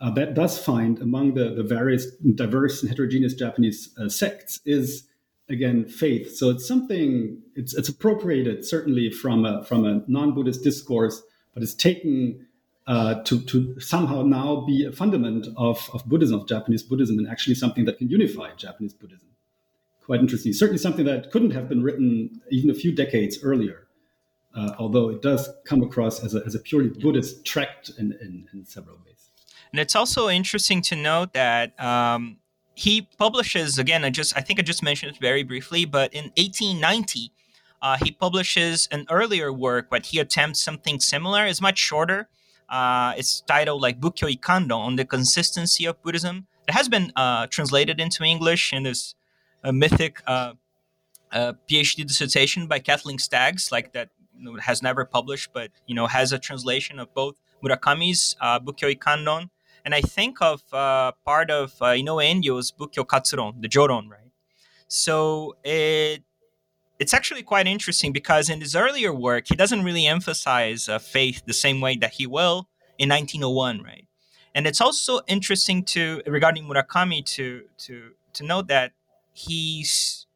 Uh, 0.00 0.10
that 0.10 0.34
does 0.34 0.58
find 0.58 0.98
among 0.98 1.34
the, 1.34 1.54
the 1.54 1.62
various 1.62 2.10
diverse 2.34 2.82
and 2.82 2.90
heterogeneous 2.90 3.34
Japanese 3.34 3.94
uh, 3.98 4.08
sects 4.08 4.60
is 4.66 5.06
again 5.48 5.86
faith. 5.86 6.34
So 6.34 6.50
it's 6.50 6.66
something 6.66 7.40
it's 7.54 7.74
it's 7.74 7.88
appropriated 7.88 8.64
certainly 8.64 9.10
from 9.10 9.44
a 9.44 9.64
from 9.64 9.84
a 9.84 10.02
non-Buddhist 10.08 10.64
discourse, 10.64 11.22
but 11.54 11.62
it's 11.62 11.74
taken 11.74 12.46
uh, 12.86 13.22
to 13.22 13.40
to 13.44 13.78
somehow 13.80 14.22
now 14.22 14.64
be 14.66 14.84
a 14.84 14.92
fundament 14.92 15.46
of 15.56 15.88
of 15.94 16.04
Buddhism, 16.06 16.40
of 16.40 16.48
Japanese 16.48 16.82
Buddhism, 16.82 17.18
and 17.18 17.28
actually 17.28 17.54
something 17.54 17.84
that 17.84 17.98
can 17.98 18.08
unify 18.08 18.52
Japanese 18.56 18.92
Buddhism 18.92 19.28
quite 20.04 20.20
interesting. 20.20 20.52
Certainly 20.52 20.78
something 20.78 21.04
that 21.06 21.30
couldn't 21.30 21.52
have 21.52 21.68
been 21.68 21.82
written 21.82 22.40
even 22.50 22.70
a 22.70 22.74
few 22.74 22.94
decades 22.94 23.38
earlier, 23.42 23.86
uh, 24.54 24.72
although 24.78 25.08
it 25.08 25.22
does 25.22 25.48
come 25.64 25.82
across 25.82 26.22
as 26.22 26.34
a, 26.34 26.42
as 26.46 26.54
a 26.54 26.58
purely 26.58 26.90
Buddhist 26.90 27.44
tract 27.44 27.90
in, 27.98 28.12
in, 28.20 28.46
in, 28.52 28.64
several 28.64 28.96
ways. 29.04 29.30
And 29.72 29.80
it's 29.80 29.96
also 29.96 30.28
interesting 30.28 30.82
to 30.82 30.96
note 30.96 31.32
that 31.32 31.78
um, 31.80 32.36
he 32.74 33.08
publishes, 33.18 33.78
again, 33.78 34.04
I 34.04 34.10
just 34.10 34.36
I 34.36 34.40
think 34.40 34.58
I 34.60 34.62
just 34.62 34.82
mentioned 34.82 35.14
it 35.14 35.20
very 35.20 35.42
briefly, 35.42 35.84
but 35.84 36.12
in 36.12 36.24
1890, 36.36 37.32
uh, 37.82 37.96
he 38.02 38.10
publishes 38.10 38.88
an 38.90 39.06
earlier 39.10 39.52
work, 39.52 39.88
but 39.90 40.06
he 40.06 40.18
attempts 40.18 40.60
something 40.60 41.00
similar. 41.00 41.44
It's 41.46 41.60
much 41.60 41.78
shorter. 41.78 42.28
Uh, 42.68 43.12
it's 43.16 43.42
titled 43.42 43.82
like 43.82 44.00
Bukkyo 44.00 44.34
Ikkanron 44.34 44.72
on 44.72 44.96
the 44.96 45.04
consistency 45.04 45.84
of 45.84 46.00
Buddhism. 46.02 46.46
It 46.66 46.72
has 46.72 46.88
been 46.88 47.12
uh, 47.14 47.46
translated 47.48 48.00
into 48.00 48.24
English 48.24 48.72
and 48.72 48.86
is 48.86 49.14
a 49.64 49.72
mythic 49.72 50.22
uh, 50.26 50.52
uh, 51.32 51.54
PhD 51.68 52.06
dissertation 52.06 52.66
by 52.66 52.78
Kathleen 52.78 53.18
Staggs, 53.18 53.72
like 53.72 53.92
that 53.92 54.10
you 54.38 54.44
know, 54.44 54.60
has 54.60 54.82
never 54.82 55.04
published, 55.04 55.50
but 55.52 55.70
you 55.86 55.94
know 55.94 56.06
has 56.06 56.32
a 56.32 56.38
translation 56.38 56.98
of 56.98 57.12
both 57.14 57.40
Murakami's 57.64 58.36
uh, 58.40 58.60
Bukkyo 58.60 58.94
Ikkanron, 58.94 59.50
and 59.84 59.94
I 59.94 60.00
think 60.00 60.40
of 60.40 60.62
uh, 60.72 61.12
part 61.24 61.50
of 61.50 61.74
uh, 61.80 61.86
Inoue 61.86 62.22
Enryo's 62.22 62.70
Bukkyo 62.70 63.04
Katsuron, 63.06 63.60
the 63.60 63.68
Joron, 63.68 64.08
right? 64.10 64.30
So 64.88 65.56
it 65.64 66.22
it's 66.98 67.14
actually 67.14 67.42
quite 67.42 67.66
interesting 67.66 68.12
because 68.12 68.48
in 68.48 68.60
his 68.60 68.76
earlier 68.76 69.12
work, 69.12 69.46
he 69.48 69.56
doesn't 69.56 69.82
really 69.82 70.06
emphasize 70.06 70.88
uh, 70.88 70.98
faith 70.98 71.42
the 71.46 71.52
same 71.52 71.80
way 71.80 71.96
that 71.96 72.12
he 72.12 72.26
will 72.26 72.68
in 72.98 73.08
1901, 73.08 73.82
right? 73.82 74.06
And 74.54 74.66
it's 74.66 74.80
also 74.80 75.20
interesting 75.26 75.82
to 75.86 76.22
regarding 76.26 76.64
Murakami 76.64 77.24
to 77.36 77.62
to 77.78 78.10
to 78.34 78.44
note 78.44 78.68
that 78.68 78.92
he's 79.34 80.26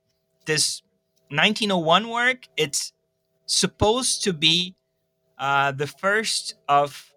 this 0.45 0.83
1901 1.31 2.09
work. 2.09 2.49
It's 2.57 2.93
supposed 3.47 4.23
to 4.25 4.33
be 4.35 4.75
uh, 5.39 5.73
the 5.73 5.87
first 5.87 6.57
of 6.69 7.13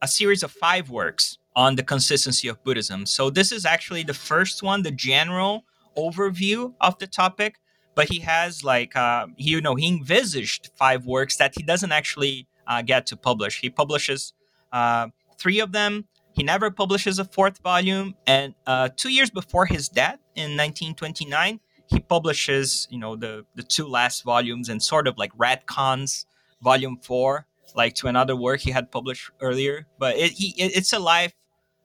a 0.00 0.06
series 0.06 0.42
of 0.42 0.52
five 0.52 0.90
works 0.90 1.38
on 1.56 1.74
the 1.74 1.82
consistency 1.82 2.48
of 2.48 2.62
Buddhism. 2.62 3.06
So 3.06 3.30
this 3.30 3.50
is 3.50 3.64
actually 3.64 4.02
the 4.02 4.14
first 4.14 4.62
one, 4.62 4.82
the 4.82 4.90
general 4.90 5.64
overview 5.96 6.74
of 6.80 6.98
the 6.98 7.06
topic. 7.06 7.56
But 7.94 8.10
he 8.10 8.20
has 8.20 8.62
like 8.62 8.94
uh, 8.94 9.28
he, 9.36 9.50
you 9.50 9.62
know 9.62 9.74
he 9.74 9.88
envisaged 9.88 10.70
five 10.76 11.06
works 11.06 11.38
that 11.38 11.54
he 11.56 11.62
doesn't 11.62 11.92
actually 11.92 12.46
uh, 12.66 12.82
get 12.82 13.06
to 13.06 13.16
publish. 13.16 13.60
He 13.62 13.70
publishes 13.70 14.34
uh, 14.70 15.08
three 15.38 15.60
of 15.60 15.72
them 15.72 16.04
he 16.36 16.42
never 16.42 16.70
publishes 16.70 17.18
a 17.18 17.24
fourth 17.24 17.58
volume, 17.62 18.14
and 18.26 18.54
uh, 18.66 18.90
two 18.94 19.08
years 19.08 19.30
before 19.30 19.64
his 19.64 19.88
death 19.88 20.18
in 20.36 20.56
1929, 20.56 21.60
he 21.86 22.00
publishes, 22.00 22.86
you 22.90 22.98
know, 22.98 23.16
the 23.16 23.44
the 23.54 23.62
two 23.62 23.86
last 23.86 24.24
volumes 24.24 24.68
and 24.68 24.82
sort 24.82 25.06
of 25.06 25.16
like 25.18 25.32
retcons 25.36 26.26
volume 26.62 26.98
four, 27.02 27.46
like 27.74 27.94
to 27.94 28.06
another 28.08 28.36
work 28.36 28.60
he 28.60 28.70
had 28.70 28.90
published 28.90 29.30
earlier. 29.40 29.86
But 29.98 30.16
it, 30.16 30.32
he 30.32 30.48
it, 30.62 30.76
it's 30.76 30.92
a 30.92 30.98
life, 30.98 31.34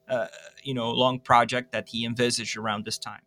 uh, 0.08 0.26
you 0.62 0.74
know, 0.74 0.90
long 0.90 1.20
project 1.20 1.72
that 1.72 1.88
he 1.88 2.04
envisaged 2.04 2.56
around 2.56 2.84
this 2.84 2.98
time. 2.98 3.22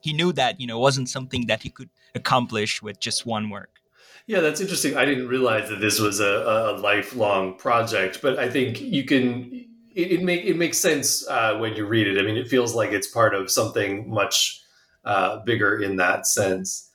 He 0.00 0.12
knew 0.12 0.32
that 0.32 0.60
you 0.60 0.66
know 0.66 0.78
wasn't 0.78 1.08
something 1.08 1.46
that 1.46 1.62
he 1.62 1.70
could 1.70 1.90
accomplish 2.14 2.82
with 2.82 3.00
just 3.00 3.26
one 3.26 3.50
work. 3.50 3.80
Yeah, 4.26 4.40
that's 4.40 4.60
interesting. 4.60 4.96
I 4.96 5.04
didn't 5.04 5.28
realize 5.28 5.68
that 5.68 5.80
this 5.80 6.00
was 6.00 6.20
a, 6.20 6.24
a 6.24 6.78
lifelong 6.78 7.56
project, 7.56 8.22
but 8.22 8.38
I 8.38 8.48
think 8.48 8.80
you 8.80 9.04
can 9.04 9.66
it, 9.94 10.12
it 10.12 10.22
make 10.22 10.44
it 10.44 10.56
makes 10.56 10.78
sense 10.78 11.26
uh, 11.28 11.56
when 11.58 11.74
you 11.74 11.86
read 11.86 12.06
it. 12.06 12.18
I 12.18 12.22
mean, 12.22 12.36
it 12.36 12.48
feels 12.48 12.74
like 12.74 12.92
it's 12.92 13.06
part 13.06 13.34
of 13.34 13.50
something 13.50 14.08
much 14.10 14.62
uh, 15.04 15.38
bigger 15.44 15.80
in 15.80 15.96
that 15.96 16.26
sense. 16.26 16.90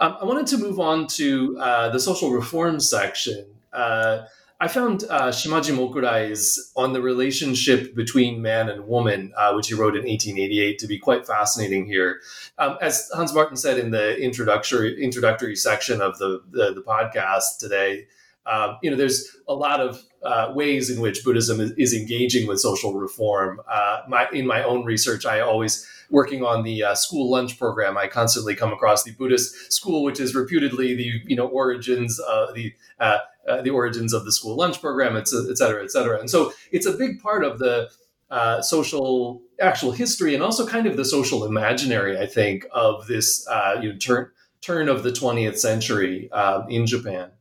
Um, 0.00 0.16
I 0.20 0.24
wanted 0.24 0.46
to 0.48 0.58
move 0.58 0.80
on 0.80 1.06
to 1.08 1.56
uh, 1.58 1.88
the 1.90 2.00
social 2.00 2.30
reform 2.30 2.80
section. 2.80 3.46
Uh, 3.72 4.22
I 4.60 4.68
found 4.68 5.02
uh, 5.10 5.28
Shimaji 5.30 5.76
Mokurai's 5.76 6.72
on 6.76 6.92
the 6.92 7.02
relationship 7.02 7.96
between 7.96 8.40
man 8.42 8.68
and 8.68 8.86
woman, 8.86 9.32
uh, 9.36 9.52
which 9.54 9.66
he 9.66 9.74
wrote 9.74 9.96
in 9.96 10.04
1888, 10.04 10.78
to 10.78 10.86
be 10.86 10.98
quite 10.98 11.26
fascinating 11.26 11.86
here. 11.86 12.20
Um, 12.58 12.78
as 12.80 13.10
Hans 13.12 13.34
Martin 13.34 13.56
said 13.56 13.76
in 13.76 13.90
the 13.90 14.16
introductory 14.20 15.02
introductory 15.02 15.56
section 15.56 16.00
of 16.00 16.16
the, 16.18 16.42
the, 16.50 16.74
the 16.74 16.82
podcast 16.82 17.58
today, 17.58 18.06
um, 18.46 18.78
you 18.82 18.90
know, 18.90 18.96
there's 18.96 19.36
a 19.48 19.54
lot 19.54 19.80
of 19.80 20.02
uh, 20.22 20.52
ways 20.54 20.90
in 20.90 21.00
which 21.00 21.24
Buddhism 21.24 21.60
is, 21.60 21.72
is 21.72 21.94
engaging 21.94 22.46
with 22.48 22.60
social 22.60 22.94
reform. 22.94 23.60
Uh, 23.68 24.02
my, 24.08 24.28
in 24.32 24.46
my 24.46 24.62
own 24.62 24.84
research, 24.84 25.26
I 25.26 25.40
always 25.40 25.86
working 26.12 26.44
on 26.44 26.62
the 26.62 26.84
uh, 26.84 26.94
school 26.94 27.30
lunch 27.30 27.58
program. 27.58 27.96
I 27.96 28.06
constantly 28.06 28.54
come 28.54 28.72
across 28.72 29.02
the 29.02 29.12
Buddhist 29.12 29.72
school, 29.72 30.04
which 30.04 30.20
is 30.20 30.34
reputedly 30.34 30.94
the 30.94 31.10
you 31.26 31.34
know 31.34 31.46
origins 31.46 32.20
of 32.20 32.54
the 32.54 32.72
uh, 33.00 33.18
uh, 33.48 33.62
the 33.62 33.70
origins 33.70 34.12
of 34.12 34.24
the 34.24 34.30
school 34.30 34.56
lunch 34.56 34.80
program, 34.80 35.16
et 35.16 35.26
cetera, 35.26 35.82
et 35.82 35.90
cetera. 35.90 36.20
And 36.20 36.30
so 36.30 36.52
it's 36.70 36.86
a 36.86 36.92
big 36.92 37.20
part 37.20 37.44
of 37.44 37.58
the 37.58 37.90
uh, 38.30 38.62
social 38.62 39.42
actual 39.60 39.92
history 39.92 40.34
and 40.34 40.42
also 40.42 40.66
kind 40.66 40.86
of 40.86 40.96
the 40.96 41.04
social 41.04 41.44
imaginary, 41.44 42.18
I 42.18 42.26
think, 42.26 42.66
of 42.72 43.06
this 43.06 43.46
you 43.80 43.92
know, 43.92 43.98
turn 43.98 44.30
turn 44.60 44.88
of 44.88 45.02
the 45.02 45.10
20th 45.10 45.58
century 45.58 46.30
in 46.68 46.86
Japan. 46.86 47.32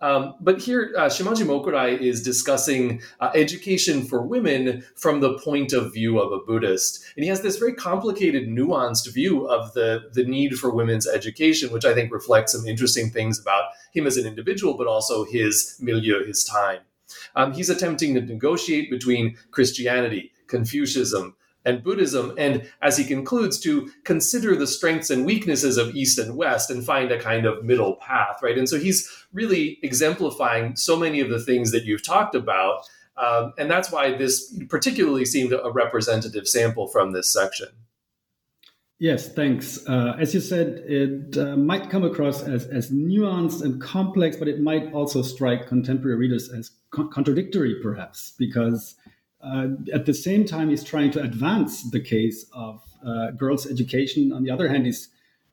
Um, 0.00 0.34
but 0.40 0.60
here, 0.60 0.92
uh, 0.98 1.06
Shimaji 1.06 1.46
Mokurai 1.46 1.98
is 1.98 2.22
discussing 2.22 3.00
uh, 3.20 3.30
education 3.34 4.04
for 4.04 4.22
women 4.22 4.84
from 4.96 5.20
the 5.20 5.38
point 5.38 5.72
of 5.72 5.94
view 5.94 6.18
of 6.20 6.32
a 6.32 6.44
Buddhist. 6.44 7.04
And 7.16 7.24
he 7.24 7.30
has 7.30 7.40
this 7.40 7.56
very 7.56 7.74
complicated, 7.74 8.48
nuanced 8.48 9.12
view 9.14 9.46
of 9.46 9.72
the, 9.72 10.10
the 10.12 10.24
need 10.24 10.58
for 10.58 10.74
women's 10.74 11.06
education, 11.06 11.72
which 11.72 11.84
I 11.84 11.94
think 11.94 12.12
reflects 12.12 12.52
some 12.52 12.66
interesting 12.66 13.10
things 13.10 13.40
about 13.40 13.70
him 13.92 14.06
as 14.06 14.16
an 14.16 14.26
individual, 14.26 14.76
but 14.76 14.86
also 14.86 15.24
his 15.24 15.76
milieu, 15.80 16.26
his 16.26 16.44
time. 16.44 16.80
Um, 17.36 17.52
he's 17.52 17.70
attempting 17.70 18.14
to 18.14 18.20
negotiate 18.20 18.90
between 18.90 19.36
Christianity, 19.52 20.32
Confucianism, 20.48 21.36
and 21.64 21.82
Buddhism, 21.82 22.34
and 22.36 22.70
as 22.82 22.96
he 22.96 23.04
concludes, 23.04 23.58
to 23.60 23.90
consider 24.04 24.54
the 24.54 24.66
strengths 24.66 25.10
and 25.10 25.24
weaknesses 25.24 25.76
of 25.76 25.94
East 25.94 26.18
and 26.18 26.36
West 26.36 26.70
and 26.70 26.84
find 26.84 27.10
a 27.10 27.20
kind 27.20 27.46
of 27.46 27.64
middle 27.64 27.96
path, 27.96 28.40
right? 28.42 28.58
And 28.58 28.68
so 28.68 28.78
he's 28.78 29.10
really 29.32 29.78
exemplifying 29.82 30.76
so 30.76 30.96
many 30.96 31.20
of 31.20 31.30
the 31.30 31.40
things 31.40 31.72
that 31.72 31.84
you've 31.84 32.04
talked 32.04 32.34
about. 32.34 32.88
Um, 33.16 33.54
and 33.58 33.70
that's 33.70 33.90
why 33.90 34.16
this 34.16 34.52
particularly 34.68 35.24
seemed 35.24 35.52
a 35.52 35.70
representative 35.70 36.48
sample 36.48 36.88
from 36.88 37.12
this 37.12 37.32
section. 37.32 37.68
Yes, 38.98 39.32
thanks. 39.32 39.86
Uh, 39.88 40.16
as 40.18 40.34
you 40.34 40.40
said, 40.40 40.84
it 40.86 41.36
uh, 41.36 41.56
might 41.56 41.90
come 41.90 42.04
across 42.04 42.42
as, 42.42 42.66
as 42.66 42.90
nuanced 42.90 43.62
and 43.62 43.80
complex, 43.80 44.36
but 44.36 44.48
it 44.48 44.60
might 44.60 44.92
also 44.92 45.20
strike 45.20 45.66
contemporary 45.66 46.16
readers 46.16 46.48
as 46.50 46.70
co- 46.90 47.08
contradictory, 47.08 47.76
perhaps, 47.82 48.34
because 48.38 48.94
uh, 49.44 49.68
at 49.92 50.06
the 50.06 50.14
same 50.14 50.44
time 50.44 50.70
he's 50.70 50.84
trying 50.84 51.10
to 51.12 51.22
advance 51.22 51.82
the 51.90 52.00
case 52.00 52.46
of 52.54 52.82
uh, 53.06 53.30
girls' 53.32 53.66
education. 53.70 54.32
On 54.32 54.42
the 54.42 54.50
other 54.50 54.68
hand, 54.68 54.86
he's 54.86 55.08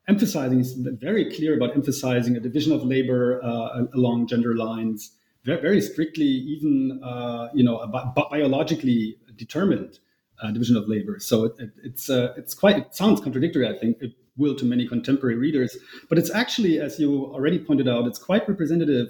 emphasizing, 0.08 0.58
he's 0.58 0.72
very 0.74 1.34
clear 1.34 1.54
about 1.56 1.74
emphasizing 1.76 2.36
a 2.36 2.40
division 2.40 2.72
of 2.72 2.84
labor 2.84 3.40
uh, 3.44 3.84
along 3.94 4.26
gender 4.26 4.54
lines, 4.54 5.12
very, 5.44 5.60
very 5.60 5.80
strictly, 5.80 6.24
even 6.24 7.00
uh, 7.04 7.48
you 7.54 7.62
know, 7.62 7.86
bi- 7.86 8.26
biologically 8.30 9.16
determined 9.36 9.98
uh, 10.42 10.50
division 10.50 10.76
of 10.76 10.88
labor. 10.88 11.18
So 11.20 11.44
it, 11.44 11.52
it, 11.58 11.70
it's 11.84 12.08
it's 12.08 12.54
quite 12.54 12.76
it 12.78 12.94
sounds 12.94 13.20
contradictory. 13.20 13.68
I 13.68 13.78
think 13.78 13.98
it 14.00 14.12
will 14.36 14.56
to 14.56 14.64
many 14.64 14.88
contemporary 14.88 15.36
readers, 15.36 15.76
but 16.08 16.18
it's 16.18 16.30
actually, 16.30 16.80
as 16.80 16.98
you 16.98 17.26
already 17.26 17.58
pointed 17.58 17.86
out, 17.86 18.06
it's 18.06 18.18
quite 18.18 18.48
representative 18.48 19.08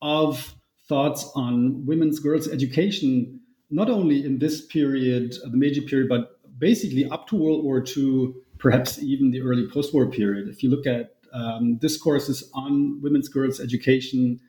of 0.00 0.54
thoughts 0.88 1.30
on 1.34 1.84
women's 1.86 2.18
girls' 2.18 2.48
education, 2.48 3.40
not 3.74 3.90
only 3.90 4.24
in 4.24 4.38
this 4.38 4.64
period, 4.66 5.34
the 5.42 5.56
Meiji 5.56 5.82
period, 5.82 6.08
but 6.08 6.40
basically 6.58 7.04
up 7.10 7.26
to 7.28 7.36
World 7.36 7.64
War 7.64 7.84
II, 7.96 8.32
perhaps 8.58 9.02
even 9.02 9.30
the 9.30 9.40
early 9.40 9.68
post-war 9.68 10.06
period. 10.10 10.48
If 10.48 10.62
you 10.62 10.70
look 10.70 10.86
at 10.86 11.16
um, 11.32 11.76
discourses 11.76 12.48
on 12.54 13.00
women's 13.02 13.28
girls' 13.28 13.60
education 13.60 14.40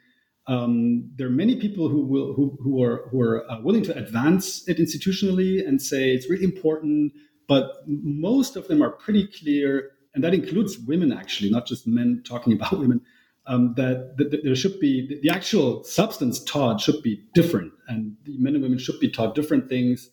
um, 0.47 1.09
there 1.15 1.27
are 1.27 1.31
many 1.31 1.55
people 1.55 1.89
who 1.89 2.05
will 2.05 2.33
who, 2.33 2.57
who 2.61 2.83
are 2.83 3.07
who 3.09 3.21
are 3.21 3.49
uh, 3.49 3.59
willing 3.61 3.83
to 3.83 3.97
advance 3.97 4.67
it 4.67 4.77
institutionally 4.77 5.65
and 5.67 5.81
say 5.81 6.11
it's 6.11 6.29
really 6.29 6.43
important 6.43 7.13
but 7.47 7.83
most 7.87 8.55
of 8.55 8.67
them 8.67 8.81
are 8.81 8.91
pretty 8.91 9.27
clear 9.27 9.91
and 10.13 10.23
that 10.23 10.33
includes 10.33 10.77
women 10.77 11.11
actually 11.11 11.49
not 11.49 11.65
just 11.65 11.87
men 11.87 12.21
talking 12.25 12.53
about 12.57 12.77
women 12.77 13.01
um, 13.47 13.73
that, 13.75 14.17
that, 14.17 14.43
there 14.43 14.55
should 14.55 14.79
be 14.79 15.19
the 15.21 15.29
actual 15.29 15.83
substance 15.83 16.43
taught 16.43 16.81
should 16.81 17.01
be 17.01 17.23
different 17.33 17.71
and 17.87 18.15
men 18.27 18.55
and 18.55 18.63
women 18.63 18.77
should 18.77 18.99
be 18.99 19.09
taught 19.09 19.35
different 19.35 19.69
things 19.69 20.09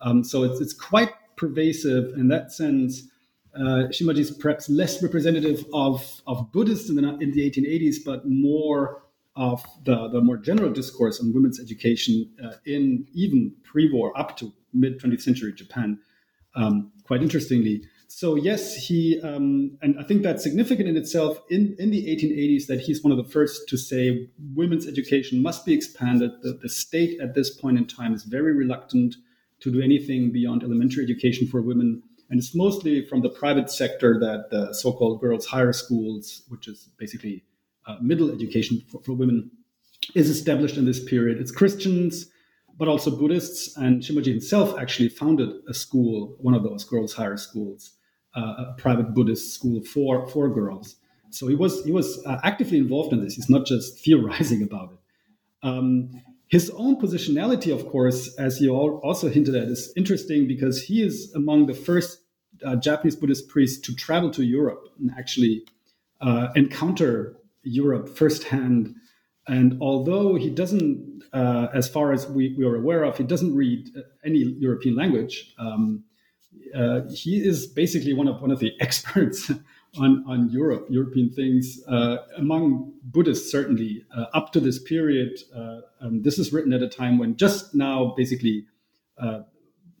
um, 0.00 0.22
so 0.22 0.42
it's, 0.44 0.60
it's 0.60 0.74
quite 0.74 1.10
pervasive 1.36 2.12
in 2.16 2.28
that 2.28 2.52
sense 2.52 3.08
uh, 3.56 3.88
Shimaji 3.88 4.18
is 4.18 4.30
perhaps 4.30 4.68
less 4.68 5.02
representative 5.02 5.64
of, 5.72 6.20
of 6.26 6.52
Buddhists 6.52 6.90
in 6.90 6.96
the, 6.96 7.02
in 7.20 7.32
the 7.32 7.50
1880s, 7.50 7.96
but 8.04 8.28
more 8.28 9.02
of 9.34 9.64
the, 9.84 10.08
the 10.08 10.20
more 10.20 10.36
general 10.36 10.70
discourse 10.70 11.20
on 11.20 11.32
women's 11.32 11.60
education 11.60 12.30
uh, 12.44 12.52
in 12.66 13.06
even 13.12 13.54
pre-war 13.64 14.18
up 14.18 14.36
to 14.36 14.52
mid 14.72 15.00
20th 15.00 15.22
century 15.22 15.52
Japan. 15.52 15.98
Um, 16.54 16.92
quite 17.04 17.22
interestingly, 17.22 17.82
so 18.16 18.34
yes, 18.34 18.74
he 18.74 19.20
um, 19.20 19.76
and 19.82 20.00
I 20.00 20.02
think 20.02 20.22
that's 20.22 20.42
significant 20.42 20.88
in 20.88 20.96
itself. 20.96 21.38
In 21.50 21.76
in 21.78 21.90
the 21.90 22.02
1880s, 22.06 22.66
that 22.66 22.80
he's 22.80 23.04
one 23.04 23.12
of 23.12 23.18
the 23.18 23.30
first 23.30 23.68
to 23.68 23.76
say 23.76 24.30
women's 24.54 24.86
education 24.88 25.42
must 25.42 25.66
be 25.66 25.74
expanded. 25.74 26.30
The, 26.40 26.58
the 26.62 26.70
state 26.70 27.20
at 27.20 27.34
this 27.34 27.50
point 27.50 27.76
in 27.76 27.86
time 27.86 28.14
is 28.14 28.22
very 28.24 28.54
reluctant 28.54 29.16
to 29.60 29.70
do 29.70 29.82
anything 29.82 30.32
beyond 30.32 30.62
elementary 30.62 31.04
education 31.04 31.46
for 31.46 31.60
women. 31.60 32.02
And 32.30 32.38
it's 32.38 32.54
mostly 32.54 33.04
from 33.04 33.20
the 33.20 33.28
private 33.28 33.70
sector 33.70 34.18
that 34.18 34.48
the 34.48 34.72
so-called 34.72 35.20
girls' 35.20 35.44
higher 35.44 35.74
schools, 35.74 36.40
which 36.48 36.68
is 36.68 36.88
basically 36.96 37.44
uh, 37.86 37.96
middle 38.00 38.30
education 38.30 38.82
for, 38.90 39.02
for, 39.02 39.12
women 39.12 39.50
is 40.14 40.30
established 40.30 40.78
in 40.78 40.86
this 40.86 41.04
period. 41.04 41.38
It's 41.38 41.52
Christians, 41.52 42.30
but 42.78 42.88
also 42.88 43.10
Buddhists. 43.10 43.76
And 43.76 44.00
Shimaji 44.00 44.28
himself 44.28 44.78
actually 44.78 45.10
founded 45.10 45.50
a 45.68 45.74
school, 45.74 46.34
one 46.38 46.54
of 46.54 46.62
those 46.62 46.82
girls' 46.82 47.12
higher 47.12 47.36
schools, 47.36 47.92
a 48.40 48.74
private 48.78 49.14
Buddhist 49.14 49.54
school 49.54 49.82
for, 49.82 50.26
for 50.28 50.48
girls. 50.48 50.96
So 51.30 51.48
he 51.48 51.54
was 51.54 51.84
he 51.84 51.92
was 51.92 52.24
uh, 52.24 52.38
actively 52.42 52.78
involved 52.78 53.12
in 53.12 53.22
this. 53.22 53.34
He's 53.34 53.50
not 53.50 53.66
just 53.66 53.98
theorizing 54.04 54.62
about 54.62 54.92
it. 54.92 54.98
Um, 55.62 56.22
his 56.48 56.70
own 56.70 57.00
positionality, 57.00 57.74
of 57.74 57.88
course, 57.88 58.34
as 58.36 58.60
you 58.60 58.70
all 58.70 59.00
also 59.02 59.28
hinted 59.28 59.56
at, 59.56 59.64
is 59.64 59.92
interesting 59.96 60.46
because 60.46 60.82
he 60.82 61.02
is 61.02 61.32
among 61.34 61.66
the 61.66 61.74
first 61.74 62.20
uh, 62.64 62.76
Japanese 62.76 63.16
Buddhist 63.16 63.48
priests 63.48 63.78
to 63.86 63.94
travel 63.94 64.30
to 64.30 64.44
Europe 64.44 64.88
and 65.00 65.10
actually 65.18 65.64
uh, 66.20 66.48
encounter 66.54 67.36
Europe 67.62 68.08
firsthand. 68.08 68.94
And 69.48 69.78
although 69.80 70.36
he 70.36 70.50
doesn't, 70.50 71.22
uh, 71.32 71.66
as 71.74 71.88
far 71.88 72.12
as 72.12 72.28
we, 72.28 72.54
we, 72.56 72.64
are 72.64 72.76
aware 72.76 73.02
of, 73.02 73.18
he 73.18 73.24
doesn't 73.24 73.54
read 73.54 73.90
any 74.24 74.38
European 74.38 74.94
language. 74.96 75.52
Um, 75.58 76.04
uh, 76.76 77.00
he 77.10 77.36
is 77.36 77.66
basically 77.66 78.12
one 78.12 78.28
of 78.28 78.40
one 78.40 78.50
of 78.50 78.58
the 78.58 78.72
experts 78.80 79.50
on 79.98 80.24
on 80.26 80.50
Europe, 80.50 80.86
European 80.90 81.30
things 81.30 81.80
uh, 81.88 82.18
among 82.36 82.92
Buddhists. 83.02 83.50
Certainly, 83.50 84.04
uh, 84.16 84.26
up 84.34 84.52
to 84.52 84.60
this 84.60 84.78
period, 84.78 85.38
uh, 85.54 85.80
um, 86.00 86.22
this 86.22 86.38
is 86.38 86.52
written 86.52 86.72
at 86.72 86.82
a 86.82 86.88
time 86.88 87.18
when 87.18 87.36
just 87.36 87.74
now, 87.74 88.14
basically, 88.16 88.66
uh, 89.18 89.40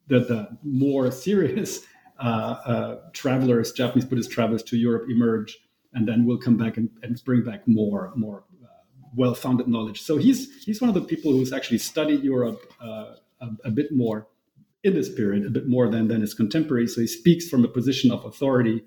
the, 0.08 0.20
the 0.20 0.48
more 0.62 1.10
serious 1.10 1.84
travelers, 3.12 3.72
Japanese 3.72 4.04
Buddhist 4.04 4.30
travelers 4.30 4.62
to 4.64 4.76
Europe, 4.76 5.08
emerge 5.10 5.58
and 5.96 6.06
then 6.06 6.26
we'll 6.26 6.38
come 6.38 6.56
back 6.56 6.76
and, 6.76 6.90
and 7.02 7.20
bring 7.24 7.42
back 7.42 7.66
more 7.66 8.12
more 8.14 8.44
uh, 8.62 8.68
well-founded 9.14 9.66
knowledge. 9.66 10.02
So 10.02 10.18
he's 10.18 10.64
he's 10.64 10.80
one 10.80 10.88
of 10.88 10.94
the 10.94 11.00
people 11.00 11.32
who's 11.32 11.52
actually 11.52 11.78
studied 11.78 12.22
Europe 12.22 12.60
uh, 12.80 13.14
a, 13.40 13.48
a, 13.64 13.70
bit 13.70 13.90
more 13.92 14.28
in 14.86 14.94
this 14.94 15.12
period, 15.12 15.46
a 15.46 15.50
bit 15.50 15.68
more 15.68 15.88
than 15.88 16.08
than 16.08 16.20
his 16.20 16.34
contemporaries. 16.34 16.94
So 16.94 17.00
he 17.00 17.06
speaks 17.06 17.48
from 17.48 17.64
a 17.64 17.68
position 17.68 18.10
of 18.10 18.24
authority. 18.24 18.82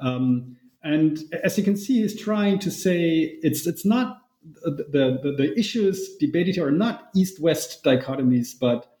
Um, 0.00 0.56
and 0.82 1.18
as 1.42 1.56
you 1.58 1.64
can 1.64 1.76
see, 1.76 2.02
he's 2.02 2.18
trying 2.18 2.58
to 2.60 2.70
say 2.70 3.38
it's 3.42 3.66
it's 3.66 3.84
not 3.84 4.18
the, 4.62 5.18
the, 5.22 5.34
the 5.36 5.58
issues 5.58 6.16
debated 6.20 6.54
here 6.54 6.66
are 6.66 6.70
not 6.70 7.08
east-west 7.14 7.82
dichotomies, 7.82 8.48
but 8.58 8.92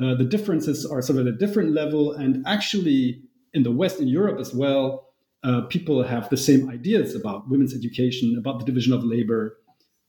uh, 0.00 0.14
the 0.14 0.24
differences 0.24 0.86
are 0.86 1.02
sort 1.02 1.18
of 1.18 1.26
at 1.26 1.34
a 1.34 1.36
different 1.36 1.72
level. 1.72 2.12
And 2.12 2.44
actually, 2.46 3.22
in 3.52 3.64
the 3.64 3.72
West, 3.72 4.00
in 4.00 4.08
Europe 4.08 4.38
as 4.38 4.54
well, 4.54 5.08
uh, 5.42 5.62
people 5.62 6.04
have 6.04 6.30
the 6.30 6.36
same 6.36 6.70
ideas 6.70 7.16
about 7.16 7.50
women's 7.50 7.74
education, 7.74 8.36
about 8.38 8.60
the 8.60 8.64
division 8.64 8.92
of 8.92 9.02
labor. 9.02 9.58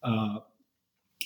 Uh, 0.03 0.39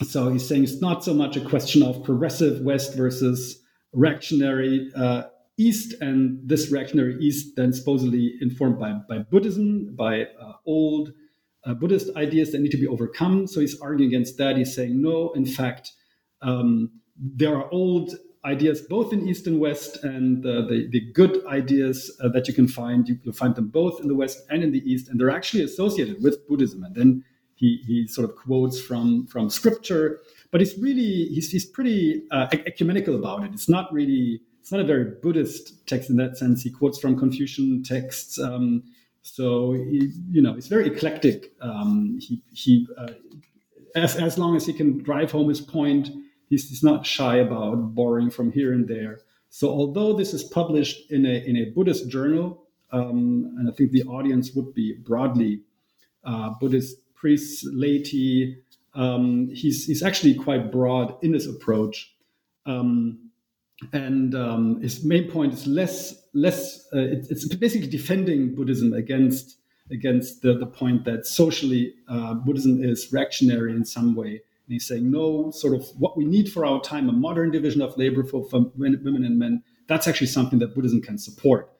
so 0.04 0.30
he's 0.30 0.48
saying 0.48 0.64
it's 0.64 0.82
not 0.82 1.04
so 1.04 1.14
much 1.14 1.36
a 1.36 1.42
question 1.42 1.84
of 1.84 2.04
progressive 2.04 2.62
West 2.62 2.96
versus 2.96 3.62
reactionary 3.98 4.92
uh, 4.96 5.24
East, 5.58 5.96
and 6.02 6.40
this 6.48 6.72
reactionary 6.72 7.18
East 7.20 7.56
then 7.56 7.74
supposedly 7.74 8.36
informed 8.42 8.78
by, 8.80 8.92
by 9.10 9.18
Buddhism, 9.18 9.96
by 9.96 10.26
uh, 10.40 10.54
old 10.68 11.14
uh, 11.66 11.74
Buddhist 11.74 12.16
ideas 12.16 12.52
that 12.52 12.62
need 12.62 12.72
to 12.72 12.78
be 12.78 12.88
overcome. 12.88 13.48
So 13.48 13.60
he's 13.60 13.80
arguing 13.82 14.14
against 14.14 14.38
that. 14.38 14.56
He's 14.56 14.76
saying, 14.76 15.02
no, 15.02 15.32
in 15.34 15.46
fact, 15.46 15.94
um, 16.44 16.92
there 17.18 17.56
are 17.58 17.68
old 17.72 18.14
ideas 18.46 18.82
both 18.82 19.12
in 19.12 19.28
East 19.28 19.48
and 19.48 19.60
West, 19.60 20.04
and 20.04 20.46
uh, 20.46 20.62
the, 20.70 20.88
the 20.92 21.02
good 21.14 21.44
ideas 21.48 22.16
uh, 22.24 22.30
that 22.30 22.48
you 22.48 22.54
can 22.54 22.68
find, 22.68 23.10
you, 23.10 23.20
will 23.26 23.34
find 23.34 23.56
them 23.56 23.68
both 23.68 24.00
in 24.00 24.08
the 24.08 24.16
West 24.16 24.46
and 24.52 24.64
in 24.64 24.72
the 24.72 24.84
East, 24.90 25.10
and 25.10 25.20
they're 25.20 25.32
actually 25.32 25.64
associated 25.64 26.22
with 26.24 26.48
Buddhism. 26.48 26.84
And 26.84 26.96
then 26.96 27.24
he, 27.56 27.82
he 27.88 28.08
sort 28.08 28.30
of 28.30 28.36
quotes 28.36 28.80
from, 28.80 29.26
from 29.26 29.50
scripture, 29.50 30.20
but 30.52 30.62
he's 30.62 30.78
really, 30.78 31.26
he's, 31.34 31.52
he's 31.52 31.66
pretty 31.66 32.24
uh, 32.32 32.48
ecumenical 32.52 33.16
about 33.16 33.44
it. 33.44 33.52
It's 33.54 33.70
not 33.70 33.92
really, 33.94 34.42
it's 34.60 34.72
not 34.72 34.82
a 34.82 34.86
very 34.86 35.06
Buddhist 35.22 35.86
text 35.88 36.10
in 36.10 36.18
that 36.18 36.38
sense. 36.38 36.62
He 36.62 36.70
quotes 36.70 37.00
from 37.00 37.18
Confucian 37.18 37.84
texts. 37.84 38.40
Um, 38.40 38.84
so, 39.22 39.74
he, 39.74 40.12
you 40.32 40.42
know, 40.42 40.56
it's 40.56 40.68
very 40.68 40.88
eclectic. 40.88 41.54
Um, 41.62 42.20
he, 42.22 42.42
he 42.54 42.88
uh, 42.98 43.14
as, 43.96 44.16
as 44.16 44.38
long 44.38 44.56
as 44.56 44.66
he 44.66 44.74
can 44.74 45.04
drive 45.04 45.32
home 45.32 45.50
his 45.50 45.62
point, 45.62 46.10
He's, 46.50 46.70
he's 46.70 46.82
not 46.82 47.06
shy 47.06 47.36
about 47.40 47.94
borrowing 47.94 48.30
from 48.30 48.54
here 48.54 48.72
and 48.72 48.88
there. 48.88 49.20
So 49.50 49.68
although 49.68 50.14
this 50.14 50.34
is 50.34 50.46
published 50.46 51.12
in 51.12 51.26
a, 51.26 51.46
in 51.46 51.58
a 51.58 51.66
Buddhist 51.72 52.08
journal, 52.08 52.64
um, 52.94 53.54
and 53.60 53.68
I 53.68 53.74
think 53.74 53.92
the 53.92 54.04
audience 54.04 54.54
would 54.54 54.74
be 54.74 54.94
broadly 54.94 55.64
uh, 56.24 56.52
Buddhist 56.62 56.96
priests, 57.16 57.68
laity, 57.70 58.60
um, 58.98 59.50
he's, 59.54 59.86
he's 59.86 60.04
actually 60.04 60.36
quite 60.36 60.72
broad 60.72 61.16
in 61.22 61.34
his 61.34 61.48
approach. 61.48 62.14
Um, 62.66 63.20
and 63.94 64.34
um, 64.36 64.82
his 64.82 65.06
main 65.06 65.30
point 65.30 65.54
is 65.54 65.68
less 65.68 66.16
less 66.34 66.88
uh, 66.94 67.00
it, 67.00 67.28
it's 67.30 67.48
basically 67.56 67.88
defending 67.88 68.56
Buddhism 68.56 68.92
against 68.92 69.60
against 69.92 70.42
the, 70.42 70.58
the 70.58 70.66
point 70.66 71.06
that 71.06 71.28
socially 71.28 71.94
uh, 72.10 72.34
Buddhism 72.34 72.84
is 72.84 73.08
reactionary 73.14 73.72
in 73.72 73.86
some 73.86 74.16
way 74.16 74.42
and 74.68 74.74
he's 74.74 74.86
saying, 74.86 75.10
no, 75.10 75.50
sort 75.52 75.74
of 75.74 75.88
what 75.98 76.18
we 76.18 76.26
need 76.26 76.52
for 76.52 76.66
our 76.66 76.82
time, 76.82 77.08
a 77.08 77.14
modern 77.14 77.52
division 77.52 77.82
of 77.82 77.98
labor 77.98 78.26
for, 78.26 78.44
for 78.50 78.70
women 78.76 79.24
and 79.24 79.40
men, 79.40 79.64
that's 79.88 80.10
actually 80.10 80.28
something 80.28 80.60
that 80.60 80.76
Buddhism 80.76 81.02
can 81.02 81.18
support. 81.18 81.72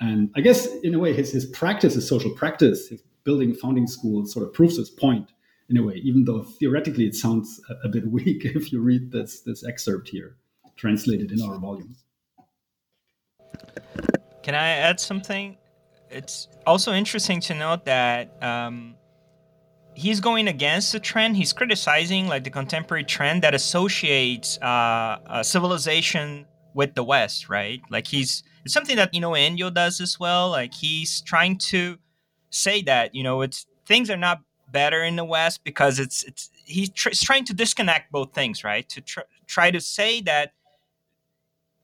And 0.00 0.28
I 0.34 0.40
guess, 0.40 0.66
in 0.82 0.92
a 0.94 0.98
way, 0.98 1.12
his, 1.12 1.30
his 1.30 1.46
practice, 1.46 1.94
his 1.94 2.08
social 2.08 2.32
practice, 2.32 2.88
his 2.88 3.00
building 3.22 3.54
founding 3.54 3.86
schools 3.86 4.32
sort 4.32 4.44
of 4.44 4.52
proves 4.52 4.76
this 4.76 4.90
point 4.90 5.30
in 5.72 5.78
a 5.78 5.82
way, 5.82 5.96
even 6.04 6.24
though 6.24 6.42
theoretically 6.42 7.06
it 7.06 7.16
sounds 7.16 7.60
a, 7.68 7.86
a 7.86 7.88
bit 7.88 8.06
weak 8.16 8.44
if 8.44 8.70
you 8.70 8.80
read 8.80 9.10
this, 9.10 9.40
this 9.40 9.66
excerpt 9.66 10.08
here, 10.08 10.36
translated 10.76 11.32
in 11.32 11.42
our 11.42 11.58
volume. 11.58 11.96
Can 14.44 14.54
I 14.54 14.68
add 14.68 15.00
something? 15.00 15.56
it's 16.12 16.48
also 16.66 16.92
interesting 16.92 17.40
to 17.40 17.54
note 17.54 17.84
that 17.86 18.42
um, 18.42 18.94
he's 19.94 20.20
going 20.20 20.48
against 20.48 20.92
the 20.92 21.00
trend. 21.00 21.36
He's 21.36 21.52
criticizing 21.52 22.28
like 22.28 22.44
the 22.44 22.50
contemporary 22.50 23.04
trend 23.04 23.42
that 23.42 23.54
associates 23.54 24.58
uh, 24.58 25.42
civilization 25.42 26.46
with 26.74 26.94
the 26.94 27.04
West, 27.04 27.48
right? 27.48 27.80
Like 27.90 28.06
he's 28.06 28.42
it's 28.64 28.72
something 28.72 28.96
that 28.96 29.12
you 29.12 29.20
know 29.20 29.32
Enryo 29.32 29.72
does 29.72 30.00
as 30.00 30.20
well. 30.20 30.50
Like 30.50 30.72
he's 30.72 31.20
trying 31.22 31.58
to 31.58 31.98
say 32.50 32.82
that 32.82 33.14
you 33.14 33.22
know 33.22 33.42
it's 33.42 33.66
things 33.86 34.10
are 34.10 34.16
not 34.16 34.40
better 34.72 35.04
in 35.04 35.16
the 35.16 35.24
West 35.24 35.62
because 35.64 35.98
it's 35.98 36.24
it's 36.24 36.50
he's 36.64 36.90
tr- 36.90 37.10
trying 37.12 37.44
to 37.44 37.54
disconnect 37.54 38.10
both 38.10 38.32
things, 38.32 38.64
right? 38.64 38.88
To 38.88 39.00
tr- 39.00 39.28
try 39.46 39.70
to 39.70 39.80
say 39.80 40.20
that 40.22 40.52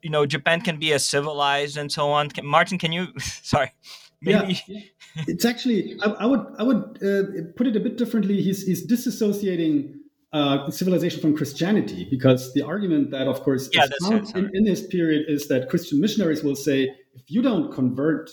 you 0.03 0.11
know 0.11 0.27
Japan 0.27 0.61
can 0.61 0.79
be 0.79 0.93
as 0.93 1.05
civilized 1.05 1.77
and 1.77 1.93
so 1.93 2.11
on. 2.11 2.31
Can, 2.31 2.47
Martin, 2.47 2.79
can 2.79 2.93
you? 2.93 3.09
sorry. 3.19 3.73
Maybe. 4.21 4.61
Yeah, 4.67 4.81
it's 5.29 5.45
actually 5.45 5.99
I, 6.03 6.11
I 6.11 6.27
would 6.27 6.47
I 6.59 6.63
would 6.63 6.83
uh, 7.03 7.53
put 7.57 7.67
it 7.67 7.77
a 7.77 7.81
bit 7.81 7.99
differently. 7.99 8.43
He's 8.43 8.63
he's 8.63 8.87
disassociating 8.87 9.95
uh, 10.33 10.71
civilization 10.71 11.21
from 11.21 11.37
Christianity 11.37 12.07
because 12.11 12.53
the 12.53 12.63
argument 12.63 13.11
that, 13.13 13.29
of 13.29 13.43
course, 13.43 13.69
yeah, 13.73 13.85
is 13.85 14.07
found 14.07 14.37
in, 14.37 14.51
in, 14.55 14.65
this 14.65 14.87
period 14.87 15.25
is 15.29 15.49
that 15.49 15.71
Christian 15.71 16.01
missionaries 16.01 16.43
will 16.43 16.57
say, 16.57 16.95
if 17.15 17.31
you 17.31 17.41
don't 17.41 17.73
convert, 17.73 18.31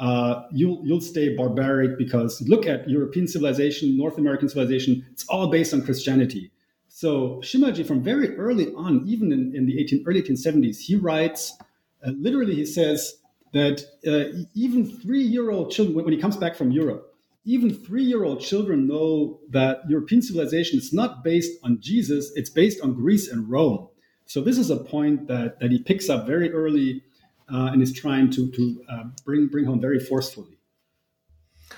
uh, 0.00 0.46
you'll 0.50 0.80
you'll 0.82 1.00
stay 1.00 1.36
barbaric 1.36 1.98
because 1.98 2.40
look 2.48 2.66
at 2.66 2.88
European 2.88 3.28
civilization, 3.28 3.96
North 3.98 4.16
American 4.16 4.48
civilization, 4.48 5.06
it's 5.12 5.26
all 5.28 5.48
based 5.48 5.74
on 5.74 5.82
Christianity. 5.84 6.50
So 6.88 7.36
Shimaji, 7.42 7.86
from 7.86 8.02
very 8.02 8.36
early 8.36 8.72
on, 8.74 9.04
even 9.06 9.30
in, 9.30 9.54
in 9.54 9.66
the 9.66 9.78
18, 9.78 10.04
early 10.06 10.22
1870s, 10.22 10.80
he 10.80 10.96
writes, 10.96 11.56
uh, 12.04 12.10
literally, 12.16 12.54
he 12.54 12.66
says 12.66 13.14
that 13.52 13.82
uh, 14.06 14.42
even 14.54 14.86
three-year-old 14.86 15.70
children, 15.70 15.94
when 16.04 16.12
he 16.12 16.20
comes 16.20 16.36
back 16.36 16.56
from 16.56 16.70
Europe, 16.70 17.14
even 17.44 17.72
three 17.72 18.02
year 18.02 18.24
old 18.24 18.40
children 18.40 18.88
know 18.88 19.38
that 19.50 19.82
European 19.88 20.22
civilization 20.22 20.78
is 20.78 20.92
not 20.92 21.22
based 21.22 21.52
on 21.62 21.78
Jesus, 21.80 22.32
it's 22.36 22.50
based 22.50 22.80
on 22.80 22.94
Greece 22.94 23.30
and 23.30 23.48
Rome. 23.50 23.88
So, 24.24 24.40
this 24.40 24.56
is 24.56 24.70
a 24.70 24.76
point 24.76 25.26
that, 25.28 25.60
that 25.60 25.70
he 25.70 25.78
picks 25.78 26.08
up 26.08 26.26
very 26.26 26.50
early 26.52 27.02
uh, 27.52 27.66
and 27.72 27.82
is 27.82 27.92
trying 27.92 28.30
to, 28.30 28.50
to 28.50 28.84
uh, 28.90 29.04
bring, 29.24 29.46
bring 29.46 29.64
home 29.64 29.80
very 29.80 30.00
forcefully. 30.00 30.58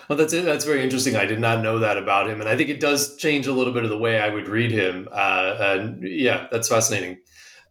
Well, 0.09 0.19
that's 0.19 0.33
it. 0.33 0.45
That's 0.45 0.65
very 0.65 0.83
interesting. 0.83 1.17
I 1.17 1.27
did 1.27 1.41
not 1.41 1.63
know 1.63 1.79
that 1.79 1.97
about 1.97 2.29
him, 2.29 2.41
and 2.41 2.49
I 2.49 2.57
think 2.57 2.71
it 2.71 2.81
does 2.81 3.17
change 3.17 3.47
a 3.47 3.53
little 3.53 3.73
bit 3.73 3.85
of 3.85 3.91
the 3.91 3.99
way 3.99 4.21
I 4.21 4.29
would 4.29 4.49
read 4.49 4.71
him. 4.71 5.09
Uh, 5.11 5.57
and 5.61 6.03
yeah, 6.03 6.49
that's 6.51 6.69
fascinating. 6.69 7.19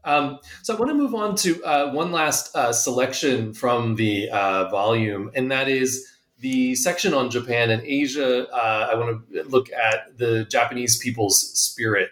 Um, 0.04 0.40
so 0.64 0.74
I 0.76 0.80
want 0.80 0.90
to 0.90 0.96
move 0.96 1.14
on 1.14 1.36
to 1.38 1.64
uh, 1.64 1.92
one 1.92 2.12
last 2.12 2.56
uh, 2.56 2.74
selection 2.74 3.54
from 3.54 3.96
the 3.96 4.30
uh, 4.30 4.70
volume, 4.70 5.32
and 5.36 5.52
that 5.52 5.68
is 5.68 6.08
the 6.42 6.76
section 6.76 7.14
on 7.14 7.30
Japan 7.30 7.70
and 7.70 7.84
Asia, 7.84 8.48
uh, 8.50 8.90
I 8.92 8.96
want 8.96 9.32
to 9.32 9.44
look 9.44 9.72
at 9.72 10.18
the 10.18 10.46
Japanese 10.46 10.98
people's 10.98 11.40
spirit. 11.40 12.10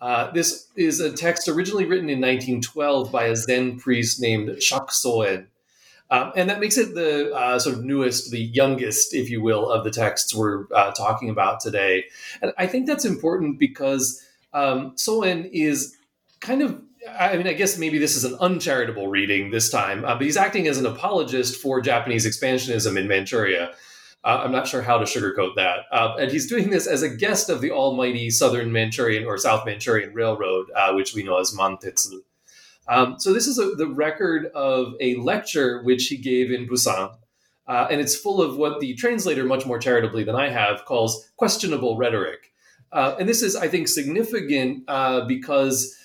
Uh, 0.00 0.30
this 0.32 0.68
is 0.76 1.00
a 1.00 1.12
text 1.12 1.48
originally 1.48 1.84
written 1.84 2.10
in 2.10 2.20
1912 2.20 3.10
by 3.10 3.26
a 3.26 3.36
Zen 3.36 3.78
priest 3.78 4.20
named 4.20 4.62
Shaku 4.62 4.92
Sōen. 4.92 5.46
Um, 6.10 6.32
and 6.36 6.48
that 6.50 6.60
makes 6.60 6.78
it 6.78 6.94
the 6.94 7.34
uh, 7.34 7.58
sort 7.58 7.76
of 7.76 7.84
newest, 7.84 8.30
the 8.30 8.40
youngest, 8.40 9.14
if 9.14 9.28
you 9.28 9.42
will, 9.42 9.70
of 9.70 9.82
the 9.82 9.90
texts 9.90 10.34
we're 10.34 10.66
uh, 10.72 10.92
talking 10.92 11.30
about 11.30 11.60
today. 11.60 12.04
And 12.40 12.52
I 12.58 12.66
think 12.66 12.86
that's 12.86 13.04
important 13.04 13.58
because 13.58 14.24
um, 14.52 14.92
Sōen 14.92 15.50
is 15.52 15.96
kind 16.40 16.62
of 16.62 16.80
I 17.18 17.36
mean, 17.36 17.46
I 17.46 17.52
guess 17.52 17.78
maybe 17.78 17.98
this 17.98 18.16
is 18.16 18.24
an 18.24 18.34
uncharitable 18.40 19.08
reading 19.08 19.50
this 19.50 19.70
time, 19.70 20.04
uh, 20.04 20.14
but 20.14 20.22
he's 20.22 20.36
acting 20.36 20.66
as 20.66 20.78
an 20.78 20.86
apologist 20.86 21.60
for 21.60 21.80
Japanese 21.80 22.26
expansionism 22.26 22.98
in 22.98 23.06
Manchuria. 23.06 23.72
Uh, 24.24 24.42
I'm 24.44 24.52
not 24.52 24.66
sure 24.66 24.82
how 24.82 24.98
to 24.98 25.04
sugarcoat 25.04 25.54
that. 25.54 25.80
Uh, 25.92 26.16
and 26.18 26.32
he's 26.32 26.48
doing 26.48 26.70
this 26.70 26.86
as 26.86 27.02
a 27.02 27.08
guest 27.08 27.48
of 27.48 27.60
the 27.60 27.70
almighty 27.70 28.28
Southern 28.30 28.72
Manchurian 28.72 29.24
or 29.24 29.38
South 29.38 29.64
Manchurian 29.64 30.12
Railroad, 30.12 30.66
uh, 30.74 30.92
which 30.94 31.14
we 31.14 31.22
know 31.22 31.38
as 31.38 31.52
Mantetsu. 31.52 32.20
Um, 32.88 33.18
so 33.18 33.32
this 33.32 33.46
is 33.46 33.58
a, 33.58 33.74
the 33.76 33.88
record 33.88 34.46
of 34.46 34.94
a 35.00 35.16
lecture 35.16 35.82
which 35.82 36.08
he 36.08 36.16
gave 36.16 36.50
in 36.50 36.68
Busan. 36.68 37.14
Uh, 37.68 37.86
and 37.90 38.00
it's 38.00 38.16
full 38.16 38.40
of 38.40 38.56
what 38.56 38.80
the 38.80 38.94
translator, 38.94 39.44
much 39.44 39.66
more 39.66 39.78
charitably 39.78 40.24
than 40.24 40.36
I 40.36 40.50
have, 40.50 40.84
calls 40.84 41.28
questionable 41.36 41.96
rhetoric. 41.96 42.52
Uh, 42.92 43.16
and 43.18 43.28
this 43.28 43.42
is, 43.42 43.56
I 43.56 43.68
think, 43.68 43.88
significant 43.88 44.86
because 45.28 45.96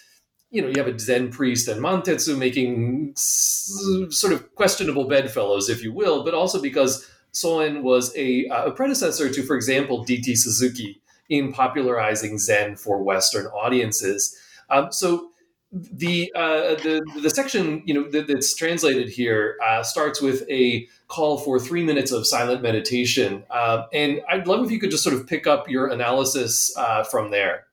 you 0.51 0.61
know, 0.61 0.67
you 0.67 0.75
have 0.83 0.93
a 0.93 0.99
Zen 0.99 1.31
priest 1.31 1.69
and 1.69 1.81
Mantetsu 1.81 2.37
making 2.37 3.13
s- 3.15 3.73
sort 4.09 4.33
of 4.33 4.53
questionable 4.53 5.07
bedfellows, 5.07 5.69
if 5.69 5.81
you 5.81 5.93
will, 5.93 6.23
but 6.23 6.33
also 6.33 6.61
because 6.61 7.09
Sōen 7.33 7.81
was 7.81 8.15
a, 8.15 8.47
uh, 8.47 8.65
a 8.65 8.71
predecessor 8.71 9.31
to, 9.31 9.43
for 9.43 9.55
example, 9.55 10.03
D.T. 10.03 10.35
Suzuki 10.35 11.01
in 11.29 11.53
popularizing 11.53 12.37
Zen 12.37 12.75
for 12.75 13.01
Western 13.01 13.45
audiences. 13.47 14.37
Um, 14.69 14.91
so 14.91 15.29
the, 15.71 16.31
uh, 16.35 16.75
the 16.75 17.01
the 17.21 17.29
section 17.29 17.81
you 17.85 17.93
know 17.93 18.09
that, 18.09 18.27
that's 18.27 18.53
translated 18.53 19.07
here 19.07 19.57
uh, 19.65 19.83
starts 19.83 20.21
with 20.21 20.43
a 20.49 20.85
call 21.07 21.37
for 21.37 21.59
three 21.59 21.83
minutes 21.83 22.11
of 22.11 22.27
silent 22.27 22.61
meditation, 22.61 23.43
uh, 23.49 23.83
and 23.93 24.21
I'd 24.27 24.47
love 24.47 24.65
if 24.65 24.71
you 24.71 24.79
could 24.79 24.91
just 24.91 25.03
sort 25.03 25.15
of 25.15 25.27
pick 25.27 25.47
up 25.47 25.69
your 25.69 25.87
analysis 25.87 26.75
uh, 26.75 27.05
from 27.05 27.31
there. 27.31 27.67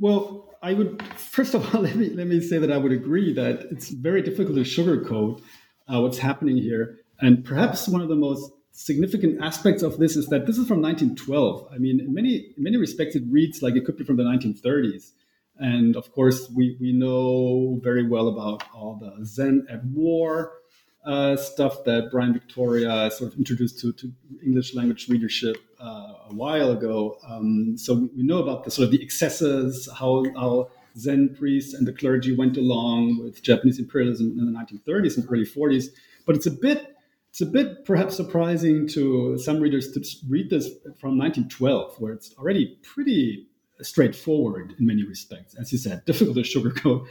Well, 0.00 0.48
I 0.60 0.74
would 0.74 1.00
first 1.16 1.54
of 1.54 1.72
all 1.72 1.82
let 1.82 1.94
me 1.94 2.10
let 2.10 2.26
me 2.26 2.40
say 2.40 2.58
that 2.58 2.72
I 2.72 2.78
would 2.78 2.92
agree 2.92 3.32
that 3.34 3.66
it's 3.70 3.90
very 3.90 4.22
difficult 4.22 4.56
to 4.56 4.62
sugarcoat 4.62 5.40
uh, 5.86 6.00
what's 6.00 6.18
happening 6.18 6.56
here, 6.56 6.97
and 7.20 7.44
perhaps 7.44 7.88
one 7.88 8.00
of 8.00 8.08
the 8.08 8.16
most 8.16 8.52
significant 8.72 9.42
aspects 9.42 9.82
of 9.82 9.98
this 9.98 10.16
is 10.16 10.28
that 10.28 10.46
this 10.46 10.56
is 10.56 10.68
from 10.68 10.80
1912. 10.80 11.68
I 11.72 11.78
mean, 11.78 12.00
in 12.00 12.14
many 12.14 12.54
in 12.56 12.62
many 12.62 12.76
respects, 12.76 13.16
it 13.16 13.24
reads 13.28 13.62
like 13.62 13.76
it 13.76 13.84
could 13.84 13.96
be 13.96 14.04
from 14.04 14.16
the 14.16 14.24
1930s, 14.24 15.12
and 15.56 15.96
of 15.96 16.12
course, 16.12 16.50
we 16.50 16.76
we 16.80 16.92
know 16.92 17.80
very 17.82 18.06
well 18.06 18.28
about 18.28 18.64
all 18.74 18.96
the 18.96 19.24
Zen 19.24 19.66
at 19.70 19.84
war 19.84 20.52
uh, 21.08 21.36
stuff 21.36 21.84
that 21.84 22.10
Brian 22.10 22.32
Victoria 22.32 23.10
sort 23.10 23.32
of 23.32 23.38
introduced 23.38 23.78
to, 23.80 23.92
to 23.94 24.12
English 24.44 24.74
language 24.74 25.08
readership 25.08 25.56
uh, 25.80 26.12
a 26.28 26.34
while 26.34 26.70
ago. 26.70 27.18
Um, 27.26 27.78
so 27.78 28.08
we 28.14 28.22
know 28.22 28.42
about 28.42 28.64
the 28.64 28.70
sort 28.70 28.86
of 28.86 28.92
the 28.92 29.02
excesses, 29.02 29.88
how, 29.98 30.24
how 30.36 30.70
Zen 30.98 31.34
priests 31.34 31.72
and 31.72 31.86
the 31.86 31.92
clergy 31.92 32.36
went 32.36 32.58
along 32.58 33.20
with 33.22 33.42
Japanese 33.42 33.78
imperialism 33.78 34.38
in 34.38 34.52
the 34.52 34.58
1930s 34.58 35.16
and 35.16 35.26
early 35.30 35.46
40s. 35.46 35.86
But 36.26 36.36
it's 36.36 36.46
a 36.46 36.50
bit 36.50 36.94
it's 37.38 37.48
a 37.48 37.52
bit 37.52 37.84
perhaps 37.84 38.16
surprising 38.16 38.88
to 38.88 39.38
some 39.38 39.60
readers 39.60 39.92
to 39.92 40.04
read 40.28 40.50
this 40.50 40.66
from 40.98 41.16
1912, 41.16 42.00
where 42.00 42.12
it's 42.12 42.34
already 42.36 42.76
pretty 42.82 43.46
straightforward 43.80 44.74
in 44.76 44.84
many 44.84 45.04
respects, 45.04 45.54
as 45.54 45.70
you 45.70 45.78
said, 45.78 46.04
difficult 46.04 46.36
to 46.36 46.42
sugarcoat. 46.42 47.06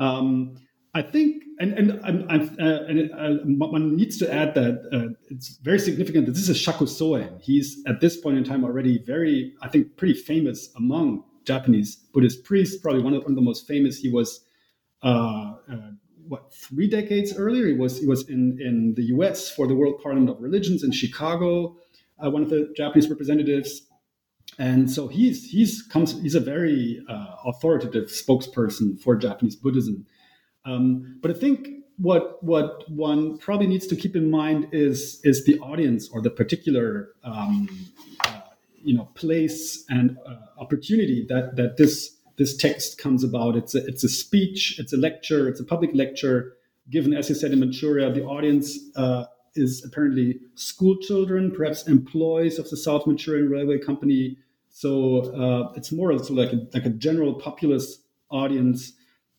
Um, 0.00 0.56
I 0.92 1.02
think, 1.02 1.44
and 1.60 1.72
and 1.74 2.00
I'm, 2.04 2.26
I'm, 2.28 2.56
uh, 2.58 2.82
and 2.88 3.12
uh, 3.12 3.66
one 3.68 3.94
needs 3.94 4.18
to 4.18 4.34
add 4.34 4.54
that 4.54 4.88
uh, 4.92 5.14
it's 5.30 5.58
very 5.58 5.78
significant 5.78 6.26
that 6.26 6.32
this 6.32 6.48
is 6.48 6.58
Shaku 6.58 6.86
Sōen. 6.86 7.40
He's 7.40 7.80
at 7.86 8.00
this 8.00 8.16
point 8.16 8.38
in 8.38 8.42
time 8.42 8.64
already 8.64 8.98
very, 8.98 9.54
I 9.62 9.68
think, 9.68 9.96
pretty 9.96 10.14
famous 10.14 10.70
among 10.74 11.22
Japanese 11.44 11.94
Buddhist 12.12 12.42
priests. 12.42 12.76
Probably 12.76 13.02
one 13.02 13.14
of, 13.14 13.22
one 13.22 13.32
of 13.32 13.36
the 13.36 13.42
most 13.42 13.68
famous. 13.68 13.98
He 13.98 14.10
was, 14.10 14.44
uh, 15.04 15.54
uh, 15.72 15.90
what, 16.30 16.54
three 16.54 16.88
decades 16.88 17.36
earlier? 17.36 17.66
It 17.66 17.76
was 17.76 17.98
he 17.98 18.06
was 18.06 18.28
in 18.28 18.56
in 18.60 18.94
the 18.94 19.02
U.S. 19.14 19.50
for 19.50 19.66
the 19.66 19.74
World 19.74 20.00
Parliament 20.00 20.30
of 20.30 20.40
Religions 20.40 20.84
in 20.84 20.92
Chicago, 20.92 21.76
uh, 22.24 22.30
one 22.30 22.42
of 22.44 22.50
the 22.50 22.72
Japanese 22.76 23.10
representatives. 23.10 23.82
And 24.56 24.88
so 24.88 25.08
he's 25.08 25.50
he's 25.50 25.82
comes 25.82 26.22
he's 26.22 26.36
a 26.36 26.40
very 26.40 27.04
authoritative 27.44 28.10
spokesperson 28.10 29.00
for 29.00 29.16
Japanese 29.16 29.56
Buddhism. 29.56 30.06
Um, 30.64 31.18
but 31.20 31.32
I 31.32 31.34
think 31.34 31.68
what 31.96 32.42
what 32.44 32.88
one 32.88 33.36
probably 33.38 33.66
needs 33.66 33.88
to 33.88 33.96
keep 33.96 34.14
in 34.14 34.30
mind 34.30 34.68
is 34.70 35.20
is 35.24 35.44
the 35.44 35.58
audience 35.58 36.08
or 36.10 36.22
the 36.22 36.30
particular 36.30 37.08
um, 37.24 37.68
uh, 38.24 38.40
you 38.80 38.96
know 38.96 39.08
place 39.14 39.84
and 39.88 40.16
uh, 40.24 40.36
opportunity 40.60 41.26
that 41.28 41.56
that 41.56 41.76
this 41.76 42.19
this 42.40 42.56
text 42.56 42.96
comes 42.96 43.22
about. 43.22 43.54
It's 43.54 43.74
a, 43.74 43.86
it's 43.86 44.02
a 44.02 44.08
speech, 44.08 44.78
it's 44.78 44.94
a 44.94 44.96
lecture, 44.96 45.46
it's 45.46 45.60
a 45.60 45.64
public 45.64 45.90
lecture 45.92 46.54
given, 46.88 47.12
as 47.12 47.28
you 47.28 47.34
said, 47.34 47.52
in 47.52 47.60
Manchuria. 47.60 48.10
The 48.10 48.24
audience 48.24 48.78
uh, 48.96 49.26
is 49.54 49.84
apparently 49.84 50.40
school 50.54 50.96
children, 50.96 51.50
perhaps 51.50 51.86
employees 51.86 52.58
of 52.58 52.70
the 52.70 52.78
South 52.78 53.06
Manchurian 53.06 53.50
Railway 53.50 53.78
Company. 53.78 54.38
So 54.70 55.34
uh, 55.34 55.74
it's 55.76 55.92
more 55.92 56.12
of 56.12 56.30
like 56.30 56.50
a, 56.54 56.66
like 56.72 56.86
a 56.86 56.88
general 56.88 57.34
populist 57.34 58.00
audience. 58.30 58.94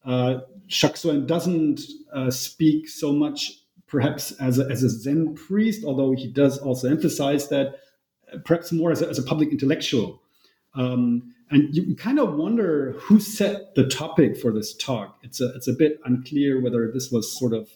Uh, 0.06 0.42
Shaku 0.68 0.94
Sōen 0.94 1.26
doesn't 1.26 1.82
uh, 2.14 2.30
speak 2.30 2.88
so 2.88 3.12
much, 3.12 3.64
perhaps 3.88 4.32
as 4.34 4.60
a, 4.60 4.66
as 4.70 4.84
a 4.84 4.90
Zen 4.90 5.34
priest, 5.34 5.84
although 5.84 6.12
he 6.12 6.28
does 6.28 6.60
also 6.60 6.88
emphasize 6.88 7.48
that, 7.48 7.80
uh, 8.32 8.38
perhaps 8.46 8.72
more 8.72 8.92
as 8.92 9.02
a, 9.02 9.10
as 9.10 9.18
a 9.18 9.24
public 9.24 9.50
intellectual. 9.50 10.22
Um, 10.76 11.34
and 11.52 11.76
you 11.76 11.96
kind 11.96 12.20
of 12.20 12.34
wonder 12.34 12.94
who 13.00 13.20
set 13.20 13.76
the 13.76 13.88
topic 13.88 14.38
for 14.38 14.52
this 14.52 14.74
talk. 14.74 15.20
It's 15.22 15.42
a, 15.42 15.54
it's 15.56 15.68
a 15.68 15.74
bit 15.74 16.00
unclear 16.06 16.62
whether 16.62 16.90
this 16.92 17.12
was 17.12 17.38
sort 17.38 17.54
of 17.54 17.70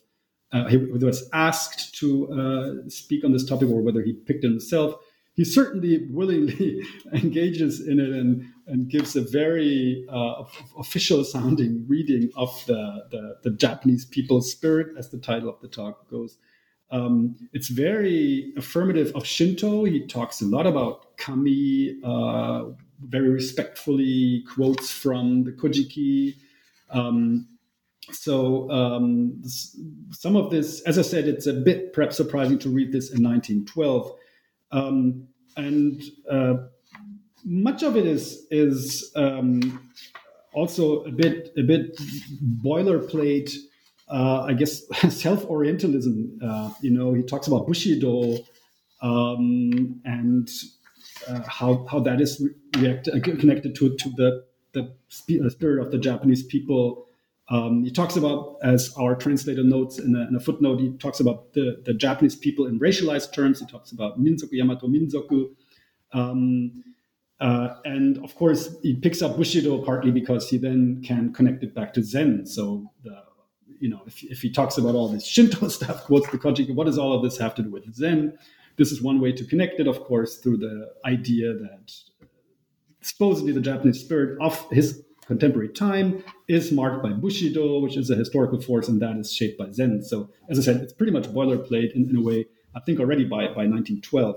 uh, 0.51 0.67
he 0.67 0.77
was 0.77 1.29
asked 1.33 1.95
to 1.95 2.31
uh, 2.31 2.89
speak 2.89 3.25
on 3.25 3.33
this 3.33 3.45
topic 3.45 3.67
or 3.69 3.81
whether 3.81 4.01
he 4.01 4.13
picked 4.13 4.43
it 4.43 4.49
himself. 4.49 4.95
He 5.33 5.43
certainly 5.43 6.07
willingly 6.09 6.81
engages 7.13 7.85
in 7.85 7.99
it 7.99 8.09
and, 8.09 8.45
and 8.67 8.89
gives 8.89 9.17
a 9.17 9.21
very 9.21 10.05
uh, 10.09 10.43
official 10.77 11.25
sounding 11.25 11.85
reading 11.89 12.29
of 12.37 12.63
the, 12.67 13.03
the, 13.11 13.37
the, 13.43 13.49
Japanese 13.57 14.05
people's 14.05 14.49
spirit, 14.49 14.95
as 14.97 15.09
the 15.09 15.17
title 15.17 15.49
of 15.49 15.59
the 15.59 15.67
talk 15.67 16.09
goes. 16.09 16.37
Um, 16.89 17.35
it's 17.51 17.67
very 17.67 18.53
affirmative 18.55 19.11
of 19.13 19.25
Shinto. 19.25 19.83
He 19.83 20.07
talks 20.07 20.41
a 20.41 20.45
lot 20.45 20.67
about 20.67 21.17
kami, 21.17 21.99
uh, 22.01 22.65
very 23.03 23.29
respectfully 23.29 24.43
quotes 24.53 24.91
from 24.91 25.43
the 25.43 25.51
Kojiki. 25.51 26.35
Um, 26.89 27.47
so 28.11 28.69
um, 28.69 29.41
some 30.11 30.35
of 30.35 30.51
this, 30.51 30.81
as 30.81 30.99
I 30.99 31.01
said, 31.01 31.27
it's 31.27 31.47
a 31.47 31.53
bit 31.53 31.93
perhaps 31.93 32.17
surprising 32.17 32.59
to 32.59 32.69
read 32.69 32.91
this 32.91 33.11
in 33.11 33.23
1912, 33.23 34.11
um, 34.71 35.27
and 35.57 36.01
uh, 36.29 36.55
much 37.43 37.83
of 37.83 37.95
it 37.95 38.05
is 38.05 38.45
is 38.51 39.11
um, 39.15 39.89
also 40.53 41.03
a 41.03 41.11
bit 41.11 41.51
a 41.57 41.63
bit 41.63 41.97
boilerplate. 42.63 43.55
Uh, 44.07 44.43
I 44.43 44.53
guess 44.53 44.83
self-orientalism. 45.09 46.39
Uh, 46.43 46.69
you 46.81 46.91
know, 46.91 47.13
he 47.13 47.23
talks 47.23 47.47
about 47.47 47.65
Bushido 47.65 48.37
um, 49.01 49.99
and 50.05 50.49
uh, 51.27 51.41
how 51.47 51.85
how 51.89 51.99
that 52.01 52.21
is 52.21 52.43
react- 52.77 53.09
connected 53.23 53.75
to 53.75 53.95
to 53.95 54.09
the 54.11 54.45
the 54.73 54.91
spirit 55.49 55.85
of 55.85 55.91
the 55.91 55.97
Japanese 55.97 56.43
people 56.43 57.05
um, 57.49 57.83
he 57.83 57.91
talks 57.91 58.15
about, 58.15 58.57
as 58.63 58.93
our 58.97 59.15
translator 59.15 59.63
notes 59.63 59.99
in 59.99 60.15
a, 60.15 60.27
in 60.27 60.35
a, 60.35 60.39
footnote, 60.39 60.79
he 60.79 60.91
talks 60.93 61.19
about 61.19 61.53
the, 61.53 61.81
the 61.85 61.93
Japanese 61.93 62.35
people 62.35 62.65
in 62.65 62.79
racialized 62.79 63.33
terms. 63.33 63.59
He 63.59 63.67
talks 63.67 63.91
about 63.91 64.19
Minzoku, 64.19 64.53
Yamato 64.53 64.87
Minzoku. 64.87 65.51
Um, 66.11 66.83
uh, 67.39 67.75
and 67.85 68.17
of 68.23 68.33
course, 68.35 68.75
he 68.81 68.95
picks 68.95 69.21
up 69.21 69.37
Bushido 69.37 69.77
partly 69.83 70.09
because 70.09 70.49
he 70.49 70.57
then 70.57 71.03
can 71.05 71.33
connect 71.33 71.63
it 71.63 71.75
back 71.75 71.93
to 71.93 72.03
Zen. 72.03 72.47
So, 72.47 72.91
the, 73.03 73.21
you 73.79 73.89
know, 73.89 74.01
if, 74.07 74.23
if 74.23 74.41
he 74.41 74.49
talks 74.49 74.79
about 74.79 74.95
all 74.95 75.09
this 75.09 75.25
Shinto 75.27 75.67
stuff, 75.69 76.05
quotes 76.05 76.27
the 76.31 76.39
Kojiki, 76.39 76.73
what 76.73 76.85
does 76.85 76.97
all 76.97 77.13
of 77.13 77.21
this 77.21 77.37
have 77.37 77.53
to 77.55 77.61
do 77.61 77.69
with 77.69 77.93
Zen? 77.93 78.39
This 78.77 78.91
is 78.91 79.03
one 79.03 79.21
way 79.21 79.31
to 79.31 79.45
connect 79.45 79.79
it, 79.79 79.87
of 79.87 79.99
course, 80.01 80.37
through 80.37 80.57
the 80.57 80.93
idea 81.05 81.53
that 81.53 81.93
supposedly 83.05 83.51
the 83.51 83.61
Japanese 83.61 83.99
spirit 83.99 84.37
of 84.41 84.69
his 84.71 85.03
contemporary 85.27 85.69
time 85.69 86.23
is 86.47 86.71
marked 86.71 87.03
by 87.03 87.11
Bushido, 87.11 87.79
which 87.79 87.97
is 87.97 88.09
a 88.09 88.15
historical 88.15 88.59
force, 88.61 88.87
and 88.87 89.01
that 89.01 89.15
is 89.17 89.33
shaped 89.33 89.57
by 89.57 89.71
Zen. 89.71 90.03
So, 90.03 90.29
as 90.49 90.59
I 90.59 90.61
said, 90.61 90.77
it's 90.77 90.93
pretty 90.93 91.11
much 91.11 91.25
boilerplate 91.25 91.95
in, 91.95 92.09
in 92.09 92.15
a 92.15 92.21
way, 92.21 92.45
I 92.75 92.79
think 92.79 92.99
already 92.99 93.23
by, 93.23 93.45
by 93.47 93.65
1912. 93.67 94.35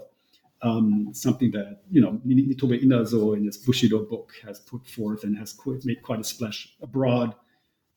Um, 0.60 1.10
something 1.12 1.52
that, 1.52 1.82
you 1.90 2.00
know, 2.00 2.20
Nitobe 2.26 2.82
Inazo 2.82 3.36
in 3.36 3.44
his 3.44 3.56
Bushido 3.56 4.04
book 4.04 4.32
has 4.44 4.58
put 4.58 4.86
forth 4.86 5.22
and 5.22 5.38
has 5.38 5.56
made 5.84 6.02
quite 6.02 6.20
a 6.20 6.24
splash 6.24 6.74
abroad 6.82 7.34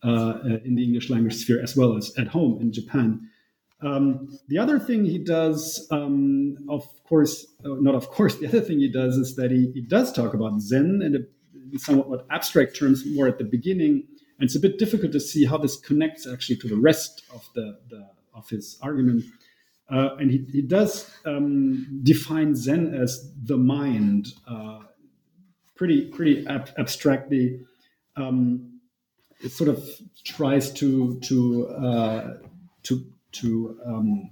uh, 0.03 0.37
in 0.63 0.75
the 0.75 0.83
English 0.83 1.09
language 1.09 1.35
sphere 1.35 1.61
as 1.61 1.75
well 1.75 1.97
as 1.97 2.15
at 2.17 2.27
home 2.27 2.61
in 2.61 2.71
Japan. 2.71 3.29
Um, 3.81 4.37
the 4.47 4.57
other 4.59 4.79
thing 4.79 5.05
he 5.05 5.17
does, 5.17 5.87
um, 5.91 6.57
of 6.69 6.87
course, 7.03 7.47
uh, 7.65 7.75
not 7.79 7.95
of 7.95 8.09
course, 8.09 8.35
the 8.39 8.47
other 8.47 8.61
thing 8.61 8.79
he 8.79 8.91
does 8.91 9.17
is 9.17 9.35
that 9.35 9.51
he, 9.51 9.71
he 9.73 9.81
does 9.81 10.11
talk 10.11 10.33
about 10.33 10.59
Zen 10.61 11.01
and 11.03 11.15
a 11.15 11.79
somewhat 11.79 12.25
abstract 12.29 12.77
terms 12.77 13.03
more 13.05 13.27
at 13.27 13.37
the 13.37 13.43
beginning. 13.43 14.03
And 14.39 14.47
it's 14.47 14.55
a 14.55 14.59
bit 14.59 14.77
difficult 14.77 15.11
to 15.13 15.19
see 15.19 15.45
how 15.45 15.57
this 15.57 15.77
connects 15.77 16.27
actually 16.27 16.57
to 16.57 16.67
the 16.67 16.75
rest 16.75 17.23
of 17.33 17.47
the, 17.53 17.77
the 17.89 18.09
of 18.33 18.49
his 18.49 18.77
argument. 18.81 19.25
Uh, 19.89 20.15
and 20.19 20.31
he, 20.31 20.45
he 20.51 20.61
does 20.61 21.11
um, 21.25 22.01
define 22.03 22.55
Zen 22.55 22.93
as 22.93 23.31
the 23.43 23.57
mind, 23.57 24.33
uh, 24.47 24.79
pretty 25.75 26.05
pretty 26.05 26.47
ab- 26.47 26.71
abstractly. 26.77 27.65
Um, 28.15 28.79
it 29.43 29.51
sort 29.51 29.69
of 29.69 29.83
tries 30.23 30.71
to 30.73 31.19
to 31.19 31.67
uh, 31.67 32.33
to 32.83 33.05
to 33.33 33.79
um, 33.85 34.31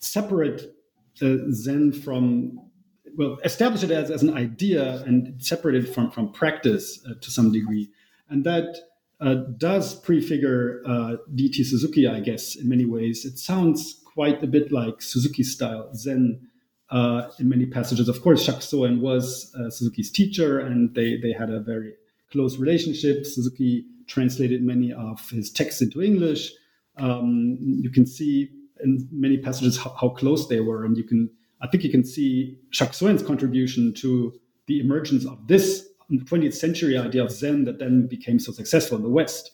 separate 0.00 0.74
Zen 1.16 1.92
from 1.92 2.68
well, 3.16 3.38
establish 3.44 3.82
it 3.82 3.90
as, 3.90 4.10
as 4.10 4.22
an 4.22 4.34
idea 4.36 5.02
and 5.02 5.42
separate 5.42 5.74
it 5.74 5.92
from, 5.92 6.10
from 6.10 6.32
practice 6.32 7.04
uh, 7.04 7.14
to 7.20 7.30
some 7.30 7.50
degree. 7.50 7.90
And 8.28 8.44
that 8.44 8.76
uh, 9.20 9.34
does 9.56 9.96
prefigure 9.96 10.82
uh, 10.86 11.16
D.T. 11.34 11.64
Suzuki, 11.64 12.06
I 12.06 12.20
guess, 12.20 12.54
in 12.54 12.68
many 12.68 12.84
ways. 12.84 13.24
It 13.24 13.38
sounds 13.38 14.00
quite 14.04 14.42
a 14.42 14.46
bit 14.46 14.70
like 14.70 15.02
Suzuki 15.02 15.42
style 15.42 15.92
Zen 15.94 16.48
uh, 16.90 17.28
in 17.38 17.48
many 17.48 17.66
passages. 17.66 18.08
Of 18.08 18.22
course, 18.22 18.44
Shaku 18.44 18.60
Sōen 18.60 19.00
was 19.00 19.52
uh, 19.58 19.70
Suzuki's 19.70 20.10
teacher, 20.10 20.60
and 20.60 20.94
they, 20.94 21.16
they 21.16 21.32
had 21.32 21.50
a 21.50 21.60
very 21.60 21.94
close 22.30 22.58
relationship. 22.58 23.26
Suzuki 23.26 23.84
translated 24.06 24.62
many 24.62 24.92
of 24.92 25.28
his 25.30 25.50
texts 25.50 25.82
into 25.82 26.02
English. 26.02 26.52
Um, 26.98 27.56
you 27.60 27.90
can 27.90 28.06
see 28.06 28.50
in 28.82 29.08
many 29.12 29.38
passages 29.38 29.76
how, 29.76 29.94
how, 30.00 30.08
close 30.10 30.48
they 30.48 30.60
were, 30.60 30.84
and 30.84 30.96
you 30.96 31.04
can 31.04 31.30
I 31.60 31.66
think 31.66 31.84
you 31.84 31.90
can 31.90 32.04
see 32.04 32.58
Shaku 32.70 32.92
Sōen's 32.92 33.22
contribution 33.22 33.92
to 33.94 34.38
the 34.66 34.80
emergence 34.80 35.24
of 35.24 35.46
this 35.46 35.88
20th 36.10 36.54
century 36.54 36.96
idea 36.96 37.22
of 37.22 37.30
Zen 37.30 37.64
that 37.64 37.78
then 37.78 38.06
became 38.06 38.38
so 38.38 38.52
successful 38.52 38.96
in 38.96 39.02
the 39.02 39.08
West 39.10 39.50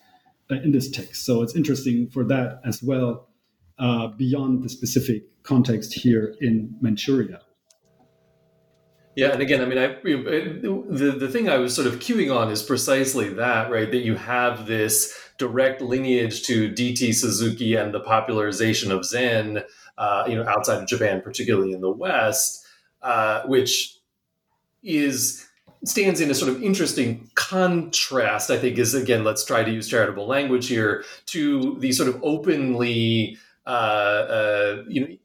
uh, 0.51 0.57
in 0.57 0.73
this 0.73 0.91
text. 0.91 1.25
So 1.25 1.43
it's 1.43 1.57
interesting 1.57 2.09
for 2.09 2.25
that 2.25 2.61
as 2.65 2.83
well, 2.83 3.29
uh, 3.79 4.09
beyond 4.09 4.63
the 4.63 4.69
specific 4.69 5.25
context 5.43 5.95
here 5.95 6.35
in 6.41 6.75
Manchuria. 6.81 7.41
Yeah, 9.17 9.33
and 9.33 9.41
again, 9.41 9.61
I 9.61 9.67
mean, 9.67 9.79
I 9.79 9.87
the 10.03 11.17
the 11.17 11.29
thing 11.29 11.49
I 11.49 11.59
was 11.59 11.73
sort 11.73 11.87
of 11.87 12.01
queuing 12.01 12.35
on 12.35 12.51
is 12.51 12.63
precisely 12.63 13.29
that, 13.35 13.71
right? 13.71 13.89
That 13.89 14.05
you 14.05 14.17
have 14.17 14.67
this 14.67 15.24
direct 15.39 15.81
lineage 15.81 16.43
to 16.45 16.69
D.T. 16.69 17.13
Suzuki 17.13 17.75
and 17.75 17.93
the 17.93 18.01
popularization 18.01 18.93
of 18.93 19.05
Zen 19.05 19.63
uh, 19.97 20.25
you 20.29 20.37
know, 20.37 20.47
outside 20.49 20.83
of 20.83 20.89
Japan, 20.89 21.21
particularly 21.21 21.73
in 21.73 21.81
the 21.81 21.91
West, 21.91 22.67
uh, 23.03 23.43
which 23.45 23.99
is 24.83 25.47
stands 25.85 26.21
in 26.21 26.31
a 26.31 26.35
sort 26.35 26.51
of 26.51 26.63
interesting 26.63 27.31
contrast. 27.35 28.51
I 28.51 28.59
think 28.59 28.79
is 28.79 28.95
again, 28.95 29.25
let's 29.25 29.45
try 29.45 29.63
to 29.63 29.71
use 29.71 29.89
charitable 29.89 30.27
language 30.27 30.69
here 30.69 31.05
to 31.27 31.77
the 31.79 31.93
sort 31.93 32.09
of 32.09 32.21
openly, 32.23 33.39
uh, 33.67 33.69
uh 33.69 34.83
you 34.89 35.01
know. 35.01 35.17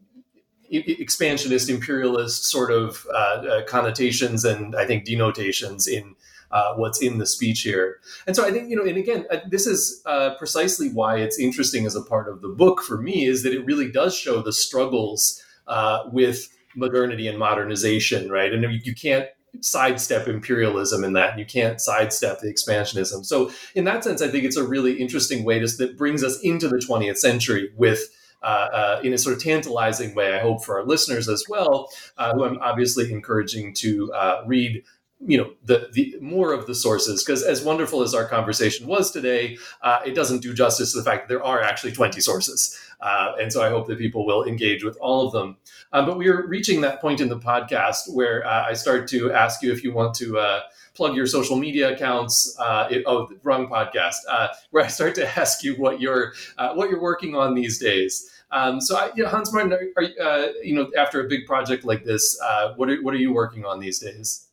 Expansionist, 0.71 1.67
imperialist 1.67 2.45
sort 2.45 2.71
of 2.71 3.07
uh, 3.11 3.17
uh, 3.17 3.63
connotations 3.65 4.45
and 4.45 4.75
I 4.75 4.85
think 4.85 5.03
denotations 5.03 5.87
in 5.87 6.15
uh, 6.51 6.73
what's 6.75 7.01
in 7.01 7.17
the 7.17 7.25
speech 7.25 7.61
here. 7.61 7.99
And 8.27 8.35
so 8.35 8.45
I 8.45 8.51
think, 8.51 8.69
you 8.69 8.75
know, 8.75 8.83
and 8.83 8.97
again, 8.97 9.25
uh, 9.31 9.37
this 9.47 9.67
is 9.67 10.01
uh, 10.05 10.35
precisely 10.35 10.89
why 10.89 11.17
it's 11.17 11.39
interesting 11.39 11.85
as 11.85 11.95
a 11.95 12.01
part 12.01 12.27
of 12.27 12.41
the 12.41 12.49
book 12.49 12.81
for 12.81 12.97
me 12.97 13.25
is 13.25 13.43
that 13.43 13.53
it 13.53 13.65
really 13.65 13.91
does 13.91 14.15
show 14.15 14.41
the 14.41 14.53
struggles 14.53 15.41
uh, 15.67 16.03
with 16.11 16.49
modernity 16.75 17.27
and 17.27 17.37
modernization, 17.37 18.29
right? 18.31 18.53
And 18.53 18.63
you, 18.85 18.95
can't 18.95 19.27
sidestep 19.61 20.27
imperialism 20.27 21.03
in 21.03 21.13
that 21.13 21.37
you 21.39 21.45
can't 21.45 21.81
sidestep 21.81 22.39
the 22.39 22.53
expansionism 22.53 23.25
so 23.25 23.51
in 23.73 23.83
that 23.83 24.03
sense 24.03 24.21
i 24.21 24.27
think 24.27 24.43
it's 24.43 24.55
a 24.55 24.63
really 24.63 24.93
interesting 24.93 25.43
way 25.43 25.57
to, 25.57 25.65
that 25.77 25.97
brings 25.97 26.23
us 26.23 26.39
into 26.41 26.67
the 26.67 26.77
20th 26.77 27.17
century 27.17 27.71
with 27.75 28.09
uh, 28.41 28.45
uh, 28.45 29.01
in 29.03 29.13
a 29.13 29.17
sort 29.17 29.35
of 29.35 29.43
tantalizing 29.43 30.15
way, 30.15 30.33
I 30.33 30.39
hope 30.39 30.63
for 30.63 30.79
our 30.79 30.85
listeners 30.85 31.27
as 31.27 31.43
well, 31.49 31.89
uh, 32.17 32.33
who 32.33 32.45
I'm 32.45 32.57
obviously 32.59 33.11
encouraging 33.11 33.73
to 33.75 34.13
uh, 34.13 34.43
read 34.47 34.83
you 35.25 35.37
know 35.37 35.51
the 35.65 35.89
the 35.93 36.15
more 36.21 36.53
of 36.53 36.65
the 36.65 36.73
sources 36.73 37.23
because 37.23 37.43
as 37.43 37.61
wonderful 37.61 38.01
as 38.01 38.13
our 38.13 38.25
conversation 38.25 38.87
was 38.87 39.11
today 39.11 39.57
uh, 39.81 39.99
it 40.05 40.15
doesn't 40.15 40.41
do 40.41 40.53
justice 40.53 40.93
to 40.93 40.99
the 40.99 41.03
fact 41.03 41.27
that 41.27 41.33
there 41.33 41.43
are 41.43 41.61
actually 41.61 41.91
20 41.91 42.21
sources. 42.21 42.77
Uh, 43.01 43.33
and 43.39 43.51
so 43.51 43.61
i 43.61 43.69
hope 43.69 43.87
that 43.87 43.97
people 43.97 44.25
will 44.25 44.43
engage 44.45 44.83
with 44.83 44.97
all 45.01 45.25
of 45.27 45.33
them. 45.33 45.57
Um, 45.91 46.05
but 46.05 46.17
we 46.17 46.27
are 46.29 46.45
reaching 46.47 46.81
that 46.81 47.01
point 47.01 47.19
in 47.19 47.27
the 47.27 47.37
podcast 47.37 48.13
where 48.13 48.45
uh, 48.45 48.65
i 48.65 48.73
start 48.73 49.07
to 49.09 49.31
ask 49.31 49.61
you 49.61 49.71
if 49.73 49.83
you 49.83 49.93
want 49.93 50.13
to 50.15 50.37
uh, 50.37 50.61
plug 50.93 51.15
your 51.15 51.27
social 51.27 51.57
media 51.57 51.93
accounts 51.93 52.55
uh, 52.59 52.87
it, 52.89 53.03
oh 53.05 53.29
wrong 53.43 53.67
podcast 53.67 54.19
uh, 54.29 54.47
where 54.71 54.85
i 54.85 54.87
start 54.87 55.15
to 55.15 55.27
ask 55.39 55.63
you 55.63 55.75
what 55.75 55.99
you're 55.99 56.33
what 56.75 56.89
you're 56.89 57.01
working 57.01 57.35
on 57.35 57.55
these 57.55 57.77
days. 57.77 58.31
Um, 58.51 58.81
so, 58.81 58.97
I, 58.97 59.11
you 59.15 59.21
know, 59.21 59.29
Hans 59.29 59.53
Martin, 59.53 59.71
are, 59.73 60.03
are 60.25 60.49
you 60.63 60.73
know, 60.73 60.89
after 60.97 61.23
a 61.23 61.29
big 61.29 61.45
project 61.45 61.85
like 61.85 62.03
this, 62.03 62.35
what 62.77 62.89
are 62.89 62.99
what 63.03 63.13
are 63.13 63.17
you 63.17 63.31
working 63.31 63.63
on 63.63 63.79
these 63.79 63.99
days? 63.99 64.48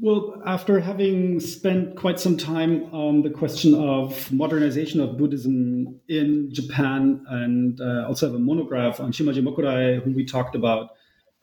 Well, 0.00 0.40
after 0.46 0.78
having 0.78 1.40
spent 1.40 1.96
quite 1.96 2.20
some 2.20 2.36
time 2.36 2.84
on 2.94 3.22
the 3.22 3.30
question 3.30 3.74
of 3.74 4.30
modernization 4.30 5.00
of 5.00 5.18
Buddhism 5.18 5.98
in 6.08 6.50
Japan 6.52 7.24
and 7.28 7.80
uh, 7.80 8.06
also 8.06 8.26
have 8.26 8.36
a 8.36 8.38
monograph 8.38 9.00
on 9.00 9.10
Shimaji 9.10 9.42
Mokurai, 9.42 10.00
whom 10.00 10.14
we 10.14 10.24
talked 10.24 10.54
about, 10.54 10.90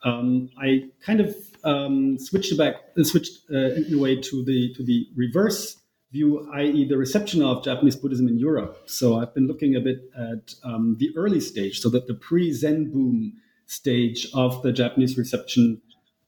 um, 0.04 0.48
I 0.58 0.88
kind 1.00 1.20
of 1.20 1.36
um, 1.64 2.18
switched 2.18 2.56
back, 2.56 2.76
uh, 2.98 3.04
switched 3.04 3.40
uh, 3.52 3.74
in 3.74 3.92
a 3.92 3.98
way 3.98 4.16
to 4.20 4.44
the 4.44 4.72
to 4.74 4.82
the 4.82 5.06
reverse 5.14 5.76
view, 6.12 6.48
i.e., 6.54 6.88
the 6.88 6.96
reception 6.96 7.42
of 7.42 7.62
Japanese 7.62 7.96
Buddhism 7.96 8.26
in 8.26 8.38
Europe. 8.38 8.84
So 8.86 9.18
I've 9.18 9.34
been 9.34 9.46
looking 9.46 9.76
a 9.76 9.80
bit 9.80 9.98
at 10.16 10.54
um, 10.64 10.96
the 10.98 11.10
early 11.14 11.40
stage, 11.40 11.80
so 11.80 11.90
that 11.90 12.06
the 12.06 12.14
pre-Zen 12.14 12.90
boom 12.90 13.34
stage 13.66 14.28
of 14.32 14.62
the 14.62 14.72
Japanese 14.72 15.18
reception, 15.18 15.82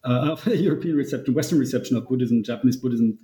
uh, 0.05 0.37
European 0.47 0.97
reception, 0.97 1.35
Western 1.35 1.59
reception 1.59 1.97
of 1.97 2.07
Buddhism, 2.07 2.43
Japanese 2.43 2.77
Buddhism, 2.77 3.19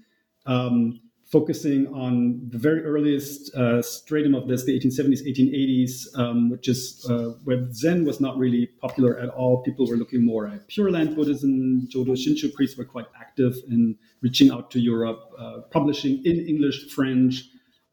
um, 0.47 1.01
focusing 1.31 1.87
on 1.89 2.41
the 2.51 2.59
very 2.59 2.85
earliest 2.85 3.55
uh, 3.55 3.81
stratum 3.81 4.35
of 4.35 4.47
this, 4.47 4.65
the 4.65 4.79
1870s, 4.79 5.27
1880s, 5.27 6.19
um, 6.19 6.51
which 6.51 6.69
is 6.69 7.05
uh, 7.09 7.31
where 7.45 7.67
Zen 7.73 8.05
was 8.05 8.21
not 8.21 8.37
really 8.37 8.67
popular 8.81 9.19
at 9.19 9.31
all. 9.31 9.63
People 9.63 9.87
were 9.89 9.97
looking 9.97 10.25
more 10.25 10.47
at 10.47 10.69
Pure 10.69 10.91
Land 10.91 11.17
Buddhism. 11.17 11.89
Jodo 11.93 12.13
Shinshu 12.13 12.53
priests 12.53 12.77
were 12.77 12.85
quite 12.85 13.07
active 13.19 13.55
in 13.71 13.97
reaching 14.21 14.51
out 14.51 14.71
to 14.73 14.81
Europe, 14.81 15.21
uh, 15.39 15.61
publishing 15.71 16.23
in 16.25 16.47
English, 16.47 16.91
French 16.91 17.45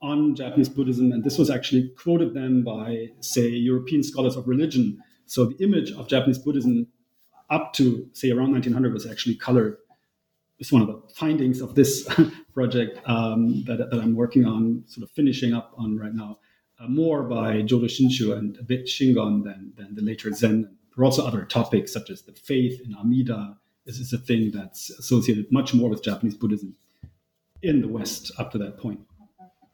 on 0.01 0.35
Japanese 0.35 0.69
Buddhism. 0.69 1.11
And 1.11 1.23
this 1.23 1.37
was 1.37 1.49
actually 1.49 1.89
quoted 1.97 2.33
then 2.33 2.63
by, 2.63 3.09
say, 3.21 3.47
European 3.47 4.03
scholars 4.03 4.35
of 4.35 4.47
religion. 4.47 5.01
So 5.25 5.45
the 5.45 5.63
image 5.63 5.91
of 5.91 6.07
Japanese 6.07 6.39
Buddhism 6.39 6.87
up 7.51 7.73
to, 7.73 8.09
say, 8.13 8.31
around 8.31 8.51
1900 8.51 8.93
was 8.93 9.05
actually 9.05 9.35
colored 9.35 9.77
it's 10.61 10.71
one 10.71 10.83
of 10.83 10.87
the 10.87 11.01
findings 11.15 11.59
of 11.59 11.73
this 11.73 12.07
project 12.53 12.99
um, 13.09 13.63
that, 13.65 13.77
that, 13.89 13.99
I'm 13.99 14.15
working 14.15 14.45
on, 14.45 14.83
sort 14.85 15.03
of 15.03 15.09
finishing 15.11 15.53
up 15.53 15.73
on 15.75 15.97
right 15.97 16.13
now, 16.13 16.37
uh, 16.79 16.87
more 16.87 17.23
by 17.23 17.63
Jodo 17.63 17.85
Shinshu 17.85 18.37
and 18.37 18.55
a 18.57 18.63
bit 18.63 18.85
Shingon 18.85 19.43
than, 19.43 19.73
than 19.75 19.95
the 19.95 20.03
later 20.03 20.31
Zen. 20.31 20.61
There 20.61 21.01
are 21.01 21.05
also 21.05 21.25
other 21.25 21.45
topics 21.45 21.91
such 21.91 22.11
as 22.11 22.21
the 22.21 22.33
faith 22.33 22.79
in 22.85 22.95
Amida. 22.95 23.57
This 23.87 23.97
is 23.97 24.13
a 24.13 24.19
thing 24.19 24.51
that's 24.51 24.91
associated 24.91 25.51
much 25.51 25.73
more 25.73 25.89
with 25.89 26.03
Japanese 26.03 26.35
Buddhism 26.35 26.75
in 27.63 27.81
the 27.81 27.87
West 27.87 28.31
up 28.37 28.51
to 28.51 28.59
that 28.59 28.77
point. 28.77 28.99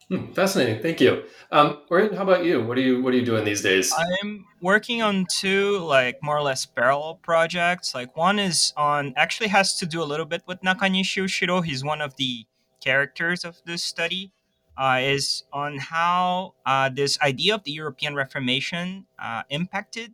Hmm, 0.09 0.31
fascinating. 0.31 0.81
Thank 0.81 1.01
you. 1.01 1.23
Um, 1.51 1.79
Orion, 1.91 2.15
how 2.15 2.23
about 2.23 2.45
you? 2.45 2.63
What 2.63 2.77
are 2.77 2.81
you 2.81 3.03
What 3.03 3.13
are 3.13 3.17
you 3.17 3.25
doing 3.25 3.43
these 3.43 3.61
days? 3.61 3.93
I'm 3.97 4.45
working 4.61 5.01
on 5.01 5.25
two 5.29 5.79
like 5.79 6.23
more 6.23 6.37
or 6.37 6.41
less 6.41 6.65
parallel 6.65 7.15
projects. 7.15 7.93
Like 7.93 8.15
one 8.15 8.39
is 8.39 8.71
on 8.77 9.13
actually 9.17 9.49
has 9.49 9.75
to 9.79 9.85
do 9.85 10.01
a 10.01 10.05
little 10.05 10.25
bit 10.25 10.43
with 10.47 10.61
Nakanishi 10.61 11.23
Ushiro. 11.23 11.63
He's 11.63 11.83
one 11.83 11.99
of 12.01 12.15
the 12.15 12.45
characters 12.81 13.43
of 13.43 13.57
this 13.65 13.83
study. 13.83 14.31
Uh, 14.77 14.99
is 15.01 15.43
on 15.51 15.79
how 15.79 16.53
uh, 16.63 16.87
this 16.87 17.19
idea 17.21 17.55
of 17.55 17.63
the 17.63 17.71
European 17.71 18.13
Reformation 18.13 19.07
uh, 19.17 19.41
impacted, 19.49 20.13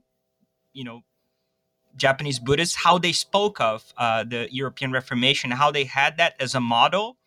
you 0.71 0.85
know, 0.85 1.01
Japanese 1.97 2.39
Buddhists, 2.39 2.75
how 2.75 2.97
they 2.97 3.11
spoke 3.11 3.59
of 3.59 3.93
uh, 3.97 4.23
the 4.23 4.47
European 4.51 4.93
Reformation, 4.93 5.51
how 5.51 5.69
they 5.69 5.83
had 5.83 6.15
that 6.15 6.35
as 6.39 6.55
a 6.55 6.61
model 6.61 7.17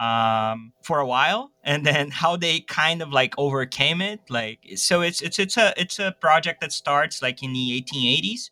um, 0.00 0.72
for 0.82 0.98
a 0.98 1.06
while, 1.06 1.52
and 1.62 1.84
then 1.86 2.10
how 2.10 2.34
they 2.34 2.60
kind 2.60 3.02
of 3.02 3.12
like 3.12 3.34
overcame 3.38 4.00
it. 4.00 4.20
Like 4.30 4.60
so, 4.76 5.02
it's 5.02 5.20
it's 5.20 5.38
it's 5.38 5.56
a 5.56 5.74
it's 5.76 5.98
a 5.98 6.16
project 6.20 6.62
that 6.62 6.72
starts 6.72 7.22
like 7.22 7.42
in 7.42 7.52
the 7.52 7.82
1880s, 7.82 8.50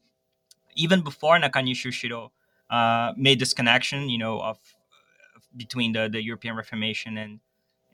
even 0.76 1.02
before 1.02 1.38
Nakanishi 1.38 1.86
Ushiro 1.88 2.30
uh, 2.70 3.14
made 3.16 3.40
this 3.40 3.54
connection, 3.54 4.10
you 4.10 4.18
know, 4.18 4.40
of 4.40 4.58
between 5.56 5.92
the 5.92 6.08
the 6.08 6.22
European 6.22 6.54
Reformation 6.54 7.16
and 7.16 7.40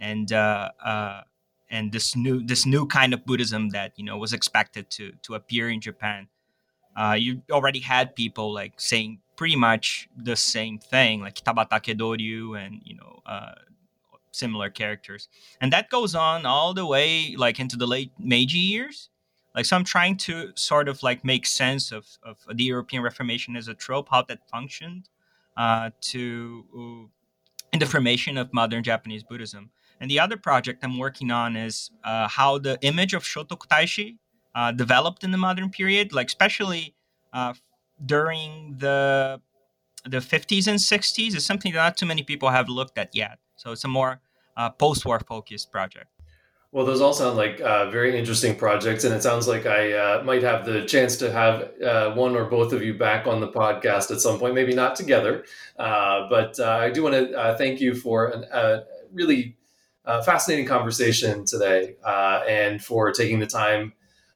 and 0.00 0.32
uh, 0.32 0.70
uh, 0.84 1.22
and 1.70 1.92
this 1.92 2.16
new 2.16 2.44
this 2.44 2.66
new 2.66 2.86
kind 2.86 3.14
of 3.14 3.24
Buddhism 3.24 3.70
that 3.70 3.92
you 3.96 4.04
know 4.04 4.18
was 4.18 4.32
expected 4.32 4.90
to 4.90 5.12
to 5.22 5.34
appear 5.34 5.70
in 5.70 5.80
Japan. 5.80 6.28
Uh, 6.96 7.16
you 7.18 7.42
already 7.50 7.80
had 7.80 8.14
people 8.16 8.52
like 8.52 8.80
saying 8.80 9.20
pretty 9.36 9.56
much 9.56 10.08
the 10.16 10.36
same 10.36 10.78
thing, 10.78 11.20
like 11.20 11.34
Kitabatake 11.34 11.98
Doryu 11.98 12.58
and 12.58 12.80
you 12.84 12.96
know 12.96 13.20
uh, 13.26 13.54
similar 14.32 14.70
characters, 14.70 15.28
and 15.60 15.72
that 15.72 15.90
goes 15.90 16.14
on 16.14 16.46
all 16.46 16.74
the 16.74 16.86
way 16.86 17.34
like 17.36 17.60
into 17.60 17.76
the 17.76 17.86
late 17.86 18.12
Meiji 18.18 18.58
years. 18.58 19.10
Like 19.54 19.66
so, 19.66 19.76
I'm 19.76 19.84
trying 19.84 20.16
to 20.18 20.50
sort 20.56 20.88
of 20.88 21.02
like 21.02 21.24
make 21.24 21.46
sense 21.46 21.92
of, 21.92 22.06
of 22.24 22.38
the 22.52 22.64
European 22.64 23.02
Reformation 23.02 23.54
as 23.54 23.68
a 23.68 23.74
trope, 23.74 24.08
how 24.10 24.22
that 24.22 24.48
functioned, 24.50 25.08
uh, 25.56 25.90
to 26.00 26.64
uh, 26.76 27.08
in 27.72 27.78
the 27.78 27.86
formation 27.86 28.36
of 28.36 28.52
modern 28.52 28.82
Japanese 28.82 29.22
Buddhism. 29.22 29.70
And 30.00 30.10
the 30.10 30.18
other 30.18 30.36
project 30.36 30.84
I'm 30.84 30.98
working 30.98 31.30
on 31.30 31.56
is 31.56 31.90
uh, 32.02 32.28
how 32.28 32.58
the 32.58 32.78
image 32.82 33.14
of 33.14 33.22
Shotoku 33.22 33.68
Taishi 33.68 34.16
uh, 34.54 34.72
developed 34.72 35.24
in 35.24 35.30
the 35.30 35.38
modern 35.38 35.70
period, 35.70 36.12
like 36.12 36.28
especially 36.28 36.94
uh, 37.32 37.54
during 38.04 38.76
the 38.78 39.40
the 40.04 40.20
50s 40.20 40.66
and 40.66 40.78
60s 40.78 41.34
is 41.34 41.46
something 41.46 41.72
that 41.72 41.78
not 41.78 41.96
too 41.96 42.06
many 42.06 42.22
people 42.22 42.50
have 42.50 42.68
looked 42.68 42.98
at 42.98 43.14
yet. 43.14 43.38
So 43.56 43.72
it's 43.72 43.84
a 43.84 43.88
more 43.88 44.20
uh, 44.56 44.70
post-war 44.70 45.20
focused 45.20 45.72
project. 45.72 46.06
Well, 46.72 46.84
those 46.84 47.00
all 47.00 47.12
sound 47.12 47.36
like 47.36 47.60
uh, 47.60 47.88
very 47.90 48.18
interesting 48.18 48.56
projects, 48.56 49.04
and 49.04 49.14
it 49.14 49.22
sounds 49.22 49.46
like 49.46 49.64
I 49.64 49.92
uh, 49.92 50.24
might 50.24 50.42
have 50.42 50.66
the 50.66 50.84
chance 50.84 51.16
to 51.18 51.30
have 51.30 51.70
uh, 51.80 52.12
one 52.14 52.34
or 52.34 52.46
both 52.46 52.72
of 52.72 52.82
you 52.82 52.94
back 52.94 53.28
on 53.28 53.40
the 53.40 53.46
podcast 53.46 54.10
at 54.10 54.20
some 54.20 54.40
point. 54.40 54.56
Maybe 54.56 54.74
not 54.74 54.96
together, 54.96 55.44
uh, 55.78 56.28
but 56.28 56.58
uh, 56.58 56.64
I 56.64 56.90
do 56.90 57.04
want 57.04 57.14
to 57.14 57.54
thank 57.56 57.80
you 57.80 57.94
for 57.94 58.26
a 58.26 58.82
really 59.12 59.56
fascinating 60.24 60.66
conversation 60.66 61.44
today, 61.44 61.94
and 62.04 62.82
for 62.82 63.12
taking 63.12 63.38
the 63.38 63.46
time 63.46 63.92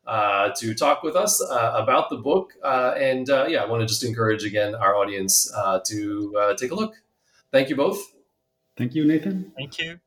uh, 0.08 0.50
to 0.56 0.74
talk 0.74 1.02
with 1.02 1.14
us 1.14 1.40
uh, 1.42 1.74
about 1.76 2.08
the 2.08 2.16
book. 2.16 2.54
Uh, 2.64 2.94
and 2.98 3.28
uh, 3.28 3.46
yeah, 3.46 3.62
I 3.62 3.66
want 3.66 3.82
to 3.82 3.86
just 3.86 4.02
encourage 4.02 4.42
again 4.42 4.74
our 4.74 4.96
audience 4.96 5.52
uh, 5.54 5.80
to 5.84 6.54
take 6.58 6.72
a 6.72 6.74
look. 6.74 6.94
Thank 7.52 7.68
you 7.68 7.76
both. 7.76 8.00
Thank 8.76 8.94
you, 8.94 9.04
Nathan. 9.04 9.52
Thank 9.56 9.78
you. 9.78 10.00